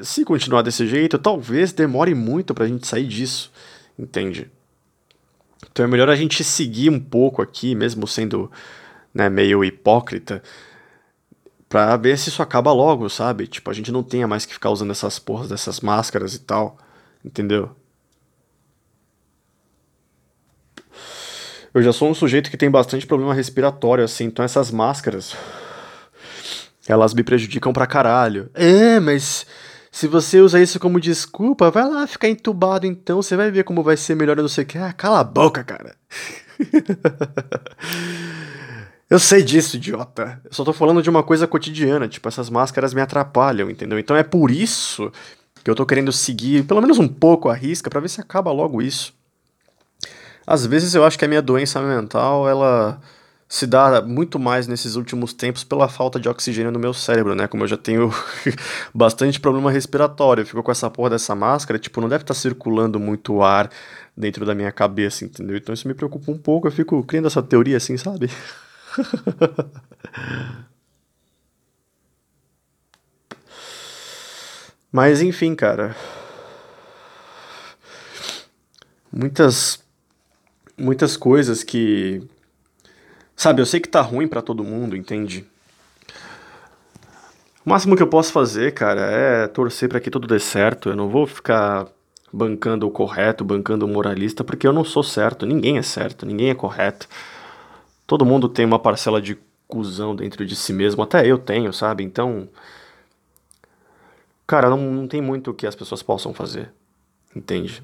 se 0.04 0.24
continuar 0.24 0.62
desse 0.62 0.86
jeito, 0.86 1.18
talvez 1.18 1.74
demore 1.74 2.14
muito 2.14 2.54
pra 2.54 2.68
gente 2.68 2.86
sair 2.86 3.08
disso, 3.08 3.52
entende? 3.98 4.52
Então 5.72 5.86
é 5.86 5.88
melhor 5.88 6.10
a 6.10 6.16
gente 6.16 6.44
seguir 6.44 6.90
um 6.90 7.00
pouco 7.00 7.42
aqui, 7.42 7.76
mesmo 7.76 8.08
sendo 8.08 8.52
né, 9.14 9.30
meio 9.30 9.64
hipócrita 9.64 10.42
pra 11.70 11.98
ver 11.98 12.18
se 12.18 12.30
isso 12.30 12.42
acaba 12.42 12.72
logo, 12.72 13.10
sabe? 13.10 13.48
Tipo, 13.48 13.70
a 13.70 13.74
gente 13.74 13.92
não 13.92 14.04
tenha 14.04 14.28
mais 14.28 14.46
que 14.46 14.54
ficar 14.54 14.70
usando 14.70 14.92
essas 14.92 15.20
porras 15.20 15.50
dessas 15.50 15.80
máscaras 15.80 16.34
e 16.34 16.40
tal, 16.40 16.78
entendeu? 17.24 17.76
Eu 21.74 21.84
já 21.84 21.92
sou 21.92 22.10
um 22.10 22.14
sujeito 22.14 22.50
que 22.50 22.58
tem 22.58 22.72
bastante 22.72 23.06
problema 23.06 23.34
respiratório, 23.34 24.04
assim, 24.04 24.26
então 24.26 24.44
essas 24.44 24.72
máscaras. 24.72 25.36
Elas 26.88 27.14
me 27.14 27.22
prejudicam 27.22 27.74
pra 27.74 27.86
caralho. 27.86 28.50
É, 28.54 29.00
mas 29.00 29.46
se 29.98 30.08
você 30.08 30.40
usa 30.40 30.62
isso 30.62 30.80
como 30.80 31.00
desculpa, 31.00 31.72
vai 31.72 31.90
lá 31.90 32.06
ficar 32.06 32.30
entubado 32.30 32.86
então, 32.86 33.20
você 33.20 33.36
vai 33.36 33.50
ver 33.50 33.64
como 33.64 33.82
vai 33.82 33.98
ser 33.98 34.14
melhor, 34.14 34.38
eu 34.38 34.44
não 34.44 34.48
sei 34.48 34.64
o 34.64 34.68
que. 34.68 34.78
Ah, 34.78 34.94
cala 34.94 35.22
a 35.22 35.24
boca, 35.24 35.64
cara. 35.64 35.96
Eu 39.10 39.20
sei 39.20 39.42
disso, 39.42 39.78
idiota. 39.78 40.42
Eu 40.44 40.52
só 40.52 40.66
tô 40.66 40.74
falando 40.74 41.02
de 41.02 41.10
uma 41.10 41.24
coisa 41.24 41.48
cotidiana, 41.48 42.10
tipo, 42.10 42.28
essas 42.28 42.50
máscaras 42.50 42.94
me 42.94 43.00
atrapalham, 43.00 43.72
entendeu? 43.72 43.98
Então 43.98 44.18
é 44.18 44.22
por 44.22 44.52
isso 44.52 45.10
que 45.64 45.72
eu 45.72 45.76
tô 45.76 45.86
querendo 45.86 46.12
seguir 46.12 46.66
pelo 46.66 46.82
menos 46.82 47.00
um 47.00 47.08
pouco 47.08 47.48
a 47.48 47.56
risca 47.56 47.90
para 47.90 48.02
ver 48.02 48.10
se 48.10 48.20
acaba 48.20 48.52
logo 48.52 48.82
isso. 48.82 49.14
Às 50.46 50.66
vezes 50.66 50.94
eu 50.94 51.06
acho 51.06 51.18
que 51.18 51.24
a 51.24 51.28
minha 51.28 51.42
doença 51.42 51.82
mental, 51.82 52.50
ela 52.50 53.00
se 53.50 53.66
dá 53.66 54.02
muito 54.02 54.38
mais 54.38 54.68
nesses 54.68 54.96
últimos 54.96 55.32
tempos 55.34 55.64
pela 55.64 55.88
falta 55.88 56.20
de 56.20 56.28
oxigênio 56.28 56.72
no 56.72 56.80
meu 56.80 56.94
cérebro, 56.94 57.34
né? 57.34 57.48
Como 57.48 57.64
eu 57.64 57.68
já 57.68 57.78
tenho 57.78 58.12
bastante 58.94 59.40
problema 59.40 59.72
respiratório, 59.72 60.42
eu 60.42 60.46
fico 60.46 60.62
com 60.62 60.72
essa 60.72 60.90
porra 60.90 61.12
dessa 61.12 61.34
máscara, 61.34 61.80
tipo, 61.80 62.02
não 62.02 62.10
deve 62.10 62.24
estar 62.24 62.34
tá 62.34 62.40
circulando 62.40 63.00
muito 63.00 63.42
ar 63.42 63.70
dentro 64.16 64.46
da 64.46 64.54
minha 64.54 64.72
cabeça, 64.72 65.24
entendeu? 65.24 65.56
Então 65.56 65.74
isso 65.74 65.88
me 65.88 65.94
preocupa 65.94 66.30
um 66.32 66.38
pouco, 66.38 66.68
eu 66.68 66.72
fico 66.72 67.02
criando 67.04 67.28
essa 67.28 67.42
teoria 67.42 67.78
assim, 67.78 67.96
sabe? 67.96 68.30
Mas 74.92 75.22
enfim, 75.22 75.56
cara. 75.56 75.96
Muitas 79.12 79.80
muitas 80.78 81.18
coisas 81.18 81.64
que 81.64 82.22
Sabe, 83.38 83.62
eu 83.62 83.68
sei 83.68 83.80
que 83.80 83.88
tá 83.88 84.02
ruim 84.02 84.28
para 84.28 84.42
todo 84.42 84.64
mundo, 84.64 84.98
entende? 84.98 85.46
O 87.64 87.70
máximo 87.70 87.96
que 87.96 88.02
eu 88.02 88.08
posso 88.08 88.32
fazer, 88.32 88.74
cara, 88.74 89.02
é 89.02 89.48
torcer 89.48 89.88
para 89.88 90.00
que 90.00 90.10
tudo 90.10 90.28
dê 90.28 90.40
certo. 90.40 90.90
Eu 90.90 90.96
não 90.96 91.08
vou 91.08 91.28
ficar 91.28 91.88
bancando 92.34 92.88
o 92.88 92.92
correto, 92.92 93.46
bancando 93.46 93.86
o 93.86 93.88
moralista, 93.88 94.44
porque 94.44 94.66
eu 94.66 94.74
não 94.74 94.84
sou 94.84 95.04
certo. 95.04 95.46
Ninguém 95.46 95.78
é 95.78 95.84
certo, 95.84 96.26
ninguém 96.26 96.50
é 96.50 96.56
correto. 96.56 97.08
Todo 98.08 98.26
mundo 98.26 98.50
tem 98.50 98.66
uma 98.66 98.80
parcela 98.80 99.22
de 99.22 99.38
cuzão 99.68 100.16
dentro 100.16 100.44
de 100.44 100.56
si 100.56 100.74
mesmo, 100.74 101.04
até 101.04 101.28
eu 101.28 101.38
tenho, 101.38 101.72
sabe? 101.72 102.04
Então. 102.04 102.50
Cara, 104.48 104.68
não, 104.68 104.80
não 104.80 105.08
tem 105.08 105.22
muito 105.22 105.52
o 105.52 105.54
que 105.54 105.68
as 105.68 105.76
pessoas 105.76 106.02
possam 106.02 106.34
fazer, 106.34 106.72
entende? 107.36 107.84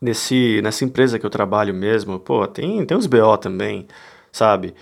Nesse, 0.00 0.60
nessa 0.62 0.84
empresa 0.84 1.18
que 1.18 1.26
eu 1.26 1.30
trabalho 1.30 1.74
mesmo, 1.74 2.20
pô, 2.20 2.46
tem, 2.46 2.86
tem 2.86 2.96
uns 2.96 3.06
BO 3.06 3.36
também 3.38 3.88
sabe? 4.32 4.74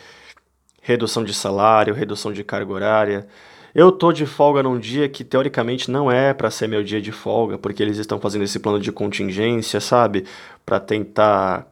Redução 0.82 1.24
de 1.24 1.34
salário, 1.34 1.94
redução 1.94 2.32
de 2.32 2.44
carga 2.44 2.72
horária. 2.72 3.26
Eu 3.74 3.92
tô 3.92 4.12
de 4.12 4.24
folga 4.24 4.62
num 4.62 4.78
dia 4.78 5.09
que 5.09 5.22
teoricamente 5.22 5.90
não 5.90 6.11
é 6.11 6.32
para 6.32 6.51
ser 6.51 6.66
meu 6.66 6.82
dia 6.82 7.01
de 7.01 7.12
folga, 7.12 7.59
porque 7.59 7.82
eles 7.82 7.99
estão 7.99 8.18
fazendo 8.18 8.44
esse 8.44 8.59
plano 8.59 8.80
de 8.80 8.90
contingência, 8.90 9.80
sabe? 9.80 10.24
Para 10.64 10.80
tentar 10.80 11.70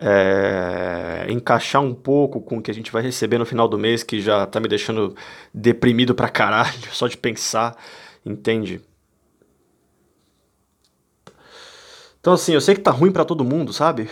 é, 0.00 1.26
encaixar 1.28 1.82
um 1.82 1.94
pouco 1.94 2.40
com 2.40 2.58
o 2.58 2.62
que 2.62 2.70
a 2.70 2.74
gente 2.74 2.92
vai 2.92 3.02
receber 3.02 3.38
no 3.38 3.46
final 3.46 3.68
do 3.68 3.78
mês, 3.78 4.02
que 4.02 4.20
já 4.20 4.46
tá 4.46 4.60
me 4.60 4.68
deixando 4.68 5.14
deprimido 5.52 6.14
pra 6.14 6.28
caralho, 6.28 6.74
só 6.92 7.08
de 7.08 7.16
pensar, 7.16 7.76
entende? 8.24 8.80
Então 12.20 12.32
assim, 12.32 12.52
eu 12.52 12.60
sei 12.60 12.74
que 12.74 12.80
tá 12.80 12.90
ruim 12.90 13.10
para 13.10 13.24
todo 13.24 13.44
mundo, 13.44 13.72
sabe? 13.72 14.08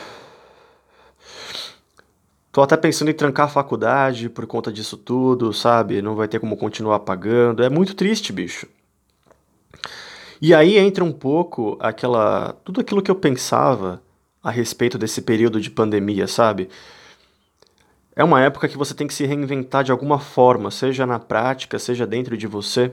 Tô 2.56 2.62
até 2.62 2.74
pensando 2.74 3.10
em 3.10 3.12
trancar 3.12 3.44
a 3.44 3.50
faculdade 3.50 4.30
por 4.30 4.46
conta 4.46 4.72
disso 4.72 4.96
tudo, 4.96 5.52
sabe? 5.52 6.00
Não 6.00 6.14
vai 6.14 6.26
ter 6.26 6.40
como 6.40 6.56
continuar 6.56 7.00
pagando. 7.00 7.62
É 7.62 7.68
muito 7.68 7.94
triste, 7.94 8.32
bicho. 8.32 8.66
E 10.40 10.54
aí 10.54 10.78
entra 10.78 11.04
um 11.04 11.12
pouco 11.12 11.76
aquela. 11.78 12.54
tudo 12.64 12.80
aquilo 12.80 13.02
que 13.02 13.10
eu 13.10 13.14
pensava 13.14 14.02
a 14.42 14.50
respeito 14.50 14.96
desse 14.96 15.20
período 15.20 15.60
de 15.60 15.68
pandemia, 15.68 16.26
sabe? 16.26 16.70
É 18.16 18.24
uma 18.24 18.40
época 18.40 18.68
que 18.68 18.78
você 18.78 18.94
tem 18.94 19.06
que 19.06 19.12
se 19.12 19.26
reinventar 19.26 19.84
de 19.84 19.92
alguma 19.92 20.18
forma, 20.18 20.70
seja 20.70 21.04
na 21.04 21.18
prática, 21.18 21.78
seja 21.78 22.06
dentro 22.06 22.38
de 22.38 22.46
você. 22.46 22.90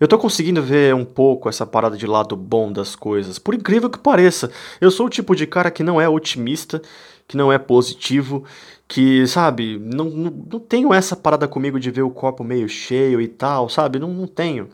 Eu 0.00 0.08
tô 0.08 0.16
conseguindo 0.16 0.62
ver 0.62 0.94
um 0.94 1.04
pouco 1.04 1.50
essa 1.50 1.66
parada 1.66 1.98
de 1.98 2.06
lado 2.06 2.34
bom 2.34 2.72
das 2.72 2.96
coisas, 2.96 3.38
por 3.38 3.52
incrível 3.52 3.90
que 3.90 3.98
pareça. 3.98 4.50
Eu 4.80 4.90
sou 4.90 5.04
o 5.04 5.10
tipo 5.10 5.36
de 5.36 5.46
cara 5.46 5.70
que 5.70 5.82
não 5.82 6.00
é 6.00 6.08
otimista 6.08 6.80
que 7.28 7.36
não 7.36 7.52
é 7.52 7.58
positivo, 7.58 8.42
que, 8.88 9.26
sabe, 9.26 9.78
não, 9.78 10.06
não, 10.06 10.30
não 10.30 10.58
tenho 10.58 10.94
essa 10.94 11.14
parada 11.14 11.46
comigo 11.46 11.78
de 11.78 11.90
ver 11.90 12.02
o 12.02 12.10
copo 12.10 12.42
meio 12.42 12.68
cheio 12.68 13.20
e 13.20 13.28
tal, 13.28 13.68
sabe? 13.68 13.98
Não, 13.98 14.08
não 14.08 14.26
tenho. 14.26 14.70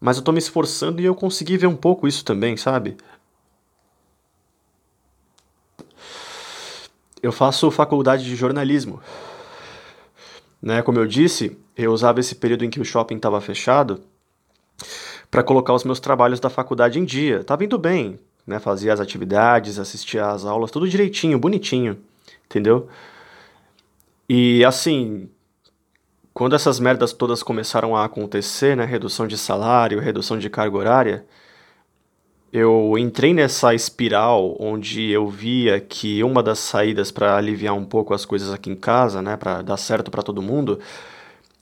Mas 0.00 0.16
eu 0.16 0.22
tô 0.22 0.30
me 0.30 0.38
esforçando 0.38 1.02
e 1.02 1.04
eu 1.04 1.14
consegui 1.14 1.56
ver 1.58 1.66
um 1.66 1.74
pouco 1.74 2.06
isso 2.06 2.24
também, 2.24 2.56
sabe? 2.56 2.96
Eu 7.20 7.32
faço 7.32 7.68
faculdade 7.72 8.24
de 8.24 8.36
jornalismo. 8.36 9.00
Né, 10.62 10.82
como 10.82 10.98
eu 10.98 11.06
disse, 11.06 11.58
eu 11.76 11.92
usava 11.92 12.20
esse 12.20 12.36
período 12.36 12.64
em 12.64 12.70
que 12.70 12.80
o 12.80 12.84
shopping 12.84 13.16
estava 13.16 13.40
fechado 13.40 14.00
para 15.30 15.42
colocar 15.42 15.74
os 15.74 15.84
meus 15.84 15.98
trabalhos 15.98 16.38
da 16.38 16.48
faculdade 16.48 16.98
em 16.98 17.04
dia. 17.04 17.42
Tava 17.42 17.64
indo 17.64 17.78
bem, 17.78 18.18
né? 18.48 18.58
Fazia 18.58 18.92
as 18.92 19.00
atividades, 19.00 19.78
assistia 19.78 20.26
às 20.26 20.44
aulas, 20.44 20.70
tudo 20.70 20.88
direitinho, 20.88 21.38
bonitinho, 21.38 21.98
entendeu? 22.46 22.88
E 24.28 24.64
assim, 24.64 25.28
quando 26.32 26.56
essas 26.56 26.80
merdas 26.80 27.12
todas 27.12 27.42
começaram 27.42 27.94
a 27.94 28.04
acontecer, 28.04 28.76
né? 28.76 28.84
Redução 28.84 29.26
de 29.26 29.36
salário, 29.36 30.00
redução 30.00 30.38
de 30.38 30.48
carga 30.48 30.76
horária, 30.76 31.26
eu 32.52 32.96
entrei 32.98 33.34
nessa 33.34 33.74
espiral 33.74 34.56
onde 34.58 35.10
eu 35.10 35.28
via 35.28 35.78
que 35.80 36.22
uma 36.24 36.42
das 36.42 36.58
saídas 36.58 37.10
para 37.10 37.36
aliviar 37.36 37.74
um 37.74 37.84
pouco 37.84 38.14
as 38.14 38.24
coisas 38.24 38.52
aqui 38.52 38.70
em 38.70 38.76
casa, 38.76 39.20
né, 39.20 39.36
para 39.36 39.60
dar 39.60 39.76
certo 39.76 40.10
para 40.10 40.22
todo 40.22 40.40
mundo, 40.40 40.80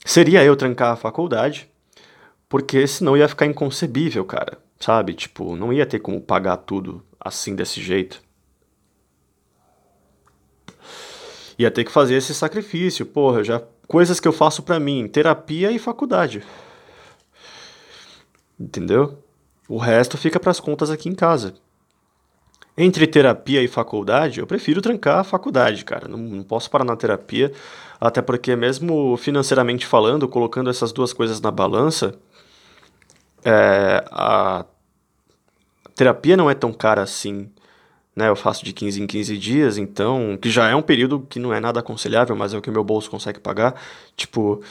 seria 0.05 0.43
eu 0.43 0.55
trancar 0.55 0.93
a 0.93 0.95
faculdade, 0.95 1.69
porque 2.47 2.87
senão 2.87 3.17
ia 3.17 3.27
ficar 3.27 3.45
inconcebível, 3.45 4.23
cara 4.25 4.57
sabe? 4.79 5.13
Tipo, 5.13 5.55
não 5.55 5.71
ia 5.71 5.85
ter 5.85 5.99
como 5.99 6.21
pagar 6.21 6.57
tudo 6.57 7.03
assim 7.19 7.55
desse 7.55 7.81
jeito. 7.81 8.21
Ia 11.57 11.71
ter 11.71 11.83
que 11.83 11.91
fazer 11.91 12.15
esse 12.15 12.33
sacrifício, 12.35 13.05
porra, 13.05 13.43
já 13.43 13.61
coisas 13.87 14.19
que 14.19 14.27
eu 14.27 14.33
faço 14.33 14.61
para 14.61 14.79
mim, 14.79 15.07
terapia 15.07 15.71
e 15.71 15.79
faculdade. 15.79 16.43
Entendeu? 18.59 19.23
O 19.67 19.77
resto 19.77 20.17
fica 20.17 20.39
para 20.39 20.51
as 20.51 20.59
contas 20.59 20.89
aqui 20.89 21.09
em 21.09 21.15
casa. 21.15 21.55
Entre 22.77 23.07
terapia 23.07 23.63
e 23.63 23.67
faculdade, 23.67 24.39
eu 24.39 24.45
prefiro 24.45 24.81
trancar 24.81 25.19
a 25.19 25.23
faculdade, 25.23 25.83
cara. 25.83 26.07
Não, 26.07 26.19
não, 26.19 26.43
posso 26.43 26.69
parar 26.69 26.85
na 26.85 26.95
terapia, 26.95 27.51
até 27.99 28.21
porque, 28.21 28.55
mesmo 28.55 29.17
financeiramente 29.17 29.85
falando, 29.85 30.27
colocando 30.27 30.69
essas 30.69 30.91
duas 30.91 31.11
coisas 31.11 31.41
na 31.41 31.49
balança, 31.49 32.19
é, 33.43 34.03
a 34.11 34.65
terapia 35.95 36.37
não 36.37 36.49
é 36.49 36.53
tão 36.53 36.71
cara 36.71 37.01
assim, 37.01 37.49
né? 38.15 38.29
Eu 38.29 38.35
faço 38.35 38.65
de 38.65 38.73
15 38.73 39.01
em 39.01 39.07
15 39.07 39.37
dias, 39.37 39.77
então, 39.77 40.37
que 40.41 40.49
já 40.49 40.67
é 40.69 40.75
um 40.75 40.81
período 40.81 41.25
que 41.29 41.39
não 41.39 41.53
é 41.53 41.59
nada 41.59 41.79
aconselhável, 41.79 42.35
mas 42.35 42.53
é 42.53 42.57
o 42.57 42.61
que 42.61 42.71
meu 42.71 42.83
bolso 42.83 43.09
consegue 43.09 43.39
pagar. 43.39 43.75
Tipo, 44.15 44.61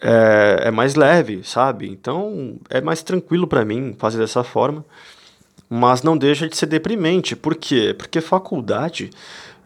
é, 0.00 0.62
é 0.64 0.70
mais 0.70 0.94
leve, 0.94 1.42
sabe? 1.44 1.88
Então, 1.88 2.58
é 2.70 2.80
mais 2.80 3.02
tranquilo 3.02 3.46
para 3.46 3.64
mim 3.64 3.94
fazer 3.98 4.18
dessa 4.18 4.42
forma. 4.42 4.84
Mas 5.70 6.02
não 6.02 6.16
deixa 6.16 6.48
de 6.48 6.56
ser 6.56 6.66
deprimente. 6.66 7.36
Por 7.36 7.54
quê? 7.54 7.94
Porque 7.96 8.20
faculdade 8.20 9.10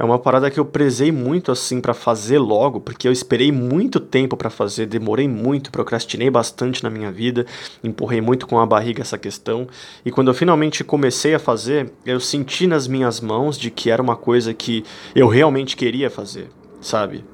é 0.02 0.04
uma 0.04 0.18
parada 0.18 0.50
que 0.50 0.58
eu 0.58 0.64
prezei 0.64 1.12
muito 1.12 1.52
assim 1.52 1.80
para 1.80 1.94
fazer 1.94 2.40
logo, 2.40 2.80
porque 2.80 3.06
eu 3.06 3.12
esperei 3.12 3.52
muito 3.52 4.00
tempo 4.00 4.36
para 4.36 4.50
fazer, 4.50 4.84
demorei 4.84 5.28
muito, 5.28 5.70
procrastinei 5.70 6.28
bastante 6.28 6.82
na 6.82 6.90
minha 6.90 7.12
vida, 7.12 7.46
empurrei 7.84 8.20
muito 8.20 8.44
com 8.48 8.58
a 8.58 8.66
barriga 8.66 9.00
essa 9.00 9.16
questão, 9.16 9.68
e 10.04 10.10
quando 10.10 10.26
eu 10.26 10.34
finalmente 10.34 10.82
comecei 10.82 11.36
a 11.36 11.38
fazer, 11.38 11.92
eu 12.04 12.18
senti 12.18 12.66
nas 12.66 12.88
minhas 12.88 13.20
mãos 13.20 13.56
de 13.56 13.70
que 13.70 13.90
era 13.90 14.02
uma 14.02 14.16
coisa 14.16 14.52
que 14.52 14.84
eu 15.14 15.28
realmente 15.28 15.76
queria 15.76 16.10
fazer, 16.10 16.50
sabe? 16.80 17.24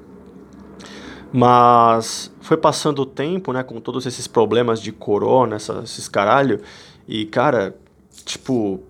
Mas 1.33 2.31
foi 2.39 2.55
passando 2.55 2.99
o 2.99 3.05
tempo, 3.07 3.51
né, 3.51 3.63
com 3.63 3.81
todos 3.81 4.05
esses 4.05 4.27
problemas 4.27 4.79
de 4.79 4.91
corona, 4.91 5.57
esses 5.83 6.07
caralho, 6.07 6.61
e 7.07 7.25
cara, 7.25 7.75
tipo, 8.23 8.83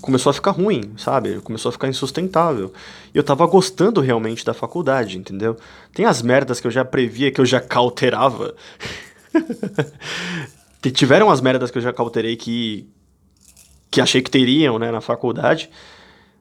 começou 0.00 0.30
a 0.30 0.34
ficar 0.34 0.52
ruim, 0.52 0.92
sabe? 0.96 1.40
Começou 1.40 1.70
a 1.70 1.72
ficar 1.72 1.88
insustentável. 1.88 2.72
E 3.14 3.18
eu 3.18 3.24
tava 3.24 3.46
gostando 3.46 4.00
realmente 4.00 4.44
da 4.44 4.54
faculdade, 4.54 5.18
entendeu? 5.18 5.56
Tem 5.92 6.04
as 6.04 6.22
merdas 6.22 6.60
que 6.60 6.66
eu 6.66 6.70
já 6.70 6.84
previa, 6.84 7.30
que 7.30 7.40
eu 7.40 7.46
já 7.46 7.60
cauterava. 7.60 8.54
tiveram 10.94 11.30
as 11.30 11.40
merdas 11.40 11.70
que 11.70 11.78
eu 11.78 11.82
já 11.82 11.92
cauterei 11.92 12.36
que 12.36 12.88
que 13.90 14.00
achei 14.00 14.20
que 14.20 14.30
teriam, 14.30 14.78
né, 14.78 14.90
na 14.90 15.00
faculdade. 15.00 15.70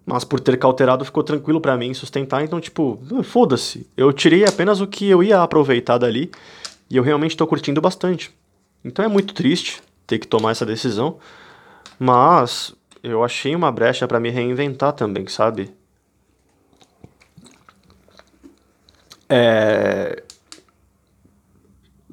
Mas 0.05 0.23
por 0.23 0.39
ter 0.39 0.57
cauterado 0.57 1.05
ficou 1.05 1.23
tranquilo 1.23 1.61
para 1.61 1.77
mim 1.77 1.93
sustentar, 1.93 2.43
então 2.43 2.59
tipo, 2.59 2.99
foda-se. 3.23 3.87
Eu 3.95 4.11
tirei 4.13 4.43
apenas 4.43 4.81
o 4.81 4.87
que 4.87 5.09
eu 5.09 5.23
ia 5.23 5.41
aproveitar 5.41 5.97
dali 5.97 6.29
e 6.89 6.97
eu 6.97 7.03
realmente 7.03 7.35
tô 7.35 7.47
curtindo 7.47 7.81
bastante. 7.81 8.31
Então 8.83 9.03
é 9.03 9.07
muito 9.07 9.33
triste 9.33 9.81
ter 10.05 10.19
que 10.19 10.27
tomar 10.27 10.51
essa 10.51 10.65
decisão, 10.65 11.17
mas 11.97 12.75
eu 13.05 13.23
achei 13.23 13.55
uma 13.55 13.71
brecha 13.71 14.07
para 14.07 14.19
me 14.19 14.29
reinventar 14.29 14.93
também, 14.93 15.27
sabe? 15.27 15.73
é, 19.29 20.23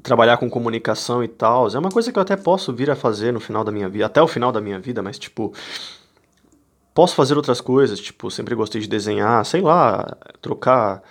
trabalhar 0.03 0.37
com 0.37 0.49
comunicação 0.51 1.23
e 1.23 1.29
tal. 1.29 1.69
É 1.69 1.79
uma 1.79 1.91
coisa 1.91 2.13
que 2.13 2.19
eu 2.19 2.23
até 2.23 2.37
posso 2.37 2.73
vir 2.73 2.91
a 2.91 2.97
fazer 2.97 3.33
no 3.33 3.41
final 3.41 3.65
da 3.65 3.73
minha 3.73 3.89
vida, 3.89 4.07
até 4.07 4.21
o 4.23 4.29
final 4.29 4.53
da 4.53 4.61
minha 4.61 4.79
vida, 4.79 5.03
mas 5.03 5.19
tipo. 5.19 5.53
Posso 6.95 7.15
fazer 7.15 7.37
outras 7.39 7.59
coisas, 7.59 7.99
tipo, 7.99 8.31
sempre 8.31 8.55
gostei 8.55 8.79
de 8.79 8.87
desenhar, 8.87 9.43
sei 9.47 9.63
lá, 9.63 10.15
trocar. 10.43 11.03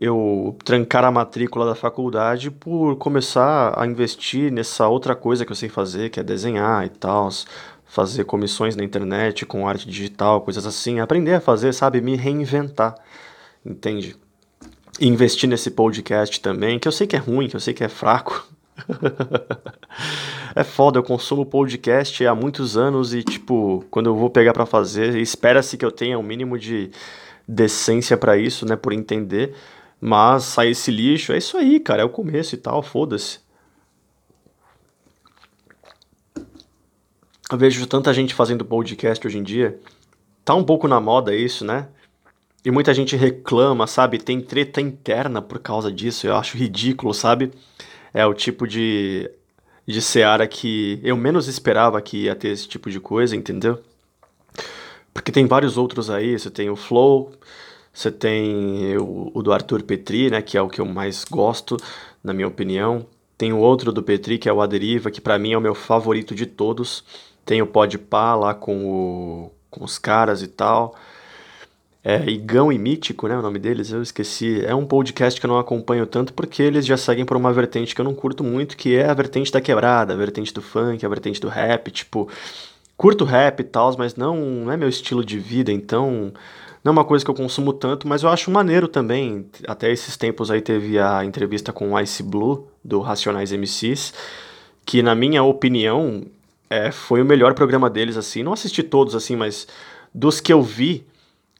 Eu 0.00 0.56
trancar 0.64 1.04
a 1.04 1.10
matrícula 1.10 1.66
da 1.66 1.74
faculdade 1.74 2.50
por 2.50 2.96
começar 2.96 3.78
a 3.78 3.86
investir 3.86 4.50
nessa 4.50 4.88
outra 4.88 5.14
coisa 5.14 5.44
que 5.44 5.52
eu 5.52 5.56
sei 5.56 5.68
fazer, 5.68 6.10
que 6.10 6.18
é 6.18 6.22
desenhar 6.22 6.86
e 6.86 6.88
tal, 6.88 7.28
fazer 7.94 8.24
comissões 8.24 8.74
na 8.74 8.82
internet 8.82 9.46
com 9.46 9.68
arte 9.68 9.88
digital, 9.88 10.40
coisas 10.40 10.66
assim, 10.66 10.98
aprender 10.98 11.34
a 11.34 11.40
fazer, 11.40 11.72
sabe, 11.72 12.00
me 12.00 12.16
reinventar, 12.16 12.96
entende? 13.64 14.16
Investir 15.00 15.48
nesse 15.48 15.70
podcast 15.70 16.40
também, 16.40 16.76
que 16.80 16.88
eu 16.88 16.92
sei 16.92 17.06
que 17.06 17.14
é 17.14 17.20
ruim, 17.20 17.46
que 17.46 17.54
eu 17.54 17.60
sei 17.60 17.72
que 17.72 17.84
é 17.84 17.88
fraco. 17.88 18.48
é 20.56 20.64
foda, 20.64 20.98
eu 20.98 21.04
consumo 21.04 21.46
podcast 21.46 22.26
há 22.26 22.34
muitos 22.34 22.76
anos 22.76 23.14
e, 23.14 23.22
tipo, 23.22 23.84
quando 23.92 24.06
eu 24.06 24.16
vou 24.16 24.28
pegar 24.28 24.52
para 24.52 24.66
fazer, 24.66 25.16
espera-se 25.16 25.76
que 25.76 25.84
eu 25.84 25.92
tenha 25.92 26.18
o 26.18 26.20
um 26.20 26.24
mínimo 26.24 26.58
de 26.58 26.90
decência 27.46 28.16
para 28.16 28.36
isso, 28.36 28.66
né, 28.66 28.74
por 28.74 28.92
entender. 28.92 29.54
Mas 30.00 30.42
sai 30.42 30.70
esse 30.70 30.90
lixo, 30.90 31.32
é 31.32 31.38
isso 31.38 31.56
aí, 31.56 31.78
cara, 31.78 32.02
é 32.02 32.04
o 32.04 32.10
começo 32.10 32.56
e 32.56 32.58
tal, 32.58 32.82
foda-se. 32.82 33.43
Eu 37.54 37.58
vejo 37.58 37.86
tanta 37.86 38.12
gente 38.12 38.34
fazendo 38.34 38.64
podcast 38.64 39.24
hoje 39.24 39.38
em 39.38 39.42
dia. 39.44 39.78
Tá 40.44 40.56
um 40.56 40.64
pouco 40.64 40.88
na 40.88 41.00
moda 41.00 41.32
isso, 41.32 41.64
né? 41.64 41.86
E 42.64 42.70
muita 42.72 42.92
gente 42.92 43.14
reclama, 43.14 43.86
sabe? 43.86 44.18
Tem 44.18 44.40
treta 44.40 44.80
interna 44.80 45.40
por 45.40 45.60
causa 45.60 45.92
disso. 45.92 46.26
Eu 46.26 46.34
acho 46.34 46.56
ridículo, 46.56 47.14
sabe? 47.14 47.52
É 48.12 48.26
o 48.26 48.34
tipo 48.34 48.66
de, 48.66 49.30
de 49.86 50.02
seara 50.02 50.48
que 50.48 50.98
eu 51.04 51.16
menos 51.16 51.46
esperava 51.46 52.02
que 52.02 52.24
ia 52.24 52.34
ter 52.34 52.48
esse 52.48 52.66
tipo 52.66 52.90
de 52.90 52.98
coisa, 52.98 53.36
entendeu? 53.36 53.80
Porque 55.12 55.30
tem 55.30 55.46
vários 55.46 55.78
outros 55.78 56.10
aí. 56.10 56.36
Você 56.36 56.50
tem 56.50 56.68
o 56.68 56.74
Flow, 56.74 57.30
você 57.92 58.10
tem 58.10 58.96
o, 58.96 59.30
o 59.32 59.42
do 59.44 59.52
Arthur 59.52 59.84
Petri, 59.84 60.28
né? 60.28 60.42
Que 60.42 60.58
é 60.58 60.60
o 60.60 60.68
que 60.68 60.80
eu 60.80 60.86
mais 60.86 61.22
gosto, 61.22 61.76
na 62.20 62.32
minha 62.32 62.48
opinião. 62.48 63.06
Tem 63.38 63.52
o 63.52 63.58
outro 63.58 63.92
do 63.92 64.02
Petri, 64.02 64.38
que 64.38 64.48
é 64.48 64.52
o 64.52 64.60
Aderiva, 64.60 65.08
que 65.08 65.20
para 65.20 65.38
mim 65.38 65.52
é 65.52 65.56
o 65.56 65.60
meu 65.60 65.76
favorito 65.76 66.34
de 66.34 66.46
todos. 66.46 67.04
Tem 67.44 67.60
o 67.62 67.66
Podpah 67.66 68.34
lá 68.34 68.54
com, 68.54 68.84
o, 68.86 69.50
com 69.70 69.84
os 69.84 69.98
caras 69.98 70.42
e 70.42 70.48
tal. 70.48 70.94
É, 72.02 72.28
Igão 72.28 72.70
e 72.70 72.78
Mítico, 72.78 73.26
né? 73.26 73.36
O 73.36 73.42
nome 73.42 73.58
deles, 73.58 73.90
eu 73.90 74.02
esqueci. 74.02 74.64
É 74.64 74.74
um 74.74 74.84
podcast 74.84 75.40
que 75.40 75.46
eu 75.46 75.48
não 75.48 75.58
acompanho 75.58 76.06
tanto 76.06 76.34
porque 76.34 76.62
eles 76.62 76.84
já 76.84 76.96
seguem 76.98 77.24
por 77.24 77.36
uma 77.36 77.52
vertente 77.52 77.94
que 77.94 78.00
eu 78.00 78.04
não 78.04 78.14
curto 78.14 78.44
muito, 78.44 78.76
que 78.76 78.94
é 78.94 79.08
a 79.08 79.14
vertente 79.14 79.50
da 79.50 79.60
quebrada, 79.60 80.12
a 80.12 80.16
vertente 80.16 80.52
do 80.52 80.60
funk, 80.60 81.04
a 81.04 81.08
vertente 81.08 81.40
do 81.40 81.48
rap. 81.48 81.90
Tipo, 81.90 82.28
curto 82.96 83.24
rap 83.24 83.60
e 83.60 83.64
tal, 83.64 83.94
mas 83.96 84.16
não, 84.16 84.36
não 84.36 84.72
é 84.72 84.76
meu 84.76 84.88
estilo 84.88 85.24
de 85.24 85.38
vida, 85.38 85.72
então 85.72 86.32
não 86.84 86.90
é 86.90 86.92
uma 86.92 87.04
coisa 87.04 87.24
que 87.24 87.30
eu 87.30 87.34
consumo 87.34 87.72
tanto, 87.72 88.06
mas 88.06 88.22
eu 88.22 88.28
acho 88.28 88.50
maneiro 88.50 88.86
também. 88.86 89.46
Até 89.66 89.90
esses 89.90 90.14
tempos 90.18 90.50
aí 90.50 90.60
teve 90.60 90.98
a 90.98 91.24
entrevista 91.24 91.72
com 91.72 91.92
o 91.92 92.00
Ice 92.00 92.22
Blue, 92.22 92.68
do 92.84 93.00
Racionais 93.00 93.50
MCs, 93.50 94.12
que 94.84 95.02
na 95.02 95.14
minha 95.14 95.42
opinião 95.42 96.26
é, 96.74 96.90
foi 96.90 97.22
o 97.22 97.24
melhor 97.24 97.54
programa 97.54 97.88
deles, 97.88 98.16
assim. 98.16 98.42
Não 98.42 98.52
assisti 98.52 98.82
todos, 98.82 99.14
assim, 99.14 99.36
mas 99.36 99.66
dos 100.12 100.40
que 100.40 100.52
eu 100.52 100.60
vi, 100.62 101.06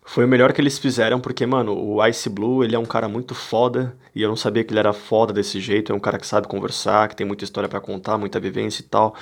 foi 0.04 0.24
o 0.24 0.28
melhor 0.28 0.52
que 0.52 0.60
eles 0.60 0.78
fizeram, 0.78 1.20
porque, 1.20 1.46
mano, 1.46 1.72
o 1.72 2.04
Ice 2.06 2.28
Blue, 2.28 2.64
ele 2.64 2.74
é 2.74 2.78
um 2.78 2.84
cara 2.84 3.08
muito 3.08 3.34
foda, 3.34 3.96
e 4.14 4.22
eu 4.22 4.28
não 4.28 4.36
sabia 4.36 4.64
que 4.64 4.72
ele 4.72 4.80
era 4.80 4.92
foda 4.92 5.32
desse 5.32 5.60
jeito, 5.60 5.92
é 5.92 5.94
um 5.94 6.00
cara 6.00 6.18
que 6.18 6.26
sabe 6.26 6.48
conversar, 6.48 7.08
que 7.08 7.16
tem 7.16 7.26
muita 7.26 7.44
história 7.44 7.68
para 7.68 7.80
contar, 7.80 8.18
muita 8.18 8.40
vivência 8.40 8.82
e 8.82 8.84
tal. 8.84 9.14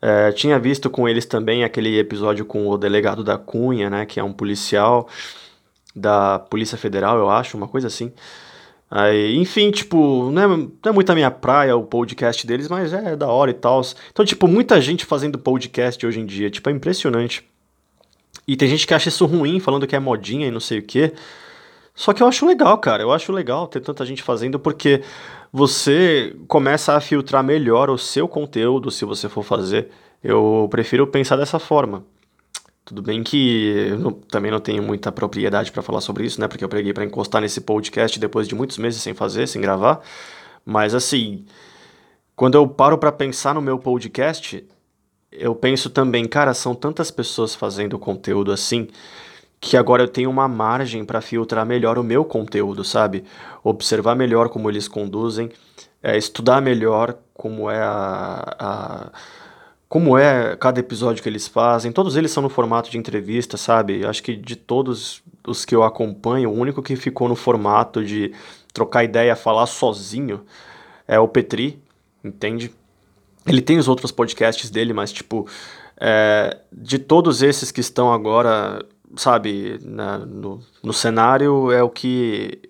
É, 0.00 0.30
tinha 0.32 0.58
visto 0.58 0.90
com 0.90 1.08
eles 1.08 1.24
também 1.24 1.64
aquele 1.64 1.98
episódio 1.98 2.44
com 2.44 2.68
o 2.68 2.76
delegado 2.76 3.24
da 3.24 3.38
Cunha, 3.38 3.88
né, 3.88 4.06
que 4.06 4.20
é 4.20 4.24
um 4.24 4.32
policial 4.32 5.08
da 5.96 6.38
Polícia 6.38 6.76
Federal, 6.76 7.18
eu 7.18 7.30
acho, 7.30 7.56
uma 7.56 7.68
coisa 7.68 7.86
assim. 7.86 8.12
Aí, 8.96 9.36
enfim, 9.38 9.72
tipo, 9.72 10.30
não 10.30 10.40
é, 10.40 10.46
não 10.46 10.70
é 10.84 10.92
muito 10.92 11.10
a 11.10 11.16
minha 11.16 11.28
praia 11.28 11.76
o 11.76 11.82
podcast 11.82 12.46
deles, 12.46 12.68
mas 12.68 12.92
é 12.92 13.16
da 13.16 13.26
hora 13.26 13.50
e 13.50 13.54
tal. 13.54 13.82
Então, 14.12 14.24
tipo, 14.24 14.46
muita 14.46 14.80
gente 14.80 15.04
fazendo 15.04 15.36
podcast 15.36 16.06
hoje 16.06 16.20
em 16.20 16.24
dia, 16.24 16.48
tipo, 16.48 16.70
é 16.70 16.72
impressionante. 16.72 17.44
E 18.46 18.56
tem 18.56 18.68
gente 18.68 18.86
que 18.86 18.94
acha 18.94 19.08
isso 19.08 19.26
ruim, 19.26 19.58
falando 19.58 19.84
que 19.84 19.96
é 19.96 19.98
modinha 19.98 20.46
e 20.46 20.50
não 20.52 20.60
sei 20.60 20.78
o 20.78 20.82
quê. 20.82 21.12
Só 21.92 22.12
que 22.12 22.22
eu 22.22 22.28
acho 22.28 22.46
legal, 22.46 22.78
cara. 22.78 23.02
Eu 23.02 23.10
acho 23.10 23.32
legal 23.32 23.66
ter 23.66 23.80
tanta 23.80 24.06
gente 24.06 24.22
fazendo 24.22 24.60
porque 24.60 25.02
você 25.52 26.36
começa 26.46 26.94
a 26.94 27.00
filtrar 27.00 27.42
melhor 27.42 27.90
o 27.90 27.98
seu 27.98 28.28
conteúdo 28.28 28.92
se 28.92 29.04
você 29.04 29.28
for 29.28 29.42
fazer. 29.42 29.88
Eu 30.22 30.68
prefiro 30.70 31.04
pensar 31.04 31.34
dessa 31.34 31.58
forma. 31.58 32.04
Tudo 32.84 33.00
bem 33.00 33.22
que 33.22 33.88
eu 33.90 33.98
não, 33.98 34.12
também 34.12 34.50
não 34.50 34.60
tenho 34.60 34.82
muita 34.82 35.10
propriedade 35.10 35.72
para 35.72 35.82
falar 35.82 36.02
sobre 36.02 36.26
isso, 36.26 36.40
né? 36.40 36.46
Porque 36.46 36.62
eu 36.62 36.68
preguei 36.68 36.92
para 36.92 37.04
encostar 37.04 37.40
nesse 37.40 37.60
podcast 37.62 38.18
depois 38.18 38.46
de 38.46 38.54
muitos 38.54 38.76
meses 38.76 39.00
sem 39.00 39.14
fazer, 39.14 39.46
sem 39.48 39.60
gravar. 39.60 40.00
Mas 40.64 40.94
assim, 40.94 41.46
quando 42.36 42.56
eu 42.56 42.68
paro 42.68 42.98
para 42.98 43.10
pensar 43.10 43.54
no 43.54 43.62
meu 43.62 43.78
podcast, 43.78 44.66
eu 45.32 45.54
penso 45.54 45.88
também, 45.88 46.26
cara, 46.26 46.52
são 46.52 46.74
tantas 46.74 47.10
pessoas 47.10 47.54
fazendo 47.54 47.98
conteúdo 47.98 48.52
assim 48.52 48.88
que 49.60 49.78
agora 49.78 50.02
eu 50.02 50.08
tenho 50.08 50.28
uma 50.28 50.46
margem 50.46 51.06
para 51.06 51.22
filtrar 51.22 51.64
melhor 51.64 51.98
o 51.98 52.04
meu 52.04 52.22
conteúdo, 52.22 52.84
sabe? 52.84 53.24
Observar 53.62 54.14
melhor 54.14 54.50
como 54.50 54.68
eles 54.68 54.86
conduzem, 54.86 55.50
é, 56.02 56.18
estudar 56.18 56.60
melhor 56.60 57.16
como 57.32 57.70
é 57.70 57.80
a, 57.80 58.56
a 58.58 59.12
como 59.94 60.18
é 60.18 60.56
cada 60.56 60.80
episódio 60.80 61.22
que 61.22 61.28
eles 61.28 61.46
fazem. 61.46 61.92
Todos 61.92 62.16
eles 62.16 62.32
são 62.32 62.42
no 62.42 62.48
formato 62.48 62.90
de 62.90 62.98
entrevista, 62.98 63.56
sabe? 63.56 64.04
Acho 64.04 64.24
que 64.24 64.34
de 64.34 64.56
todos 64.56 65.22
os 65.46 65.64
que 65.64 65.72
eu 65.72 65.84
acompanho, 65.84 66.50
o 66.50 66.52
único 66.52 66.82
que 66.82 66.96
ficou 66.96 67.28
no 67.28 67.36
formato 67.36 68.04
de 68.04 68.34
trocar 68.72 69.04
ideia, 69.04 69.36
falar 69.36 69.66
sozinho, 69.66 70.40
é 71.06 71.16
o 71.20 71.28
Petri, 71.28 71.80
entende? 72.24 72.72
Ele 73.46 73.62
tem 73.62 73.78
os 73.78 73.86
outros 73.86 74.10
podcasts 74.10 74.68
dele, 74.68 74.92
mas, 74.92 75.12
tipo, 75.12 75.46
é, 76.00 76.58
de 76.72 76.98
todos 76.98 77.40
esses 77.40 77.70
que 77.70 77.80
estão 77.80 78.12
agora, 78.12 78.84
sabe, 79.14 79.78
na, 79.80 80.18
no, 80.18 80.60
no 80.82 80.92
cenário, 80.92 81.70
é 81.70 81.84
o 81.84 81.88
que. 81.88 82.62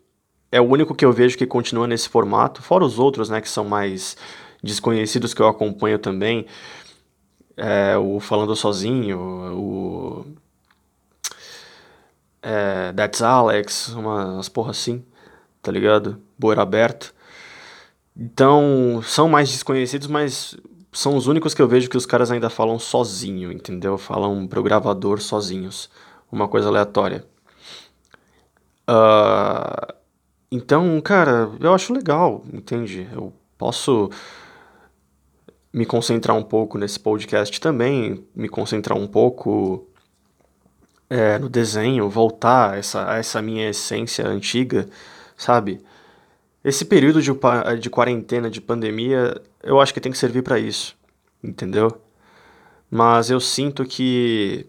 É 0.53 0.61
o 0.61 0.65
único 0.65 0.95
que 0.95 1.07
eu 1.07 1.11
vejo 1.11 1.39
que 1.39 1.47
continua 1.47 1.87
nesse 1.87 2.07
formato, 2.07 2.61
fora 2.61 2.85
os 2.85 2.99
outros, 2.99 3.31
né, 3.31 3.41
que 3.41 3.49
são 3.49 3.65
mais 3.65 4.15
desconhecidos 4.63 5.33
que 5.33 5.41
eu 5.41 5.49
acompanho 5.49 5.99
também 5.99 6.47
é, 7.57 7.97
o 7.97 8.21
Falando 8.21 8.55
Sozinho, 8.57 9.19
o. 9.19 10.27
É, 12.43 12.93
That's 12.93 13.23
Alex, 13.23 13.89
umas 13.89 14.49
porra 14.49 14.71
assim, 14.73 15.05
tá 15.63 15.73
ligado? 15.73 16.21
Boeiro 16.39 16.61
aberto. 16.61 17.15
Então, 18.17 19.01
são 19.03 19.29
mais 19.29 19.51
desconhecidos, 19.51 20.07
mas 20.09 20.57
são 20.93 21.17
os 21.17 21.27
únicos 21.27 21.55
que 21.55 21.61
eu 21.61 21.69
vejo 21.69 21.91
que 21.91 21.97
os 21.97 22.07
caras 22.07 22.31
ainda 22.31 22.49
falam 22.49 22.79
sozinho, 22.79 23.51
entendeu? 23.51 23.99
Falam 23.99 24.47
pro 24.47 24.63
gravador 24.63 25.21
sozinhos. 25.21 25.91
Uma 26.31 26.49
coisa 26.49 26.69
aleatória. 26.69 27.25
Uh, 28.89 29.95
então, 30.51 31.01
cara, 31.01 31.51
eu 31.61 31.75
acho 31.75 31.93
legal, 31.93 32.45
entende? 32.53 33.09
Eu 33.13 33.33
posso 33.59 34.11
me 35.75 35.85
concentrar 35.85 36.37
um 36.37 36.43
pouco 36.43 36.79
nesse 36.79 37.01
podcast 37.01 37.61
também, 37.61 38.25
me 38.33 38.49
concentrar 38.49 38.97
um 38.97 39.09
pouco 39.09 39.85
é, 41.11 41.37
no 41.37 41.49
desenho, 41.49 42.09
voltar 42.09 42.71
a 42.71 42.77
essa, 42.77 43.11
a 43.11 43.17
essa 43.17 43.43
minha 43.43 43.69
essência 43.69 44.25
antiga, 44.25 44.89
sabe? 45.37 45.81
Esse 46.63 46.85
período 46.85 47.21
de, 47.21 47.33
de 47.81 47.91
quarentena, 47.91 48.49
de 48.49 48.61
pandemia, 48.61 49.43
eu 49.65 49.81
acho 49.81 49.93
que 49.93 50.01
tem 50.01 50.13
que 50.13 50.17
servir 50.17 50.43
para 50.43 50.61
isso, 50.61 50.97
entendeu? 51.43 52.01
Mas 52.89 53.29
eu 53.29 53.41
sinto 53.41 53.85
que 53.85 54.67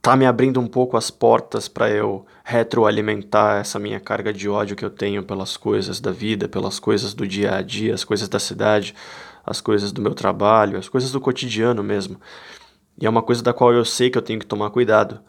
tá 0.00 0.16
me 0.16 0.24
abrindo 0.24 0.58
um 0.60 0.66
pouco 0.66 0.96
as 0.96 1.10
portas 1.10 1.68
para 1.68 1.90
eu 1.90 2.24
retroalimentar 2.42 3.60
essa 3.60 3.78
minha 3.78 4.00
carga 4.00 4.32
de 4.32 4.48
ódio 4.48 4.76
que 4.76 4.84
eu 4.84 4.90
tenho 4.90 5.22
pelas 5.22 5.58
coisas 5.58 6.00
da 6.00 6.10
vida, 6.10 6.48
pelas 6.48 6.78
coisas 6.78 7.12
do 7.12 7.26
dia 7.26 7.54
a 7.56 7.60
dia, 7.60 7.92
as 7.92 8.04
coisas 8.04 8.28
da 8.28 8.38
cidade, 8.38 8.94
as 9.46 9.60
coisas 9.60 9.92
do 9.92 10.02
meu 10.02 10.14
trabalho, 10.14 10.78
as 10.78 10.88
coisas 10.88 11.12
do 11.12 11.20
cotidiano 11.20 11.82
mesmo. 11.82 12.20
E 13.00 13.06
é 13.06 13.10
uma 13.10 13.22
coisa 13.22 13.42
da 13.42 13.52
qual 13.52 13.72
eu 13.72 13.84
sei 13.84 14.10
que 14.10 14.18
eu 14.18 14.22
tenho 14.22 14.40
que 14.40 14.46
tomar 14.46 14.70
cuidado. 14.70 15.20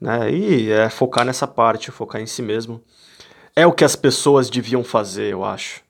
Né? 0.00 0.32
E 0.32 0.70
é 0.70 0.90
focar 0.90 1.24
nessa 1.24 1.46
parte, 1.46 1.90
focar 1.90 2.20
em 2.20 2.26
si 2.26 2.42
mesmo. 2.42 2.82
É 3.54 3.66
o 3.66 3.72
que 3.72 3.84
as 3.84 3.94
pessoas 3.94 4.50
deviam 4.50 4.82
fazer, 4.82 5.32
eu 5.32 5.44
acho. 5.44 5.82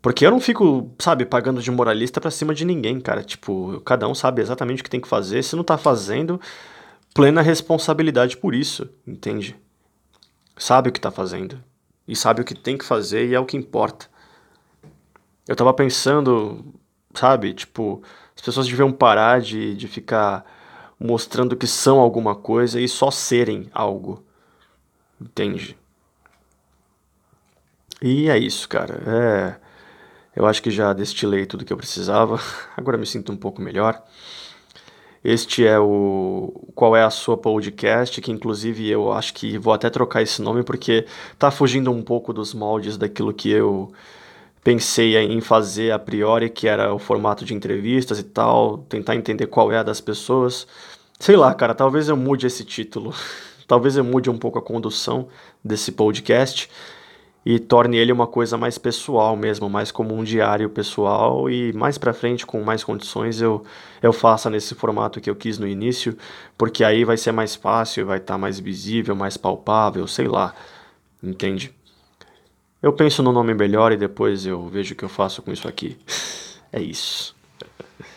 Porque 0.00 0.24
eu 0.24 0.30
não 0.30 0.40
fico, 0.40 0.94
sabe, 0.98 1.24
pagando 1.26 1.60
de 1.60 1.70
moralista 1.70 2.20
pra 2.20 2.30
cima 2.30 2.54
de 2.54 2.64
ninguém, 2.64 3.00
cara. 3.00 3.24
Tipo, 3.24 3.80
cada 3.84 4.06
um 4.06 4.14
sabe 4.14 4.40
exatamente 4.40 4.80
o 4.80 4.84
que 4.84 4.90
tem 4.90 5.00
que 5.00 5.08
fazer. 5.08 5.42
Se 5.42 5.56
não 5.56 5.64
tá 5.64 5.76
fazendo, 5.76 6.40
plena 7.14 7.42
responsabilidade 7.42 8.36
por 8.36 8.54
isso, 8.54 8.88
entende? 9.06 9.56
Sabe 10.56 10.90
o 10.90 10.92
que 10.92 11.00
tá 11.00 11.10
fazendo. 11.10 11.62
e 12.06 12.16
sabe 12.16 12.40
o 12.40 12.44
que 12.44 12.54
tem 12.54 12.78
que 12.78 12.84
fazer 12.84 13.28
e 13.28 13.34
é 13.34 13.40
o 13.40 13.44
que 13.44 13.56
importa. 13.56 14.06
Eu 15.48 15.56
tava 15.56 15.72
pensando, 15.72 16.62
sabe, 17.14 17.54
tipo, 17.54 18.02
as 18.36 18.42
pessoas 18.42 18.68
deviam 18.68 18.92
parar 18.92 19.40
de, 19.40 19.74
de 19.74 19.88
ficar 19.88 20.44
mostrando 21.00 21.56
que 21.56 21.66
são 21.66 21.98
alguma 21.98 22.36
coisa 22.36 22.78
e 22.78 22.86
só 22.86 23.10
serem 23.10 23.70
algo. 23.72 24.22
Entende? 25.18 25.76
E 28.02 28.28
é 28.28 28.36
isso, 28.38 28.68
cara. 28.68 29.02
É. 29.06 29.68
Eu 30.36 30.46
acho 30.46 30.62
que 30.62 30.70
já 30.70 30.92
destilei 30.92 31.46
tudo 31.46 31.64
que 31.64 31.72
eu 31.72 31.76
precisava. 31.76 32.38
Agora 32.76 32.98
me 32.98 33.06
sinto 33.06 33.32
um 33.32 33.36
pouco 33.36 33.62
melhor. 33.62 34.02
Este 35.24 35.66
é 35.66 35.78
o 35.78 36.70
Qual 36.74 36.94
é 36.94 37.02
a 37.02 37.10
sua 37.10 37.36
podcast, 37.36 38.20
que 38.20 38.30
inclusive 38.30 38.88
eu 38.88 39.12
acho 39.12 39.34
que 39.34 39.58
vou 39.58 39.72
até 39.72 39.90
trocar 39.90 40.22
esse 40.22 40.40
nome 40.40 40.62
porque 40.62 41.06
tá 41.38 41.50
fugindo 41.50 41.90
um 41.90 42.02
pouco 42.02 42.32
dos 42.32 42.54
moldes 42.54 42.96
daquilo 42.96 43.34
que 43.34 43.50
eu 43.50 43.92
pensei 44.68 45.16
em 45.16 45.40
fazer 45.40 45.92
a 45.92 45.98
priori, 45.98 46.50
que 46.50 46.68
era 46.68 46.92
o 46.92 46.98
formato 46.98 47.42
de 47.42 47.54
entrevistas 47.54 48.18
e 48.18 48.22
tal, 48.22 48.76
tentar 48.76 49.16
entender 49.16 49.46
qual 49.46 49.72
é 49.72 49.78
a 49.78 49.82
das 49.82 49.98
pessoas. 49.98 50.66
Sei 51.18 51.36
lá, 51.36 51.54
cara, 51.54 51.74
talvez 51.74 52.10
eu 52.10 52.16
mude 52.18 52.46
esse 52.46 52.62
título. 52.66 53.14
talvez 53.66 53.96
eu 53.96 54.04
mude 54.04 54.28
um 54.28 54.36
pouco 54.36 54.58
a 54.58 54.62
condução 54.62 55.28
desse 55.64 55.90
podcast 55.90 56.68
e 57.46 57.58
torne 57.58 57.96
ele 57.96 58.12
uma 58.12 58.26
coisa 58.26 58.58
mais 58.58 58.76
pessoal 58.76 59.34
mesmo, 59.38 59.70
mais 59.70 59.90
como 59.90 60.14
um 60.14 60.22
diário 60.22 60.68
pessoal 60.68 61.48
e 61.48 61.72
mais 61.72 61.96
para 61.96 62.12
frente 62.12 62.44
com 62.44 62.62
mais 62.62 62.84
condições 62.84 63.40
eu 63.40 63.64
eu 64.02 64.12
faça 64.12 64.50
nesse 64.50 64.74
formato 64.74 65.18
que 65.18 65.30
eu 65.30 65.34
quis 65.34 65.58
no 65.58 65.66
início, 65.66 66.14
porque 66.58 66.84
aí 66.84 67.04
vai 67.04 67.16
ser 67.16 67.32
mais 67.32 67.54
fácil, 67.54 68.04
vai 68.04 68.18
estar 68.18 68.34
tá 68.34 68.38
mais 68.38 68.60
visível, 68.60 69.16
mais 69.16 69.38
palpável, 69.38 70.06
sei 70.06 70.28
lá. 70.28 70.54
Entende? 71.22 71.72
Eu 72.80 72.92
penso 72.92 73.22
no 73.22 73.32
nome 73.32 73.54
melhor 73.54 73.90
e 73.92 73.96
depois 73.96 74.46
eu 74.46 74.68
vejo 74.68 74.94
o 74.94 74.96
que 74.96 75.04
eu 75.04 75.08
faço 75.08 75.42
com 75.42 75.52
isso 75.52 75.68
aqui. 75.68 75.96
É 76.70 76.82
isso. 76.82 77.34